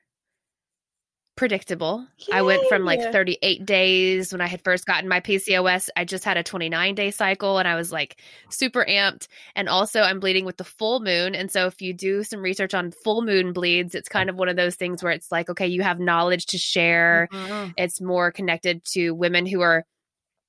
predictable. 1.36 2.06
Yay. 2.17 2.38
I 2.38 2.41
went 2.41 2.67
from 2.67 2.86
like 2.86 3.00
38 3.12 3.65
days 3.65 4.32
when 4.32 4.41
I 4.41 4.48
had 4.48 4.63
first 4.63 4.86
gotten 4.86 5.10
my 5.10 5.20
PCOS. 5.20 5.89
I 5.96 6.06
just 6.06 6.24
had 6.24 6.38
a 6.38 6.44
29 6.44 6.96
day 6.96 7.12
cycle 7.12 7.58
and 7.58 7.67
I 7.67 7.76
was 7.76 7.91
like 7.91 8.17
super 8.50 8.86
amped. 8.88 9.28
And 9.56 9.70
also, 9.70 10.02
I'm 10.02 10.20
bleeding 10.20 10.46
with 10.46 10.58
the 10.58 10.63
full 10.63 11.00
moon. 11.00 11.36
And 11.36 11.51
so, 11.51 11.68
if 11.68 11.82
you 11.82 11.93
do 11.93 12.24
some 12.24 12.41
research 12.41 12.74
on 12.74 12.91
full 12.91 13.22
moon 13.22 13.53
bleeds, 13.53 13.95
it's 13.95 14.10
kind 14.10 14.30
of 14.30 14.36
one 14.36 14.49
of 14.49 14.55
those 14.55 14.76
things 14.76 15.01
where 15.01 15.14
it's 15.14 15.32
like, 15.32 15.49
okay, 15.49 15.68
you 15.68 15.82
have 15.82 15.99
knowledge 15.99 16.47
to 16.47 16.58
share. 16.58 17.28
Mm-hmm. 17.32 17.72
It's 17.78 18.01
more 18.01 18.32
connected 18.32 18.84
to 18.93 19.12
women 19.12 19.45
who 19.45 19.62
are 19.62 19.86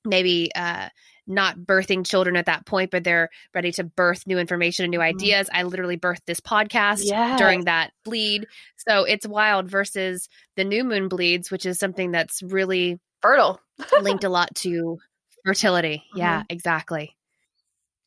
maybe 0.04 0.50
uh, 0.54 0.88
not 1.26 1.58
birthing 1.58 2.06
children 2.06 2.36
at 2.36 2.46
that 2.46 2.66
point, 2.66 2.90
but 2.90 3.04
they're 3.04 3.30
ready 3.54 3.72
to 3.72 3.84
birth 3.84 4.26
new 4.26 4.38
information 4.38 4.84
and 4.84 4.90
new 4.90 4.98
mm-hmm. 4.98 5.16
ideas. 5.16 5.48
I 5.52 5.62
literally 5.62 5.96
birthed 5.96 6.24
this 6.26 6.40
podcast 6.40 7.02
yes. 7.04 7.38
during 7.38 7.64
that 7.64 7.92
bleed. 8.04 8.46
So 8.76 9.04
it's 9.04 9.26
wild 9.26 9.70
versus 9.70 10.28
the 10.56 10.64
new 10.64 10.84
moon 10.84 11.08
bleeds, 11.08 11.50
which 11.50 11.66
is 11.66 11.78
something 11.78 12.10
that's 12.10 12.42
really 12.42 12.98
fertile, 13.20 13.60
linked 14.00 14.24
a 14.24 14.28
lot 14.28 14.54
to 14.56 14.98
fertility. 15.44 16.04
Mm-hmm. 16.10 16.18
Yeah, 16.18 16.42
exactly. 16.48 17.16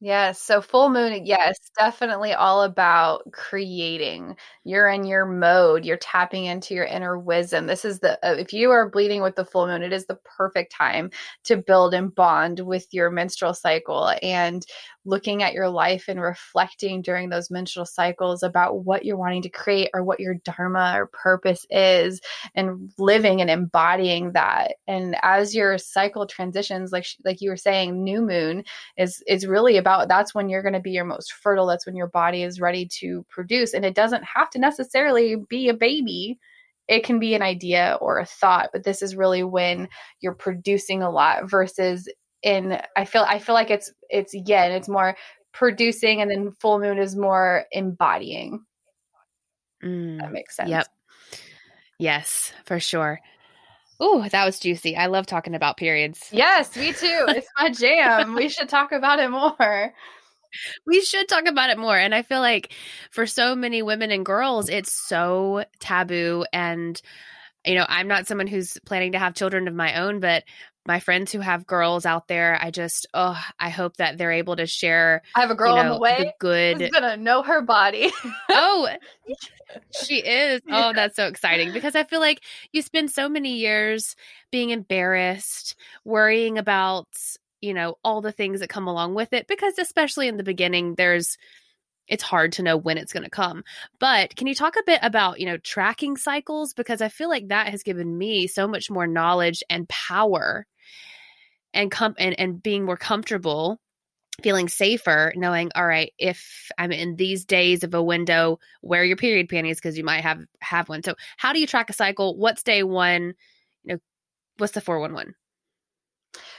Yes. 0.05 0.39
So 0.39 0.61
full 0.61 0.89
moon, 0.89 1.25
yes, 1.25 1.57
definitely 1.79 2.31
all 2.33 2.61
about 2.61 3.23
creating. 3.31 4.35
You're 4.63 4.87
in 4.89 5.03
your 5.03 5.25
mode. 5.25 5.83
You're 5.83 5.97
tapping 5.97 6.45
into 6.45 6.75
your 6.75 6.85
inner 6.85 7.17
wisdom. 7.17 7.65
This 7.65 7.83
is 7.85 8.01
the, 8.01 8.13
uh, 8.23 8.33
if 8.35 8.53
you 8.53 8.69
are 8.69 8.87
bleeding 8.87 9.23
with 9.23 9.35
the 9.35 9.45
full 9.45 9.65
moon, 9.65 9.81
it 9.81 9.91
is 9.91 10.05
the 10.05 10.19
perfect 10.23 10.71
time 10.71 11.09
to 11.45 11.57
build 11.57 11.95
and 11.95 12.13
bond 12.13 12.59
with 12.59 12.85
your 12.93 13.09
menstrual 13.09 13.55
cycle. 13.55 14.13
And 14.21 14.63
looking 15.05 15.43
at 15.43 15.53
your 15.53 15.69
life 15.69 16.05
and 16.07 16.19
reflecting 16.19 17.01
during 17.01 17.29
those 17.29 17.51
menstrual 17.51 17.85
cycles 17.85 18.43
about 18.43 18.83
what 18.83 19.05
you're 19.05 19.17
wanting 19.17 19.41
to 19.43 19.49
create 19.49 19.89
or 19.93 20.03
what 20.03 20.19
your 20.19 20.35
dharma 20.43 20.93
or 20.95 21.07
purpose 21.07 21.65
is 21.69 22.19
and 22.55 22.91
living 22.97 23.41
and 23.41 23.49
embodying 23.49 24.31
that. 24.33 24.75
And 24.87 25.15
as 25.21 25.55
your 25.55 25.77
cycle 25.77 26.25
transitions 26.25 26.91
like 26.91 27.05
like 27.23 27.41
you 27.41 27.49
were 27.49 27.57
saying 27.57 28.03
new 28.03 28.21
moon 28.21 28.63
is 28.97 29.23
is 29.27 29.47
really 29.47 29.77
about 29.77 30.07
that's 30.07 30.33
when 30.33 30.49
you're 30.49 30.63
going 30.63 30.73
to 30.73 30.79
be 30.79 30.91
your 30.91 31.05
most 31.05 31.33
fertile 31.33 31.67
that's 31.67 31.85
when 31.85 31.95
your 31.95 32.07
body 32.07 32.43
is 32.43 32.59
ready 32.59 32.87
to 32.99 33.25
produce. 33.29 33.73
And 33.73 33.85
it 33.85 33.95
doesn't 33.95 34.23
have 34.23 34.49
to 34.51 34.59
necessarily 34.59 35.35
be 35.49 35.69
a 35.69 35.73
baby. 35.73 36.39
It 36.87 37.03
can 37.03 37.19
be 37.19 37.33
an 37.33 37.41
idea 37.41 37.97
or 38.01 38.19
a 38.19 38.25
thought 38.25 38.69
but 38.73 38.83
this 38.83 39.01
is 39.01 39.15
really 39.15 39.43
when 39.43 39.87
you're 40.21 40.35
producing 40.35 41.01
a 41.01 41.09
lot 41.09 41.49
versus 41.49 42.07
in 42.45 42.79
I 42.95 43.03
feel 43.03 43.23
I 43.27 43.39
feel 43.39 43.55
like 43.55 43.71
it's 43.71 43.91
it's 44.09 44.33
yin. 44.33 44.71
It's 44.71 44.87
more 44.87 45.17
producing, 45.51 46.21
and 46.21 46.31
then 46.31 46.51
full 46.51 46.79
moon 46.79 46.99
is 46.99 47.15
more 47.15 47.65
embodying. 47.71 48.63
Mm, 49.83 50.19
that 50.19 50.31
makes 50.31 50.55
sense. 50.55 50.69
Yep. 50.69 50.87
Yes, 51.97 52.53
for 52.65 52.79
sure. 52.79 53.19
Ooh, 54.01 54.25
that 54.29 54.45
was 54.45 54.59
juicy. 54.59 54.95
I 54.95 55.07
love 55.07 55.25
talking 55.25 55.55
about 55.55 55.77
periods. 55.77 56.29
Yes, 56.31 56.75
me 56.75 56.93
too. 56.93 57.25
It's 57.29 57.47
my 57.57 57.69
jam. 57.69 58.35
we 58.35 58.49
should 58.49 58.69
talk 58.69 58.91
about 58.91 59.19
it 59.19 59.29
more. 59.29 59.93
We 60.85 61.01
should 61.01 61.27
talk 61.27 61.47
about 61.47 61.69
it 61.69 61.77
more. 61.77 61.97
And 61.97 62.13
I 62.13 62.21
feel 62.21 62.41
like 62.41 62.73
for 63.11 63.25
so 63.25 63.55
many 63.55 63.81
women 63.81 64.11
and 64.11 64.25
girls, 64.25 64.69
it's 64.69 64.91
so 64.91 65.65
taboo. 65.79 66.45
And, 66.53 67.01
you 67.65 67.75
know, 67.75 67.85
I'm 67.87 68.07
not 68.07 68.27
someone 68.27 68.47
who's 68.47 68.77
planning 68.85 69.13
to 69.13 69.19
have 69.19 69.33
children 69.33 69.67
of 69.67 69.73
my 69.73 69.99
own, 70.01 70.19
but 70.19 70.43
my 70.87 70.99
friends 70.99 71.31
who 71.31 71.39
have 71.39 71.65
girls 71.65 72.05
out 72.05 72.27
there, 72.27 72.57
I 72.61 72.71
just 72.71 73.07
oh, 73.13 73.39
I 73.59 73.69
hope 73.69 73.97
that 73.97 74.17
they're 74.17 74.31
able 74.31 74.55
to 74.55 74.67
share. 74.67 75.23
I 75.35 75.41
have 75.41 75.49
a 75.49 75.55
girl 75.55 75.75
you 75.75 75.83
know, 75.83 75.89
on 75.89 75.95
the 75.95 75.99
way. 75.99 76.17
The 76.19 76.33
good, 76.39 76.81
Who's 76.81 76.91
gonna 76.91 77.17
know 77.17 77.41
her 77.41 77.61
body. 77.61 78.11
oh, 78.49 78.89
she 80.03 80.17
is. 80.17 80.61
Oh, 80.69 80.93
that's 80.93 81.15
so 81.15 81.27
exciting 81.27 81.73
because 81.73 81.95
I 81.95 82.03
feel 82.03 82.19
like 82.19 82.41
you 82.71 82.81
spend 82.81 83.11
so 83.11 83.27
many 83.27 83.55
years 83.55 84.15
being 84.51 84.69
embarrassed, 84.69 85.75
worrying 86.03 86.57
about 86.57 87.07
you 87.61 87.73
know 87.73 87.97
all 88.03 88.21
the 88.21 88.31
things 88.31 88.59
that 88.59 88.69
come 88.69 88.87
along 88.87 89.15
with 89.15 89.33
it. 89.33 89.47
Because 89.47 89.79
especially 89.79 90.27
in 90.27 90.37
the 90.37 90.43
beginning, 90.43 90.95
there's 90.95 91.37
it's 92.07 92.21
hard 92.21 92.51
to 92.51 92.61
know 92.61 92.77
when 92.77 92.99
it's 92.99 93.13
going 93.13 93.23
to 93.23 93.29
come. 93.31 93.63
But 93.99 94.35
can 94.35 94.45
you 94.45 94.53
talk 94.53 94.75
a 94.75 94.83
bit 94.85 94.99
about, 95.01 95.39
you 95.39 95.47
know, 95.47 95.57
tracking 95.57 96.17
cycles 96.17 96.73
because 96.73 97.01
I 97.01 97.09
feel 97.09 97.29
like 97.29 97.47
that 97.47 97.69
has 97.69 97.81
given 97.81 98.15
me 98.15 98.45
so 98.45 98.67
much 98.67 98.91
more 98.91 99.07
knowledge 99.07 99.63
and 99.71 99.89
power 99.89 100.67
and 101.75 101.91
come 101.91 102.15
and, 102.17 102.39
and 102.39 102.61
being 102.61 102.85
more 102.85 102.97
comfortable 102.97 103.79
feeling 104.41 104.67
safer 104.67 105.31
knowing 105.35 105.71
all 105.75 105.85
right 105.85 106.11
if 106.17 106.69
i'm 106.77 106.91
in 106.91 107.15
these 107.15 107.45
days 107.45 107.83
of 107.83 107.93
a 107.93 108.03
window 108.03 108.59
wear 108.81 109.05
your 109.05 109.15
period 109.15 109.47
panties 109.47 109.77
because 109.77 109.97
you 109.97 110.03
might 110.03 110.21
have 110.21 110.39
have 110.59 110.89
one 110.89 111.01
so 111.03 111.15
how 111.37 111.53
do 111.53 111.59
you 111.59 111.67
track 111.67 111.89
a 111.89 111.93
cycle 111.93 112.35
what's 112.37 112.63
day 112.63 112.83
one 112.83 113.33
you 113.83 113.93
know 113.93 113.97
what's 114.57 114.73
the 114.73 114.81
411 114.81 115.33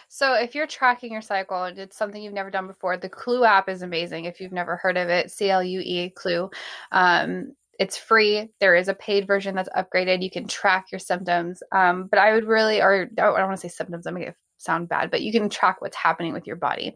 so 0.09 0.35
if 0.35 0.55
you're 0.55 0.67
tracking 0.67 1.13
your 1.13 1.21
cycle 1.21 1.65
and 1.65 1.79
it's 1.79 1.99
something 1.99 2.23
you've 2.23 2.33
never 2.33 2.51
done 2.51 2.67
before 2.67 2.97
the 2.97 3.11
clue 3.11 3.45
app 3.45 3.69
is 3.69 3.83
amazing 3.83 4.25
if 4.25 4.41
you've 4.41 4.53
never 4.53 4.77
heard 4.77 4.97
of 4.97 5.11
it 5.11 5.31
c-l-u-e 5.31 6.11
clue 6.11 6.49
um, 6.93 7.53
it's 7.79 7.97
free. 7.97 8.49
There 8.61 8.75
is 8.75 8.89
a 8.89 8.95
paid 8.95 9.27
version 9.27 9.55
that's 9.55 9.69
upgraded. 9.77 10.23
You 10.23 10.31
can 10.31 10.47
track 10.47 10.87
your 10.91 10.99
symptoms. 10.99 11.63
Um, 11.73 12.07
but 12.07 12.19
I 12.19 12.33
would 12.33 12.47
really, 12.47 12.81
or 12.81 13.03
I 13.03 13.15
don't 13.15 13.35
want 13.35 13.53
to 13.53 13.57
say 13.57 13.69
symptoms. 13.69 14.07
I'm 14.07 14.15
going 14.15 14.27
to 14.27 14.35
sound 14.67 14.89
bad, 14.89 15.11
but 15.11 15.23
you 15.23 15.33
can 15.33 15.49
track 15.49 15.81
what's 15.81 15.97
happening 15.97 16.33
with 16.33 16.47
your 16.47 16.57
body. 16.57 16.95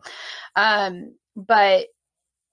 Um, 0.57 1.15
but 1.37 1.87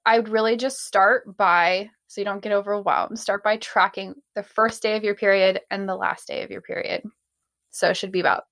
I 0.05 0.19
would 0.19 0.29
really 0.29 0.55
just 0.55 0.85
start 0.85 1.35
by, 1.35 1.89
so 2.07 2.21
you 2.21 2.25
don't 2.25 2.41
get 2.41 2.53
overwhelmed, 2.53 3.19
start 3.19 3.43
by 3.43 3.57
tracking 3.57 4.15
the 4.35 4.43
first 4.43 4.81
day 4.81 4.95
of 4.95 5.03
your 5.03 5.15
period 5.15 5.59
and 5.69 5.89
the 5.89 5.95
last 5.95 6.27
day 6.27 6.43
of 6.43 6.51
your 6.51 6.61
period. 6.61 7.01
So 7.71 7.89
it 7.89 7.97
should 7.97 8.13
be 8.13 8.21
about 8.21 8.43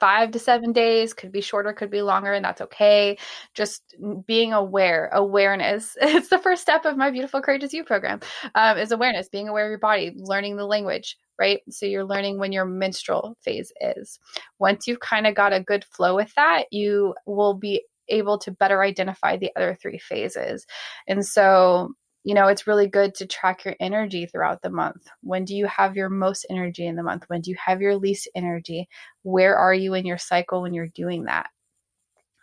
five 0.00 0.30
to 0.32 0.38
seven 0.38 0.72
days 0.72 1.14
could 1.14 1.32
be 1.32 1.40
shorter 1.40 1.72
could 1.72 1.90
be 1.90 2.02
longer 2.02 2.32
and 2.32 2.44
that's 2.44 2.60
okay 2.60 3.16
just 3.54 3.94
being 4.26 4.52
aware 4.52 5.08
awareness 5.12 5.96
it's 6.00 6.28
the 6.28 6.38
first 6.38 6.62
step 6.62 6.84
of 6.84 6.96
my 6.96 7.10
beautiful 7.10 7.40
courageous 7.40 7.72
you 7.72 7.84
program 7.84 8.20
um, 8.54 8.76
is 8.76 8.92
awareness 8.92 9.28
being 9.28 9.48
aware 9.48 9.66
of 9.66 9.70
your 9.70 9.78
body 9.78 10.12
learning 10.16 10.56
the 10.56 10.66
language 10.66 11.16
right 11.38 11.60
so 11.68 11.86
you're 11.86 12.04
learning 12.04 12.38
when 12.38 12.52
your 12.52 12.64
menstrual 12.64 13.36
phase 13.42 13.72
is 13.80 14.18
once 14.58 14.86
you've 14.86 15.00
kind 15.00 15.26
of 15.26 15.34
got 15.34 15.52
a 15.52 15.60
good 15.60 15.84
flow 15.84 16.14
with 16.14 16.32
that 16.34 16.64
you 16.70 17.14
will 17.26 17.54
be 17.54 17.82
able 18.08 18.38
to 18.38 18.50
better 18.50 18.82
identify 18.82 19.36
the 19.36 19.50
other 19.56 19.76
three 19.80 19.98
phases 19.98 20.66
and 21.06 21.24
so 21.24 21.90
you 22.24 22.32
know, 22.32 22.48
it's 22.48 22.66
really 22.66 22.88
good 22.88 23.14
to 23.16 23.26
track 23.26 23.66
your 23.66 23.76
energy 23.78 24.24
throughout 24.24 24.62
the 24.62 24.70
month. 24.70 25.06
When 25.20 25.44
do 25.44 25.54
you 25.54 25.66
have 25.66 25.94
your 25.94 26.08
most 26.08 26.46
energy 26.48 26.86
in 26.86 26.96
the 26.96 27.02
month? 27.02 27.24
When 27.28 27.42
do 27.42 27.50
you 27.50 27.56
have 27.62 27.82
your 27.82 27.96
least 27.96 28.28
energy? 28.34 28.88
Where 29.22 29.56
are 29.56 29.74
you 29.74 29.92
in 29.92 30.06
your 30.06 30.16
cycle 30.16 30.62
when 30.62 30.72
you're 30.72 30.88
doing 30.88 31.24
that? 31.24 31.50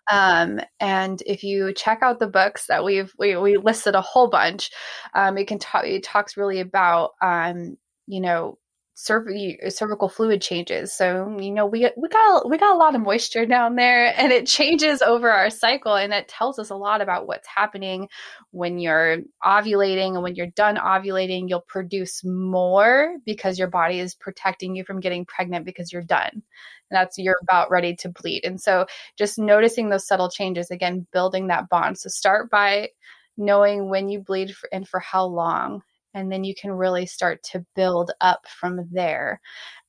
Um, 0.09 0.59
and 0.79 1.21
if 1.25 1.43
you 1.43 1.73
check 1.73 1.99
out 2.03 2.19
the 2.19 2.27
books 2.27 2.67
that 2.67 2.83
we've 2.83 3.11
we, 3.17 3.35
we 3.37 3.57
listed 3.57 3.95
a 3.95 4.01
whole 4.01 4.29
bunch, 4.29 4.69
um, 5.15 5.37
it 5.37 5.47
can 5.47 5.57
talk. 5.57 5.85
It 5.85 6.03
talks 6.03 6.37
really 6.37 6.59
about 6.59 7.11
um, 7.21 7.77
you 8.07 8.21
know 8.21 8.57
cervical 9.03 10.09
fluid 10.09 10.41
changes. 10.41 10.93
So 10.93 11.37
you 11.39 11.51
know 11.51 11.65
we 11.65 11.89
we 11.97 12.07
got 12.07 12.49
we 12.49 12.57
got 12.57 12.75
a 12.75 12.77
lot 12.77 12.95
of 12.95 13.01
moisture 13.01 13.45
down 13.45 13.75
there, 13.75 14.13
and 14.17 14.31
it 14.31 14.45
changes 14.45 15.01
over 15.01 15.31
our 15.31 15.49
cycle, 15.49 15.95
and 15.95 16.13
it 16.13 16.27
tells 16.27 16.59
us 16.59 16.69
a 16.69 16.75
lot 16.75 17.01
about 17.01 17.27
what's 17.27 17.47
happening 17.47 18.07
when 18.51 18.79
you're 18.79 19.19
ovulating, 19.43 20.13
and 20.13 20.23
when 20.23 20.35
you're 20.35 20.47
done 20.47 20.77
ovulating, 20.77 21.49
you'll 21.49 21.61
produce 21.61 22.23
more 22.23 23.15
because 23.25 23.57
your 23.57 23.69
body 23.69 23.99
is 23.99 24.15
protecting 24.15 24.75
you 24.75 24.83
from 24.83 24.99
getting 24.99 25.25
pregnant 25.25 25.65
because 25.65 25.91
you're 25.91 26.03
done, 26.03 26.29
and 26.31 26.43
that's 26.91 27.17
you're 27.17 27.39
about 27.41 27.71
ready 27.71 27.95
to 27.95 28.09
bleed. 28.09 28.45
And 28.45 28.61
so 28.61 28.85
just 29.17 29.39
noticing 29.39 29.89
those 29.89 30.07
subtle 30.07 30.29
changes 30.29 30.69
again, 30.69 31.07
building 31.11 31.47
that 31.47 31.69
bond. 31.69 31.97
So 31.97 32.09
start 32.09 32.49
by 32.51 32.89
knowing 33.37 33.89
when 33.89 34.09
you 34.09 34.19
bleed 34.19 34.55
for, 34.55 34.69
and 34.71 34.87
for 34.87 34.99
how 34.99 35.25
long 35.25 35.81
and 36.13 36.31
then 36.31 36.43
you 36.43 36.53
can 36.53 36.71
really 36.71 37.05
start 37.05 37.43
to 37.51 37.65
build 37.75 38.11
up 38.21 38.45
from 38.47 38.87
there. 38.91 39.39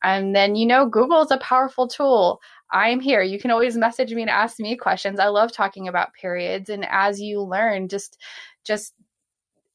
And 0.02 0.34
then, 0.34 0.54
you 0.54 0.66
know, 0.66 0.86
Google 0.86 1.22
is 1.22 1.30
a 1.30 1.38
powerful 1.38 1.88
tool. 1.88 2.40
I'm 2.72 3.00
here. 3.00 3.22
You 3.22 3.38
can 3.38 3.50
always 3.50 3.76
message 3.76 4.12
me 4.12 4.22
and 4.22 4.30
ask 4.30 4.58
me 4.58 4.76
questions. 4.76 5.20
I 5.20 5.28
love 5.28 5.52
talking 5.52 5.88
about 5.88 6.14
periods. 6.20 6.70
And 6.70 6.86
as 6.90 7.20
you 7.20 7.42
learn, 7.42 7.88
just, 7.88 8.18
just 8.64 8.94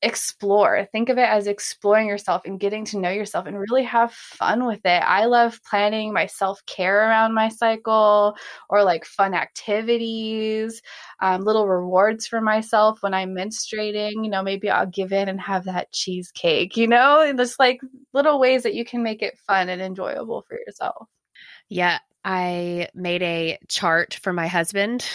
explore. 0.02 0.88
Think 0.92 1.10
of 1.10 1.18
it 1.18 1.28
as 1.28 1.48
exploring 1.48 2.08
yourself 2.08 2.44
and 2.46 2.60
getting 2.60 2.86
to 2.86 3.00
know 3.00 3.10
yourself 3.10 3.46
and 3.46 3.60
really 3.60 3.84
have 3.84 4.14
fun 4.14 4.66
with 4.66 4.82
it. 4.86 5.04
I 5.04 5.26
love 5.26 5.60
planning 5.68 6.14
my 6.14 6.28
self 6.28 6.64
care 6.66 7.08
around 7.10 7.34
my 7.34 7.50
cycle 7.50 8.36
or 8.70 8.84
like 8.84 9.06
fun 9.06 9.34
activities, 9.34 10.82
um, 11.22 11.42
little 11.42 11.68
rewards 11.68 12.28
for 12.28 12.42
myself 12.42 13.00
when 13.02 13.14
I'm 13.14 13.36
menstruating. 13.36 14.24
You 14.24 14.30
know, 14.30 14.44
maybe 14.44 14.70
I'll 14.70 14.86
give 14.86 15.12
in 15.12 15.30
and 15.30 15.42
have 15.42 15.66
that 15.66 15.92
cheesecake, 15.92 16.78
you 16.78 16.88
know, 16.88 17.22
and 17.22 17.38
just 17.38 17.60
like 17.60 17.82
little 18.14 18.40
ways 18.40 18.64
that 18.64 18.76
you 18.76 18.86
can 18.86 19.04
make 19.04 19.22
it 19.22 19.38
fun 19.48 19.70
and 19.70 19.82
enjoyable 19.82 20.46
for 20.48 20.58
yourself. 20.58 21.08
Yeah, 21.70 22.00
I 22.24 22.90
made 22.94 23.24
a 23.24 23.58
chart 23.68 24.20
for 24.22 24.34
my 24.34 24.48
husband 24.48 25.08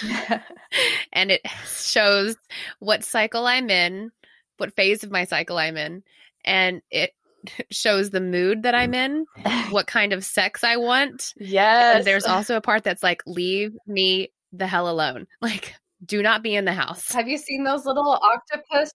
and 1.13 1.31
it 1.31 1.43
shows 1.67 2.37
what 2.79 3.05
cycle 3.05 3.47
I'm 3.47 3.71
in 3.71 4.11
what 4.57 4.75
phase 4.77 5.05
of 5.05 5.11
my 5.11 5.25
cycle 5.25 5.59
I'm 5.59 5.77
in, 5.77 6.03
and 6.45 6.83
it 6.91 7.13
shows 7.71 8.11
the 8.11 8.21
mood 8.21 8.63
that 8.65 8.75
I'm 8.75 8.95
in, 8.95 9.27
mm-hmm. 9.39 9.73
what 9.73 9.87
kind 9.87 10.13
of 10.13 10.25
sex 10.25 10.65
I 10.65 10.77
want. 10.77 11.35
Yes. 11.37 11.97
And 11.97 12.05
there's 12.05 12.25
also 12.25 12.57
a 12.57 12.61
part 12.61 12.85
that's 12.85 13.03
like, 13.03 13.23
leave 13.27 13.77
me 13.87 14.31
the 14.53 14.67
hell 14.67 14.89
alone. 14.89 15.27
Like, 15.41 15.75
do 16.05 16.23
not 16.23 16.43
be 16.43 16.57
in 16.57 16.65
the 16.65 16.73
house. 16.73 17.13
Have 17.13 17.29
you 17.29 17.39
seen 17.39 17.63
those 17.63 17.87
little 17.87 18.19
octopus 18.23 18.93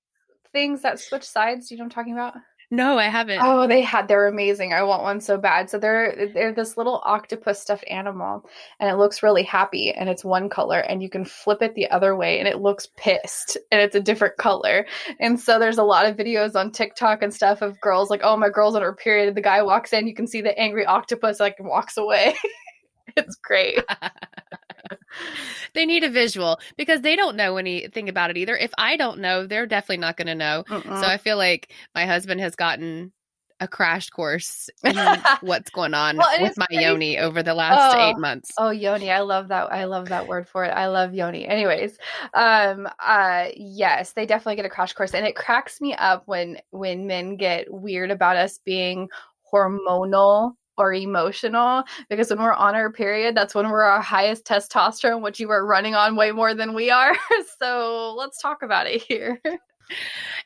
things 0.51 0.81
that 0.81 0.99
switch 0.99 1.23
sides? 1.23 1.71
You 1.71 1.77
know 1.77 1.83
what 1.83 1.85
I'm 1.85 1.91
talking 1.91 2.13
about? 2.13 2.35
No, 2.69 2.97
I 2.97 3.05
haven't. 3.05 3.39
Oh, 3.41 3.65
they 3.65 3.81
had 3.81 4.09
they're 4.09 4.27
amazing. 4.27 4.73
I 4.73 4.83
want 4.83 5.01
one 5.01 5.21
so 5.21 5.37
bad. 5.37 5.69
So 5.69 5.79
they're 5.79 6.29
they're 6.33 6.53
this 6.53 6.75
little 6.75 7.01
octopus 7.05 7.61
stuffed 7.61 7.85
animal 7.89 8.43
and 8.81 8.89
it 8.89 8.97
looks 8.97 9.23
really 9.23 9.43
happy 9.43 9.93
and 9.93 10.09
it's 10.09 10.25
one 10.25 10.49
color 10.49 10.79
and 10.79 11.01
you 11.01 11.09
can 11.09 11.23
flip 11.23 11.61
it 11.61 11.75
the 11.75 11.89
other 11.89 12.13
way 12.17 12.39
and 12.39 12.47
it 12.47 12.59
looks 12.59 12.89
pissed 12.97 13.57
and 13.71 13.79
it's 13.79 13.95
a 13.95 14.01
different 14.01 14.35
color. 14.35 14.85
And 15.21 15.39
so 15.39 15.59
there's 15.59 15.77
a 15.77 15.83
lot 15.83 16.05
of 16.07 16.17
videos 16.17 16.55
on 16.55 16.71
TikTok 16.71 17.21
and 17.21 17.33
stuff 17.33 17.61
of 17.61 17.79
girls 17.79 18.09
like, 18.09 18.21
"Oh, 18.23 18.35
my 18.35 18.49
girl's 18.49 18.75
on 18.75 18.81
her 18.81 18.93
period." 18.93 19.33
The 19.35 19.41
guy 19.41 19.61
walks 19.61 19.93
in, 19.93 20.05
you 20.05 20.13
can 20.13 20.27
see 20.27 20.41
the 20.41 20.57
angry 20.59 20.85
octopus 20.85 21.39
like 21.39 21.55
walks 21.61 21.95
away. 21.95 22.35
it's 23.15 23.37
great. 23.37 23.79
they 25.73 25.85
need 25.85 26.03
a 26.03 26.09
visual 26.09 26.59
because 26.77 27.01
they 27.01 27.15
don't 27.15 27.35
know 27.35 27.57
anything 27.57 28.09
about 28.09 28.29
it 28.29 28.37
either. 28.37 28.55
If 28.55 28.71
I 28.77 28.97
don't 28.97 29.19
know, 29.19 29.45
they're 29.45 29.67
definitely 29.67 29.97
not 29.97 30.17
going 30.17 30.27
to 30.27 30.35
know. 30.35 30.63
Mm-mm. 30.67 30.99
So 30.99 31.07
I 31.07 31.17
feel 31.17 31.37
like 31.37 31.71
my 31.95 32.05
husband 32.05 32.41
has 32.41 32.55
gotten 32.55 33.11
a 33.59 33.67
crash 33.67 34.09
course 34.09 34.69
in 34.83 34.95
what's 35.41 35.69
going 35.69 35.93
on 35.93 36.17
well, 36.17 36.41
with 36.41 36.57
my 36.57 36.65
crazy. 36.67 36.83
yoni 36.83 37.17
over 37.17 37.41
the 37.41 37.53
last 37.53 37.95
oh, 37.95 38.09
eight 38.09 38.17
months. 38.17 38.51
Oh, 38.57 38.69
yoni. 38.69 39.11
I 39.11 39.21
love 39.21 39.47
that. 39.47 39.71
I 39.71 39.85
love 39.85 40.09
that 40.09 40.27
word 40.27 40.47
for 40.47 40.63
it. 40.63 40.69
I 40.69 40.87
love 40.87 41.13
yoni. 41.13 41.47
Anyways, 41.47 41.97
um, 42.33 42.87
uh, 42.99 43.47
yes, 43.55 44.13
they 44.13 44.25
definitely 44.25 44.57
get 44.57 44.65
a 44.65 44.69
crash 44.69 44.93
course. 44.93 45.13
And 45.13 45.25
it 45.25 45.35
cracks 45.35 45.81
me 45.81 45.95
up 45.95 46.23
when, 46.25 46.59
when 46.69 47.07
men 47.07 47.35
get 47.35 47.71
weird 47.71 48.11
about 48.11 48.37
us 48.37 48.59
being 48.63 49.09
hormonal 49.51 50.53
or 50.77 50.93
emotional 50.93 51.83
because 52.09 52.29
when 52.29 52.39
we're 52.39 52.53
on 52.53 52.75
our 52.75 52.91
period, 52.91 53.35
that's 53.35 53.55
when 53.55 53.69
we're 53.69 53.83
our 53.83 54.01
highest 54.01 54.45
testosterone, 54.45 55.21
which 55.21 55.39
you 55.39 55.49
are 55.49 55.65
running 55.65 55.95
on 55.95 56.15
way 56.15 56.31
more 56.31 56.53
than 56.53 56.73
we 56.73 56.89
are. 56.89 57.15
so 57.59 58.15
let's 58.17 58.41
talk 58.41 58.63
about 58.63 58.87
it 58.87 59.01
here. 59.01 59.41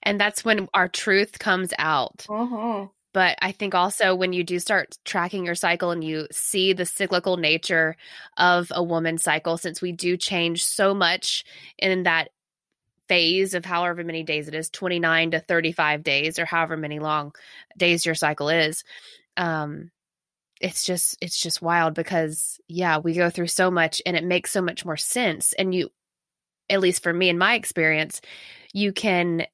And 0.03 0.19
that's 0.19 0.45
when 0.45 0.67
our 0.73 0.87
truth 0.87 1.39
comes 1.39 1.73
out. 1.77 2.25
Mm-hmm. 2.29 2.87
But 3.13 3.37
I 3.41 3.51
think 3.51 3.75
also 3.75 4.15
when 4.15 4.31
you 4.31 4.43
do 4.43 4.59
start 4.59 4.97
tracking 5.03 5.45
your 5.45 5.55
cycle 5.55 5.91
and 5.91 6.03
you 6.03 6.27
see 6.31 6.73
the 6.73 6.85
cyclical 6.85 7.37
nature 7.37 7.97
of 8.37 8.71
a 8.73 8.81
woman's 8.81 9.23
cycle, 9.23 9.57
since 9.57 9.81
we 9.81 9.91
do 9.91 10.15
change 10.15 10.63
so 10.63 10.93
much 10.93 11.43
in 11.77 12.03
that 12.03 12.29
phase 13.09 13.53
of 13.53 13.65
however 13.65 14.05
many 14.05 14.23
days 14.23 14.47
it 14.47 14.55
is 14.55 14.69
29 14.69 15.31
to 15.31 15.39
35 15.41 16.01
days 16.01 16.39
or 16.39 16.45
however 16.45 16.77
many 16.77 16.99
long 16.99 17.33
days 17.75 18.05
your 18.05 18.15
cycle 18.15 18.47
is 18.47 18.85
um 19.35 19.91
it's 20.61 20.85
just 20.85 21.17
it's 21.21 21.41
just 21.41 21.61
wild 21.61 21.93
because 21.93 22.59
yeah 22.67 22.97
we 22.97 23.13
go 23.13 23.29
through 23.29 23.47
so 23.47 23.71
much 23.71 24.01
and 24.05 24.15
it 24.15 24.23
makes 24.23 24.51
so 24.51 24.61
much 24.61 24.85
more 24.85 24.97
sense 24.97 25.53
and 25.53 25.73
you 25.73 25.89
at 26.69 26.79
least 26.79 27.03
for 27.03 27.11
me 27.11 27.29
in 27.29 27.37
my 27.37 27.55
experience 27.55 28.21
you 28.73 28.93
can 28.93 29.45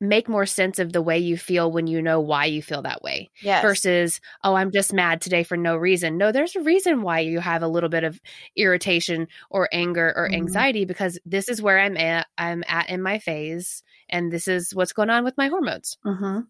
make 0.00 0.28
more 0.28 0.46
sense 0.46 0.78
of 0.78 0.92
the 0.92 1.00
way 1.02 1.18
you 1.18 1.36
feel 1.36 1.70
when 1.70 1.86
you 1.86 2.02
know 2.02 2.20
why 2.20 2.44
you 2.44 2.60
feel 2.62 2.82
that 2.82 3.02
way 3.02 3.30
yes. 3.42 3.62
versus 3.62 4.20
oh 4.42 4.54
i'm 4.54 4.70
just 4.70 4.92
mad 4.92 5.20
today 5.20 5.42
for 5.42 5.56
no 5.56 5.76
reason 5.76 6.18
no 6.18 6.32
there's 6.32 6.56
a 6.56 6.60
reason 6.60 7.02
why 7.02 7.20
you 7.20 7.40
have 7.40 7.62
a 7.62 7.68
little 7.68 7.88
bit 7.88 8.04
of 8.04 8.20
irritation 8.56 9.26
or 9.50 9.68
anger 9.72 10.12
or 10.16 10.26
mm-hmm. 10.26 10.34
anxiety 10.34 10.84
because 10.84 11.18
this 11.24 11.48
is 11.48 11.62
where 11.62 11.78
i'm 11.78 11.96
at 11.96 12.26
i'm 12.38 12.62
at 12.66 12.88
in 12.90 13.02
my 13.02 13.18
phase 13.18 13.82
and 14.08 14.32
this 14.32 14.48
is 14.48 14.74
what's 14.74 14.92
going 14.92 15.10
on 15.10 15.24
with 15.24 15.36
my 15.38 15.48
hormones 15.48 15.96
mm-hmm. 16.04 16.40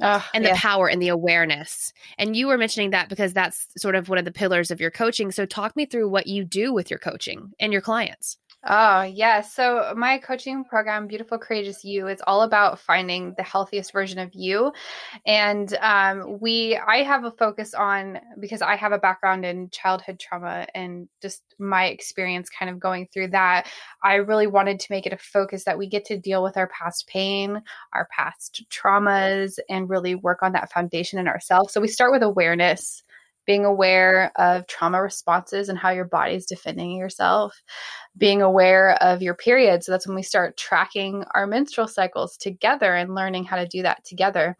Oh, 0.00 0.26
and 0.32 0.44
the 0.44 0.50
yeah. 0.50 0.58
power 0.58 0.88
and 0.88 1.00
the 1.00 1.08
awareness. 1.08 1.92
And 2.18 2.34
you 2.36 2.46
were 2.46 2.58
mentioning 2.58 2.90
that 2.90 3.08
because 3.08 3.32
that's 3.32 3.66
sort 3.76 3.94
of 3.94 4.08
one 4.08 4.18
of 4.18 4.24
the 4.24 4.32
pillars 4.32 4.70
of 4.70 4.80
your 4.80 4.90
coaching. 4.90 5.30
So, 5.30 5.46
talk 5.46 5.76
me 5.76 5.86
through 5.86 6.08
what 6.08 6.26
you 6.26 6.44
do 6.44 6.72
with 6.72 6.90
your 6.90 6.98
coaching 6.98 7.52
and 7.60 7.72
your 7.72 7.82
clients. 7.82 8.38
Oh, 8.62 9.02
yeah. 9.02 9.40
So, 9.40 9.94
my 9.96 10.18
coaching 10.18 10.64
program, 10.64 11.06
Beautiful 11.06 11.38
Courageous 11.38 11.82
You, 11.82 12.08
is 12.08 12.20
all 12.26 12.42
about 12.42 12.78
finding 12.78 13.32
the 13.38 13.42
healthiest 13.42 13.90
version 13.90 14.18
of 14.18 14.34
you. 14.34 14.70
And 15.24 15.74
um, 15.80 16.38
we, 16.40 16.76
I 16.76 16.98
have 16.98 17.24
a 17.24 17.30
focus 17.30 17.72
on 17.72 18.20
because 18.38 18.60
I 18.60 18.76
have 18.76 18.92
a 18.92 18.98
background 18.98 19.46
in 19.46 19.70
childhood 19.70 20.20
trauma 20.20 20.66
and 20.74 21.08
just 21.22 21.42
my 21.58 21.86
experience 21.86 22.50
kind 22.50 22.70
of 22.70 22.78
going 22.78 23.08
through 23.10 23.28
that. 23.28 23.66
I 24.04 24.16
really 24.16 24.46
wanted 24.46 24.78
to 24.80 24.92
make 24.92 25.06
it 25.06 25.14
a 25.14 25.18
focus 25.18 25.64
that 25.64 25.78
we 25.78 25.86
get 25.86 26.04
to 26.06 26.18
deal 26.18 26.42
with 26.42 26.58
our 26.58 26.68
past 26.68 27.06
pain, 27.06 27.62
our 27.94 28.08
past 28.14 28.64
traumas, 28.68 29.58
and 29.70 29.88
really 29.88 30.16
work 30.16 30.42
on 30.42 30.52
that 30.52 30.70
foundation 30.70 31.18
in 31.18 31.28
ourselves. 31.28 31.72
So, 31.72 31.80
we 31.80 31.88
start 31.88 32.12
with 32.12 32.22
awareness 32.22 33.04
being 33.50 33.64
aware 33.64 34.30
of 34.36 34.64
trauma 34.68 35.02
responses 35.02 35.68
and 35.68 35.76
how 35.76 35.90
your 35.90 36.04
body 36.04 36.36
is 36.36 36.46
defending 36.46 36.92
yourself, 36.92 37.60
being 38.16 38.42
aware 38.42 38.92
of 39.02 39.22
your 39.22 39.34
period. 39.34 39.82
So 39.82 39.90
that's 39.90 40.06
when 40.06 40.14
we 40.14 40.22
start 40.22 40.56
tracking 40.56 41.24
our 41.34 41.48
menstrual 41.48 41.88
cycles 41.88 42.36
together 42.36 42.94
and 42.94 43.12
learning 43.12 43.46
how 43.46 43.56
to 43.56 43.66
do 43.66 43.82
that 43.82 44.04
together. 44.04 44.56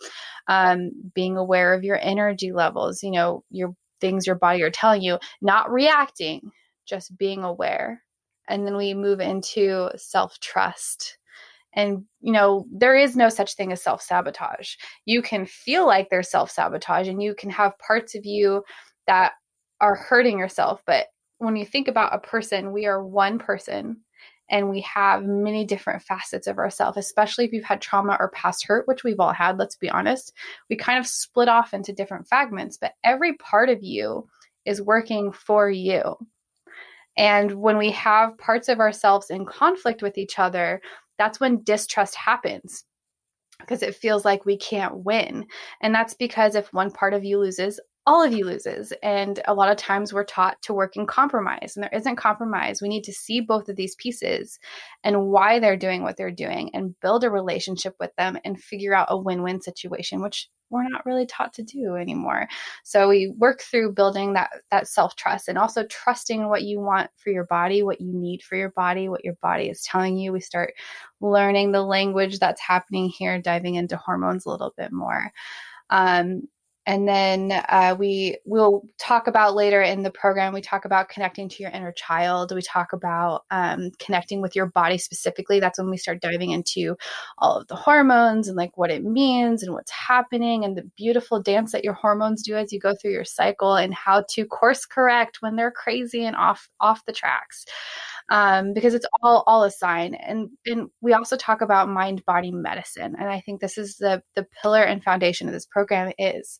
Um, 0.48 0.90
being 1.14 1.36
aware 1.36 1.72
of 1.72 1.84
your 1.84 2.00
energy 2.02 2.50
levels, 2.50 3.04
you 3.04 3.12
know, 3.12 3.44
your 3.52 3.76
things 4.00 4.26
your 4.26 4.34
body 4.34 4.60
are 4.64 4.72
telling 4.72 5.02
you, 5.02 5.20
not 5.40 5.70
reacting, 5.70 6.50
just 6.84 7.16
being 7.16 7.44
aware. 7.44 8.02
And 8.48 8.66
then 8.66 8.76
we 8.76 8.92
move 8.92 9.20
into 9.20 9.88
self 9.94 10.40
trust 10.40 11.16
and, 11.72 12.04
you 12.20 12.32
know, 12.32 12.66
there 12.72 12.96
is 12.96 13.16
no 13.16 13.28
such 13.28 13.54
thing 13.54 13.72
as 13.72 13.82
self 13.82 14.02
sabotage. 14.02 14.74
You 15.04 15.22
can 15.22 15.46
feel 15.46 15.86
like 15.86 16.08
there's 16.08 16.30
self 16.30 16.50
sabotage 16.50 17.08
and 17.08 17.22
you 17.22 17.34
can 17.34 17.50
have 17.50 17.78
parts 17.78 18.14
of 18.14 18.24
you 18.24 18.64
that 19.06 19.32
are 19.80 19.94
hurting 19.94 20.38
yourself. 20.38 20.82
But 20.86 21.06
when 21.38 21.56
you 21.56 21.64
think 21.64 21.88
about 21.88 22.14
a 22.14 22.18
person, 22.18 22.72
we 22.72 22.86
are 22.86 23.04
one 23.04 23.38
person 23.38 23.98
and 24.50 24.68
we 24.68 24.80
have 24.80 25.24
many 25.24 25.64
different 25.64 26.02
facets 26.02 26.46
of 26.48 26.58
ourselves, 26.58 26.98
especially 26.98 27.44
if 27.44 27.52
you've 27.52 27.64
had 27.64 27.80
trauma 27.80 28.16
or 28.18 28.30
past 28.30 28.66
hurt, 28.66 28.88
which 28.88 29.04
we've 29.04 29.20
all 29.20 29.32
had, 29.32 29.58
let's 29.58 29.76
be 29.76 29.88
honest. 29.88 30.32
We 30.68 30.76
kind 30.76 30.98
of 30.98 31.06
split 31.06 31.48
off 31.48 31.72
into 31.72 31.92
different 31.92 32.26
fragments, 32.26 32.76
but 32.76 32.94
every 33.04 33.36
part 33.36 33.68
of 33.68 33.82
you 33.82 34.28
is 34.66 34.82
working 34.82 35.30
for 35.30 35.70
you. 35.70 36.16
And 37.16 37.52
when 37.52 37.76
we 37.76 37.90
have 37.92 38.38
parts 38.38 38.68
of 38.68 38.80
ourselves 38.80 39.30
in 39.30 39.44
conflict 39.44 40.02
with 40.02 40.18
each 40.18 40.38
other, 40.38 40.80
that's 41.20 41.38
when 41.38 41.62
distrust 41.64 42.14
happens 42.14 42.84
because 43.60 43.82
it 43.82 43.94
feels 43.94 44.24
like 44.24 44.46
we 44.46 44.56
can't 44.56 45.04
win. 45.04 45.44
And 45.82 45.94
that's 45.94 46.14
because 46.14 46.54
if 46.54 46.72
one 46.72 46.90
part 46.90 47.12
of 47.12 47.24
you 47.24 47.38
loses, 47.38 47.78
all 48.06 48.24
of 48.24 48.32
you 48.32 48.44
loses. 48.44 48.92
And 49.02 49.40
a 49.46 49.54
lot 49.54 49.70
of 49.70 49.76
times 49.76 50.12
we're 50.12 50.24
taught 50.24 50.60
to 50.62 50.74
work 50.74 50.96
in 50.96 51.06
compromise, 51.06 51.72
and 51.76 51.82
there 51.82 51.98
isn't 51.98 52.16
compromise. 52.16 52.80
We 52.80 52.88
need 52.88 53.04
to 53.04 53.12
see 53.12 53.40
both 53.40 53.68
of 53.68 53.76
these 53.76 53.94
pieces 53.96 54.58
and 55.04 55.26
why 55.26 55.58
they're 55.58 55.76
doing 55.76 56.02
what 56.02 56.16
they're 56.16 56.30
doing 56.30 56.70
and 56.74 56.98
build 57.00 57.24
a 57.24 57.30
relationship 57.30 57.94
with 58.00 58.10
them 58.16 58.38
and 58.44 58.60
figure 58.60 58.94
out 58.94 59.08
a 59.10 59.18
win 59.18 59.42
win 59.42 59.60
situation, 59.60 60.22
which 60.22 60.48
we're 60.70 60.88
not 60.88 61.04
really 61.04 61.26
taught 61.26 61.52
to 61.52 61.64
do 61.64 61.96
anymore. 61.96 62.46
So 62.84 63.08
we 63.08 63.34
work 63.36 63.60
through 63.60 63.92
building 63.92 64.34
that 64.34 64.50
that 64.70 64.86
self-trust 64.86 65.48
and 65.48 65.58
also 65.58 65.84
trusting 65.86 66.48
what 66.48 66.62
you 66.62 66.80
want 66.80 67.10
for 67.16 67.30
your 67.30 67.44
body, 67.46 67.82
what 67.82 68.00
you 68.00 68.12
need 68.14 68.42
for 68.42 68.56
your 68.56 68.70
body, 68.70 69.08
what 69.08 69.24
your 69.24 69.34
body 69.42 69.68
is 69.68 69.82
telling 69.82 70.16
you. 70.16 70.32
We 70.32 70.40
start 70.40 70.74
learning 71.20 71.72
the 71.72 71.82
language 71.82 72.38
that's 72.38 72.60
happening 72.60 73.08
here, 73.08 73.40
diving 73.42 73.74
into 73.74 73.96
hormones 73.96 74.46
a 74.46 74.50
little 74.50 74.72
bit 74.76 74.92
more. 74.92 75.32
Um, 75.90 76.42
and 76.90 77.06
then 77.06 77.52
uh, 77.68 77.94
we 77.96 78.38
will 78.44 78.82
talk 78.98 79.28
about 79.28 79.54
later 79.54 79.80
in 79.80 80.02
the 80.02 80.10
program 80.10 80.52
we 80.52 80.60
talk 80.60 80.84
about 80.84 81.08
connecting 81.08 81.48
to 81.48 81.62
your 81.62 81.70
inner 81.70 81.92
child. 81.92 82.52
We 82.52 82.62
talk 82.62 82.92
about 82.92 83.44
um, 83.52 83.92
connecting 84.00 84.40
with 84.40 84.56
your 84.56 84.66
body 84.66 84.98
specifically. 84.98 85.60
That's 85.60 85.78
when 85.78 85.88
we 85.88 85.96
start 85.96 86.20
diving 86.20 86.50
into 86.50 86.96
all 87.38 87.56
of 87.56 87.68
the 87.68 87.76
hormones 87.76 88.48
and 88.48 88.56
like 88.56 88.76
what 88.76 88.90
it 88.90 89.04
means 89.04 89.62
and 89.62 89.72
what's 89.72 89.92
happening 89.92 90.64
and 90.64 90.76
the 90.76 90.82
beautiful 90.96 91.40
dance 91.40 91.70
that 91.70 91.84
your 91.84 91.92
hormones 91.92 92.42
do 92.42 92.56
as 92.56 92.72
you 92.72 92.80
go 92.80 92.92
through 92.96 93.12
your 93.12 93.24
cycle 93.24 93.76
and 93.76 93.94
how 93.94 94.24
to 94.28 94.44
course 94.44 94.84
correct 94.84 95.36
when 95.38 95.54
they're 95.54 95.70
crazy 95.70 96.24
and 96.24 96.34
off 96.34 96.68
off 96.80 97.04
the 97.06 97.12
tracks. 97.12 97.66
Um, 98.30 98.74
because 98.74 98.94
it's 98.94 99.06
all 99.22 99.44
all 99.46 99.62
a 99.62 99.70
sign. 99.70 100.14
And 100.14 100.50
and 100.66 100.90
we 101.00 101.12
also 101.12 101.36
talk 101.36 101.60
about 101.60 101.88
mind 101.88 102.24
body 102.26 102.50
medicine, 102.50 103.14
and 103.16 103.28
I 103.28 103.38
think 103.38 103.60
this 103.60 103.78
is 103.78 103.98
the 103.98 104.24
the 104.34 104.44
pillar 104.60 104.82
and 104.82 105.04
foundation 105.04 105.46
of 105.46 105.54
this 105.54 105.66
program 105.66 106.12
is 106.18 106.58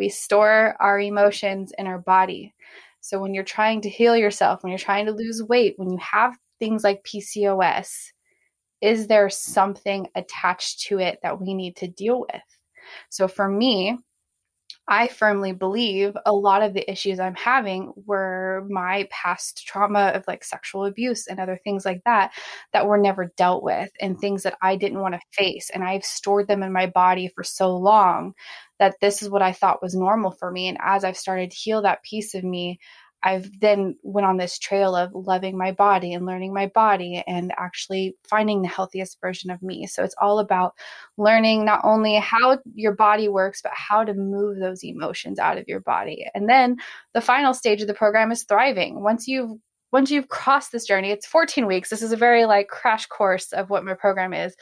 we 0.00 0.08
store 0.08 0.74
our 0.80 0.98
emotions 0.98 1.72
in 1.78 1.86
our 1.86 1.98
body. 1.98 2.54
So 3.02 3.20
when 3.20 3.34
you're 3.34 3.44
trying 3.44 3.82
to 3.82 3.88
heal 3.90 4.16
yourself, 4.16 4.62
when 4.62 4.70
you're 4.70 4.78
trying 4.78 5.04
to 5.06 5.12
lose 5.12 5.42
weight, 5.42 5.74
when 5.76 5.90
you 5.90 5.98
have 5.98 6.38
things 6.58 6.82
like 6.82 7.04
PCOS, 7.04 8.12
is 8.80 9.06
there 9.06 9.28
something 9.28 10.08
attached 10.14 10.80
to 10.88 10.98
it 10.98 11.18
that 11.22 11.38
we 11.38 11.52
need 11.52 11.76
to 11.76 11.86
deal 11.86 12.20
with? 12.20 12.42
So 13.10 13.28
for 13.28 13.46
me, 13.46 13.98
I 14.90 15.06
firmly 15.06 15.52
believe 15.52 16.16
a 16.26 16.32
lot 16.32 16.62
of 16.62 16.74
the 16.74 16.90
issues 16.90 17.20
I'm 17.20 17.36
having 17.36 17.92
were 18.06 18.66
my 18.68 19.06
past 19.08 19.64
trauma 19.64 20.10
of 20.16 20.24
like 20.26 20.42
sexual 20.42 20.84
abuse 20.84 21.28
and 21.28 21.38
other 21.38 21.60
things 21.62 21.84
like 21.84 22.02
that 22.06 22.32
that 22.72 22.88
were 22.88 22.98
never 22.98 23.32
dealt 23.36 23.62
with 23.62 23.88
and 24.00 24.18
things 24.18 24.42
that 24.42 24.58
I 24.60 24.74
didn't 24.74 24.98
want 24.98 25.14
to 25.14 25.20
face. 25.30 25.70
And 25.72 25.84
I've 25.84 26.04
stored 26.04 26.48
them 26.48 26.64
in 26.64 26.72
my 26.72 26.86
body 26.86 27.30
for 27.32 27.44
so 27.44 27.76
long 27.76 28.34
that 28.80 28.96
this 29.00 29.22
is 29.22 29.30
what 29.30 29.42
I 29.42 29.52
thought 29.52 29.82
was 29.82 29.94
normal 29.94 30.32
for 30.32 30.50
me. 30.50 30.66
And 30.66 30.78
as 30.80 31.04
I've 31.04 31.16
started 31.16 31.52
to 31.52 31.56
heal 31.56 31.82
that 31.82 32.02
piece 32.02 32.34
of 32.34 32.42
me, 32.42 32.80
I've 33.22 33.50
then 33.60 33.96
went 34.02 34.26
on 34.26 34.38
this 34.38 34.58
trail 34.58 34.96
of 34.96 35.10
loving 35.14 35.58
my 35.58 35.72
body 35.72 36.12
and 36.12 36.24
learning 36.24 36.54
my 36.54 36.66
body 36.66 37.22
and 37.26 37.52
actually 37.56 38.16
finding 38.28 38.62
the 38.62 38.68
healthiest 38.68 39.20
version 39.20 39.50
of 39.50 39.62
me. 39.62 39.86
So 39.86 40.02
it's 40.02 40.14
all 40.20 40.38
about 40.38 40.74
learning 41.18 41.64
not 41.64 41.80
only 41.84 42.16
how 42.16 42.58
your 42.74 42.94
body 42.94 43.28
works, 43.28 43.60
but 43.62 43.72
how 43.74 44.04
to 44.04 44.14
move 44.14 44.58
those 44.58 44.82
emotions 44.82 45.38
out 45.38 45.58
of 45.58 45.68
your 45.68 45.80
body. 45.80 46.26
And 46.34 46.48
then 46.48 46.76
the 47.12 47.20
final 47.20 47.52
stage 47.52 47.82
of 47.82 47.88
the 47.88 47.94
program 47.94 48.32
is 48.32 48.44
thriving. 48.44 49.02
Once 49.02 49.28
you've 49.28 49.50
once 49.92 50.10
you've 50.10 50.28
crossed 50.28 50.70
this 50.70 50.86
journey, 50.86 51.10
it's 51.10 51.26
14 51.26 51.66
weeks. 51.66 51.90
This 51.90 52.02
is 52.02 52.12
a 52.12 52.16
very 52.16 52.44
like 52.44 52.68
crash 52.68 53.06
course 53.06 53.52
of 53.52 53.70
what 53.70 53.84
my 53.84 53.94
program 53.94 54.32
is. 54.32 54.54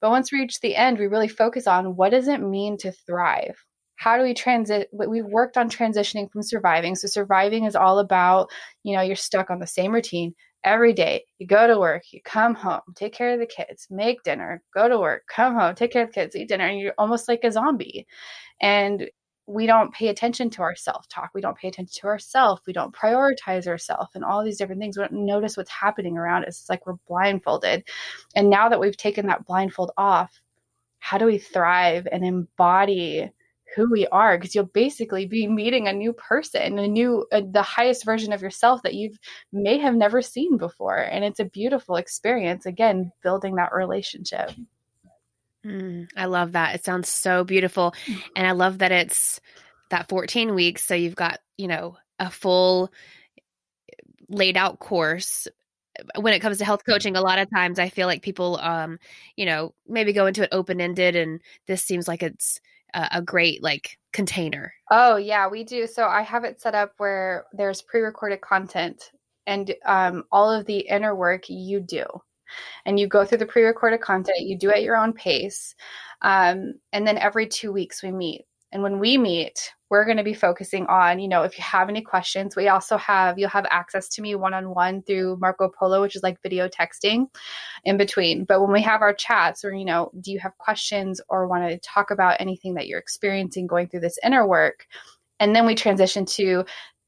But 0.00 0.10
once 0.10 0.32
we 0.32 0.38
reach 0.38 0.60
the 0.60 0.76
end, 0.76 0.98
we 0.98 1.06
really 1.06 1.28
focus 1.28 1.66
on 1.66 1.96
what 1.96 2.10
does 2.10 2.28
it 2.28 2.40
mean 2.40 2.78
to 2.78 2.92
thrive? 2.92 3.56
How 4.02 4.16
do 4.16 4.24
we 4.24 4.34
transit 4.34 4.88
we've 4.92 5.24
worked 5.26 5.56
on 5.56 5.70
transitioning 5.70 6.28
from 6.30 6.42
surviving. 6.42 6.96
So 6.96 7.06
surviving 7.06 7.66
is 7.66 7.76
all 7.76 8.00
about 8.00 8.50
you 8.82 8.96
know 8.96 9.02
you're 9.02 9.14
stuck 9.14 9.48
on 9.48 9.60
the 9.60 9.66
same 9.66 9.92
routine 9.92 10.34
every 10.64 10.92
day. 10.92 11.24
You 11.38 11.46
go 11.46 11.68
to 11.68 11.78
work 11.78 12.02
you 12.10 12.20
come 12.24 12.54
home 12.54 12.80
take 12.96 13.12
care 13.14 13.32
of 13.32 13.38
the 13.38 13.46
kids 13.46 13.86
make 13.90 14.24
dinner 14.24 14.60
go 14.74 14.88
to 14.88 14.98
work 14.98 15.22
come 15.28 15.54
home 15.54 15.76
take 15.76 15.92
care 15.92 16.02
of 16.02 16.08
the 16.08 16.14
kids 16.14 16.34
eat 16.34 16.48
dinner 16.48 16.66
and 16.66 16.80
you're 16.80 16.94
almost 16.98 17.28
like 17.28 17.44
a 17.44 17.52
zombie. 17.52 18.06
And 18.60 19.08
we 19.46 19.66
don't 19.66 19.94
pay 19.94 20.08
attention 20.08 20.50
to 20.50 20.62
our 20.62 20.74
self 20.74 21.06
talk 21.08 21.30
we 21.32 21.40
don't 21.40 21.58
pay 21.58 21.68
attention 21.68 22.00
to 22.00 22.08
ourselves 22.08 22.62
we 22.66 22.72
don't 22.72 22.94
prioritize 22.94 23.68
ourselves 23.68 24.10
and 24.16 24.24
all 24.24 24.42
these 24.42 24.58
different 24.58 24.80
things. 24.80 24.98
We 24.98 25.04
don't 25.04 25.26
notice 25.26 25.56
what's 25.56 25.70
happening 25.70 26.18
around 26.18 26.44
us. 26.44 26.60
It's 26.60 26.70
like 26.70 26.86
we're 26.86 26.96
blindfolded. 27.06 27.84
And 28.34 28.50
now 28.50 28.68
that 28.68 28.80
we've 28.80 28.96
taken 28.96 29.28
that 29.28 29.46
blindfold 29.46 29.92
off 29.96 30.40
how 30.98 31.18
do 31.18 31.26
we 31.26 31.38
thrive 31.38 32.08
and 32.10 32.24
embody 32.24 33.30
who 33.74 33.90
we 33.90 34.06
are 34.08 34.36
because 34.36 34.54
you'll 34.54 34.64
basically 34.64 35.26
be 35.26 35.46
meeting 35.46 35.88
a 35.88 35.92
new 35.92 36.12
person 36.12 36.78
a 36.78 36.86
new 36.86 37.26
uh, 37.32 37.42
the 37.52 37.62
highest 37.62 38.04
version 38.04 38.32
of 38.32 38.42
yourself 38.42 38.82
that 38.82 38.94
you've 38.94 39.18
may 39.52 39.78
have 39.78 39.94
never 39.94 40.20
seen 40.20 40.56
before 40.56 40.96
and 40.96 41.24
it's 41.24 41.40
a 41.40 41.44
beautiful 41.44 41.96
experience 41.96 42.66
again 42.66 43.10
building 43.22 43.56
that 43.56 43.72
relationship. 43.72 44.50
Mm, 45.64 46.08
i 46.16 46.26
love 46.26 46.52
that. 46.52 46.74
It 46.74 46.84
sounds 46.84 47.08
so 47.08 47.44
beautiful 47.44 47.94
mm. 48.06 48.22
and 48.36 48.46
i 48.46 48.52
love 48.52 48.78
that 48.78 48.92
it's 48.92 49.40
that 49.90 50.08
14 50.08 50.54
weeks 50.54 50.84
so 50.84 50.94
you've 50.94 51.14
got 51.14 51.38
you 51.56 51.68
know 51.68 51.96
a 52.18 52.30
full 52.30 52.90
laid 54.28 54.56
out 54.56 54.78
course. 54.78 55.46
When 56.18 56.32
it 56.32 56.40
comes 56.40 56.56
to 56.58 56.64
health 56.64 56.86
coaching 56.86 57.16
a 57.16 57.20
lot 57.20 57.38
of 57.38 57.50
times 57.50 57.78
i 57.78 57.90
feel 57.90 58.06
like 58.06 58.22
people 58.22 58.58
um 58.62 58.98
you 59.36 59.44
know 59.44 59.74
maybe 59.86 60.14
go 60.14 60.26
into 60.26 60.42
it 60.42 60.48
open 60.50 60.80
ended 60.80 61.14
and 61.16 61.40
this 61.66 61.82
seems 61.82 62.08
like 62.08 62.22
it's 62.22 62.60
a, 62.94 63.08
a 63.12 63.22
great 63.22 63.62
like 63.62 63.98
container. 64.12 64.72
Oh 64.90 65.16
yeah, 65.16 65.48
we 65.48 65.64
do. 65.64 65.86
So 65.86 66.06
I 66.06 66.22
have 66.22 66.44
it 66.44 66.60
set 66.60 66.74
up 66.74 66.92
where 66.98 67.46
there's 67.52 67.82
pre-recorded 67.82 68.40
content 68.40 69.10
and 69.46 69.74
um, 69.86 70.24
all 70.30 70.50
of 70.50 70.66
the 70.66 70.78
inner 70.78 71.14
work 71.14 71.44
you 71.48 71.80
do 71.80 72.04
and 72.84 72.98
you 72.98 73.06
go 73.06 73.24
through 73.24 73.38
the 73.38 73.46
pre-recorded 73.46 74.00
content 74.00 74.40
you 74.40 74.56
do 74.58 74.70
at 74.70 74.82
your 74.82 74.96
own 74.96 75.12
pace 75.12 75.74
um, 76.22 76.74
and 76.92 77.06
then 77.06 77.18
every 77.18 77.46
two 77.46 77.72
weeks 77.72 78.02
we 78.02 78.10
meet 78.10 78.44
and 78.72 78.82
when 78.82 78.98
we 78.98 79.18
meet 79.18 79.72
we're 79.92 80.06
going 80.06 80.16
to 80.16 80.24
be 80.24 80.32
focusing 80.32 80.86
on, 80.86 81.18
you 81.18 81.28
know, 81.28 81.42
if 81.42 81.58
you 81.58 81.62
have 81.62 81.90
any 81.90 82.00
questions, 82.00 82.56
we 82.56 82.66
also 82.68 82.96
have, 82.96 83.38
you'll 83.38 83.50
have 83.50 83.66
access 83.68 84.08
to 84.08 84.22
me 84.22 84.34
one 84.34 84.54
on 84.54 84.70
one 84.70 85.02
through 85.02 85.36
Marco 85.38 85.68
Polo, 85.68 86.00
which 86.00 86.16
is 86.16 86.22
like 86.22 86.40
video 86.42 86.66
texting 86.66 87.26
in 87.84 87.98
between. 87.98 88.46
But 88.46 88.62
when 88.62 88.72
we 88.72 88.80
have 88.80 89.02
our 89.02 89.12
chats, 89.12 89.66
or, 89.66 89.74
you 89.74 89.84
know, 89.84 90.10
do 90.18 90.32
you 90.32 90.38
have 90.38 90.56
questions 90.56 91.20
or 91.28 91.46
want 91.46 91.68
to 91.68 91.78
talk 91.80 92.10
about 92.10 92.40
anything 92.40 92.72
that 92.72 92.86
you're 92.86 92.98
experiencing 92.98 93.66
going 93.66 93.86
through 93.86 94.00
this 94.00 94.18
inner 94.24 94.46
work? 94.46 94.86
And 95.38 95.54
then 95.54 95.66
we 95.66 95.74
transition 95.74 96.24
to 96.24 96.64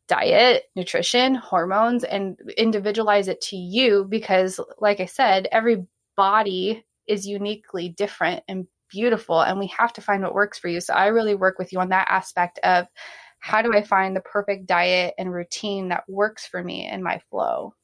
diet, 0.06 0.64
nutrition, 0.76 1.36
hormones, 1.36 2.04
and 2.04 2.38
individualize 2.58 3.28
it 3.28 3.40
to 3.40 3.56
you 3.56 4.04
because, 4.10 4.60
like 4.78 5.00
I 5.00 5.06
said, 5.06 5.48
every 5.50 5.86
body 6.18 6.84
is 7.06 7.26
uniquely 7.26 7.88
different 7.88 8.42
and 8.46 8.66
beautiful 8.90 9.40
and 9.40 9.58
we 9.58 9.68
have 9.68 9.92
to 9.94 10.00
find 10.00 10.22
what 10.22 10.34
works 10.34 10.58
for 10.58 10.68
you. 10.68 10.80
So 10.80 10.94
I 10.94 11.08
really 11.08 11.34
work 11.34 11.58
with 11.58 11.72
you 11.72 11.80
on 11.80 11.90
that 11.90 12.08
aspect 12.10 12.58
of 12.62 12.86
how 13.38 13.62
do 13.62 13.74
I 13.74 13.82
find 13.82 14.16
the 14.16 14.20
perfect 14.20 14.66
diet 14.66 15.14
and 15.18 15.32
routine 15.32 15.88
that 15.88 16.04
works 16.08 16.46
for 16.46 16.62
me 16.62 16.88
in 16.88 17.02
my 17.02 17.20
flow. 17.30 17.74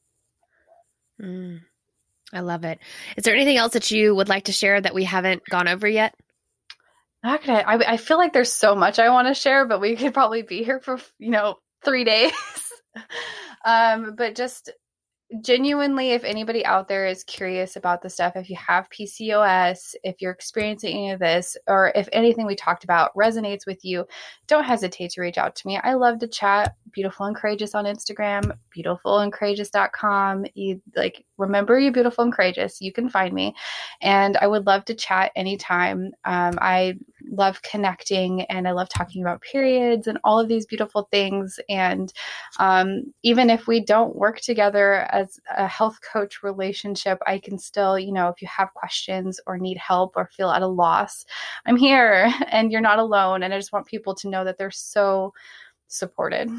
Mm, 1.21 1.61
I 2.33 2.41
love 2.41 2.65
it. 2.65 2.79
Is 3.17 3.25
there 3.25 3.35
anything 3.35 3.59
else 3.59 3.75
that 3.75 3.91
you 3.91 4.15
would 4.15 4.29
like 4.29 4.45
to 4.45 4.53
share 4.53 4.81
that 4.81 4.95
we 4.95 5.05
haven't 5.05 5.43
gone 5.45 5.69
over 5.69 5.87
yet? 5.87 6.15
Not 7.23 7.45
gonna. 7.45 7.59
I, 7.59 7.93
I 7.93 7.97
feel 7.99 8.17
like 8.17 8.33
there's 8.33 8.53
so 8.53 8.75
much 8.75 8.99
I 8.99 9.11
want 9.11 9.29
to 9.29 9.35
share, 9.35 9.67
but 9.67 9.81
we 9.81 9.97
could 9.97 10.15
probably 10.15 10.43
be 10.43 10.63
here 10.63 10.81
for 10.81 10.99
you 11.19 11.31
know 11.31 11.57
three 11.85 12.05
days. 12.05 12.33
um, 13.65 14.15
but 14.17 14.35
just 14.35 14.71
genuinely, 15.41 16.11
if 16.11 16.24
anybody 16.24 16.64
out 16.66 16.89
there 16.89 17.07
is 17.07 17.22
curious 17.24 17.76
about 17.76 18.03
the 18.03 18.11
stuff, 18.11 18.35
if 18.35 18.51
you 18.51 18.57
have 18.57 18.91
PCOS, 18.91 19.95
if 20.03 20.20
you're 20.20 20.33
experiencing 20.33 20.93
any 20.93 21.11
of 21.11 21.20
this, 21.20 21.57
or 21.68 21.93
if 21.95 22.09
anything 22.12 22.47
we 22.47 22.57
talked 22.57 22.83
about 22.83 23.14
resonates 23.14 23.66
with 23.66 23.85
you, 23.85 24.05
don't 24.49 24.64
hesitate 24.64 25.11
to 25.12 25.20
reach 25.20 25.39
out 25.39 25.55
to 25.57 25.66
me. 25.66 25.78
I 25.83 25.95
love 25.95 26.18
to 26.20 26.28
chat. 26.28 26.74
Beautiful 26.93 27.26
and 27.26 27.37
courageous 27.37 27.74
on 27.74 27.85
Instagram, 27.85 28.53
beautifulandcourageous.com. 28.76 30.47
You 30.55 30.83
like 30.97 31.24
remember 31.39 31.78
you 31.78 31.93
beautiful 31.93 32.24
and 32.24 32.33
courageous. 32.33 32.81
You 32.81 32.93
can 32.93 33.09
find 33.09 33.33
me, 33.33 33.55
and 34.01 34.37
I 34.39 34.49
would 34.49 34.66
love 34.66 34.85
to 34.87 34.95
chat 34.95 35.31
anytime. 35.37 36.11
Um, 36.24 36.59
I 36.61 36.99
love 37.31 37.62
connecting 37.62 38.43
and 38.43 38.66
I 38.66 38.72
love 38.72 38.89
talking 38.89 39.22
about 39.22 39.41
periods 39.41 40.07
and 40.07 40.18
all 40.24 40.39
of 40.39 40.49
these 40.49 40.66
beautiful 40.66 41.09
things. 41.11 41.59
And 41.68 42.12
um, 42.59 43.12
even 43.22 43.51
if 43.51 43.66
we 43.66 43.81
don't 43.81 44.16
work 44.16 44.41
together 44.41 44.95
as 44.95 45.39
a 45.57 45.66
health 45.66 45.99
coach 46.01 46.43
relationship, 46.43 47.18
I 47.26 47.39
can 47.39 47.59
still, 47.59 47.99
you 47.99 48.12
know, 48.12 48.28
if 48.28 48.43
you 48.43 48.49
have 48.49 48.74
questions 48.74 49.41
or 49.47 49.59
need 49.59 49.78
help 49.78 50.14
or 50.16 50.31
feel 50.37 50.51
at 50.51 50.62
a 50.62 50.66
loss, 50.66 51.24
I'm 51.66 51.76
here 51.76 52.33
and 52.49 52.72
you're 52.72 52.81
not 52.81 52.99
alone. 52.99 53.43
And 53.43 53.55
I 53.55 53.59
just 53.59 53.72
want 53.72 53.87
people 53.87 54.14
to 54.16 54.28
know 54.28 54.45
that 54.45 54.59
they're 54.59 54.70
so 54.70 55.33
supported. 55.89 56.51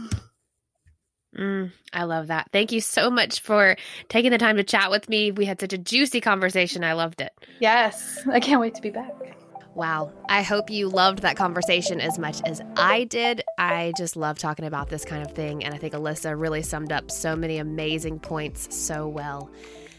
Mm, 1.37 1.71
I 1.93 2.03
love 2.03 2.27
that. 2.27 2.49
Thank 2.51 2.71
you 2.71 2.81
so 2.81 3.09
much 3.09 3.39
for 3.39 3.77
taking 4.09 4.31
the 4.31 4.37
time 4.37 4.57
to 4.57 4.63
chat 4.63 4.91
with 4.91 5.07
me. 5.07 5.31
We 5.31 5.45
had 5.45 5.61
such 5.61 5.73
a 5.73 5.77
juicy 5.77 6.19
conversation. 6.19 6.83
I 6.83 6.93
loved 6.93 7.21
it. 7.21 7.31
Yes, 7.59 8.19
I 8.29 8.39
can't 8.39 8.59
wait 8.59 8.75
to 8.75 8.81
be 8.81 8.89
back. 8.89 9.13
Wow. 9.73 10.11
I 10.27 10.41
hope 10.41 10.69
you 10.69 10.89
loved 10.89 11.19
that 11.19 11.37
conversation 11.37 12.01
as 12.01 12.19
much 12.19 12.41
as 12.45 12.61
I 12.75 13.05
did. 13.05 13.41
I 13.57 13.93
just 13.97 14.17
love 14.17 14.37
talking 14.37 14.65
about 14.65 14.89
this 14.89 15.05
kind 15.05 15.25
of 15.25 15.31
thing. 15.31 15.63
And 15.63 15.73
I 15.73 15.77
think 15.77 15.93
Alyssa 15.93 16.37
really 16.39 16.61
summed 16.61 16.91
up 16.91 17.09
so 17.09 17.35
many 17.35 17.57
amazing 17.57 18.19
points 18.19 18.75
so 18.75 19.07
well. 19.07 19.49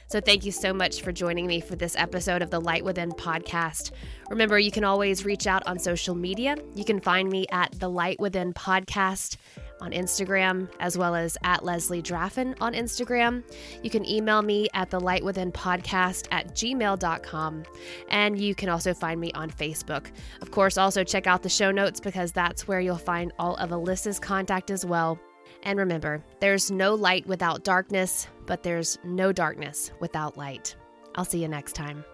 So, 0.08 0.20
thank 0.20 0.44
you 0.44 0.52
so 0.52 0.74
much 0.74 1.00
for 1.00 1.10
joining 1.10 1.46
me 1.46 1.62
for 1.62 1.74
this 1.74 1.96
episode 1.96 2.42
of 2.42 2.50
the 2.50 2.60
Light 2.60 2.84
Within 2.84 3.12
podcast. 3.12 3.92
Remember, 4.28 4.58
you 4.58 4.70
can 4.70 4.84
always 4.84 5.24
reach 5.24 5.46
out 5.46 5.66
on 5.66 5.78
social 5.78 6.14
media. 6.14 6.56
You 6.74 6.84
can 6.84 7.00
find 7.00 7.30
me 7.30 7.46
at 7.50 7.72
the 7.80 7.88
Light 7.88 8.20
Within 8.20 8.52
podcast 8.52 9.38
on 9.82 9.90
Instagram, 9.92 10.70
as 10.80 10.96
well 10.96 11.14
as 11.14 11.36
at 11.42 11.64
Leslie 11.64 12.00
Draffin 12.00 12.54
on 12.60 12.72
Instagram. 12.72 13.42
You 13.82 13.90
can 13.90 14.08
email 14.08 14.40
me 14.40 14.68
at 14.72 14.90
the 14.90 15.00
Light 15.00 15.24
Within 15.24 15.50
Podcast 15.52 16.28
at 16.30 16.54
gmail.com. 16.54 17.64
And 18.08 18.40
you 18.40 18.54
can 18.54 18.68
also 18.68 18.94
find 18.94 19.20
me 19.20 19.32
on 19.32 19.50
Facebook. 19.50 20.10
Of 20.40 20.50
course, 20.50 20.78
also 20.78 21.04
check 21.04 21.26
out 21.26 21.42
the 21.42 21.48
show 21.48 21.70
notes 21.70 22.00
because 22.00 22.32
that's 22.32 22.68
where 22.68 22.80
you'll 22.80 22.96
find 22.96 23.32
all 23.38 23.56
of 23.56 23.70
Alyssa's 23.70 24.18
contact 24.18 24.70
as 24.70 24.86
well. 24.86 25.18
And 25.64 25.78
remember, 25.78 26.24
there's 26.40 26.70
no 26.70 26.94
light 26.94 27.26
without 27.26 27.64
darkness, 27.64 28.28
but 28.46 28.62
there's 28.62 28.98
no 29.04 29.32
darkness 29.32 29.92
without 30.00 30.36
light. 30.36 30.76
I'll 31.14 31.24
see 31.24 31.42
you 31.42 31.48
next 31.48 31.74
time. 31.74 32.04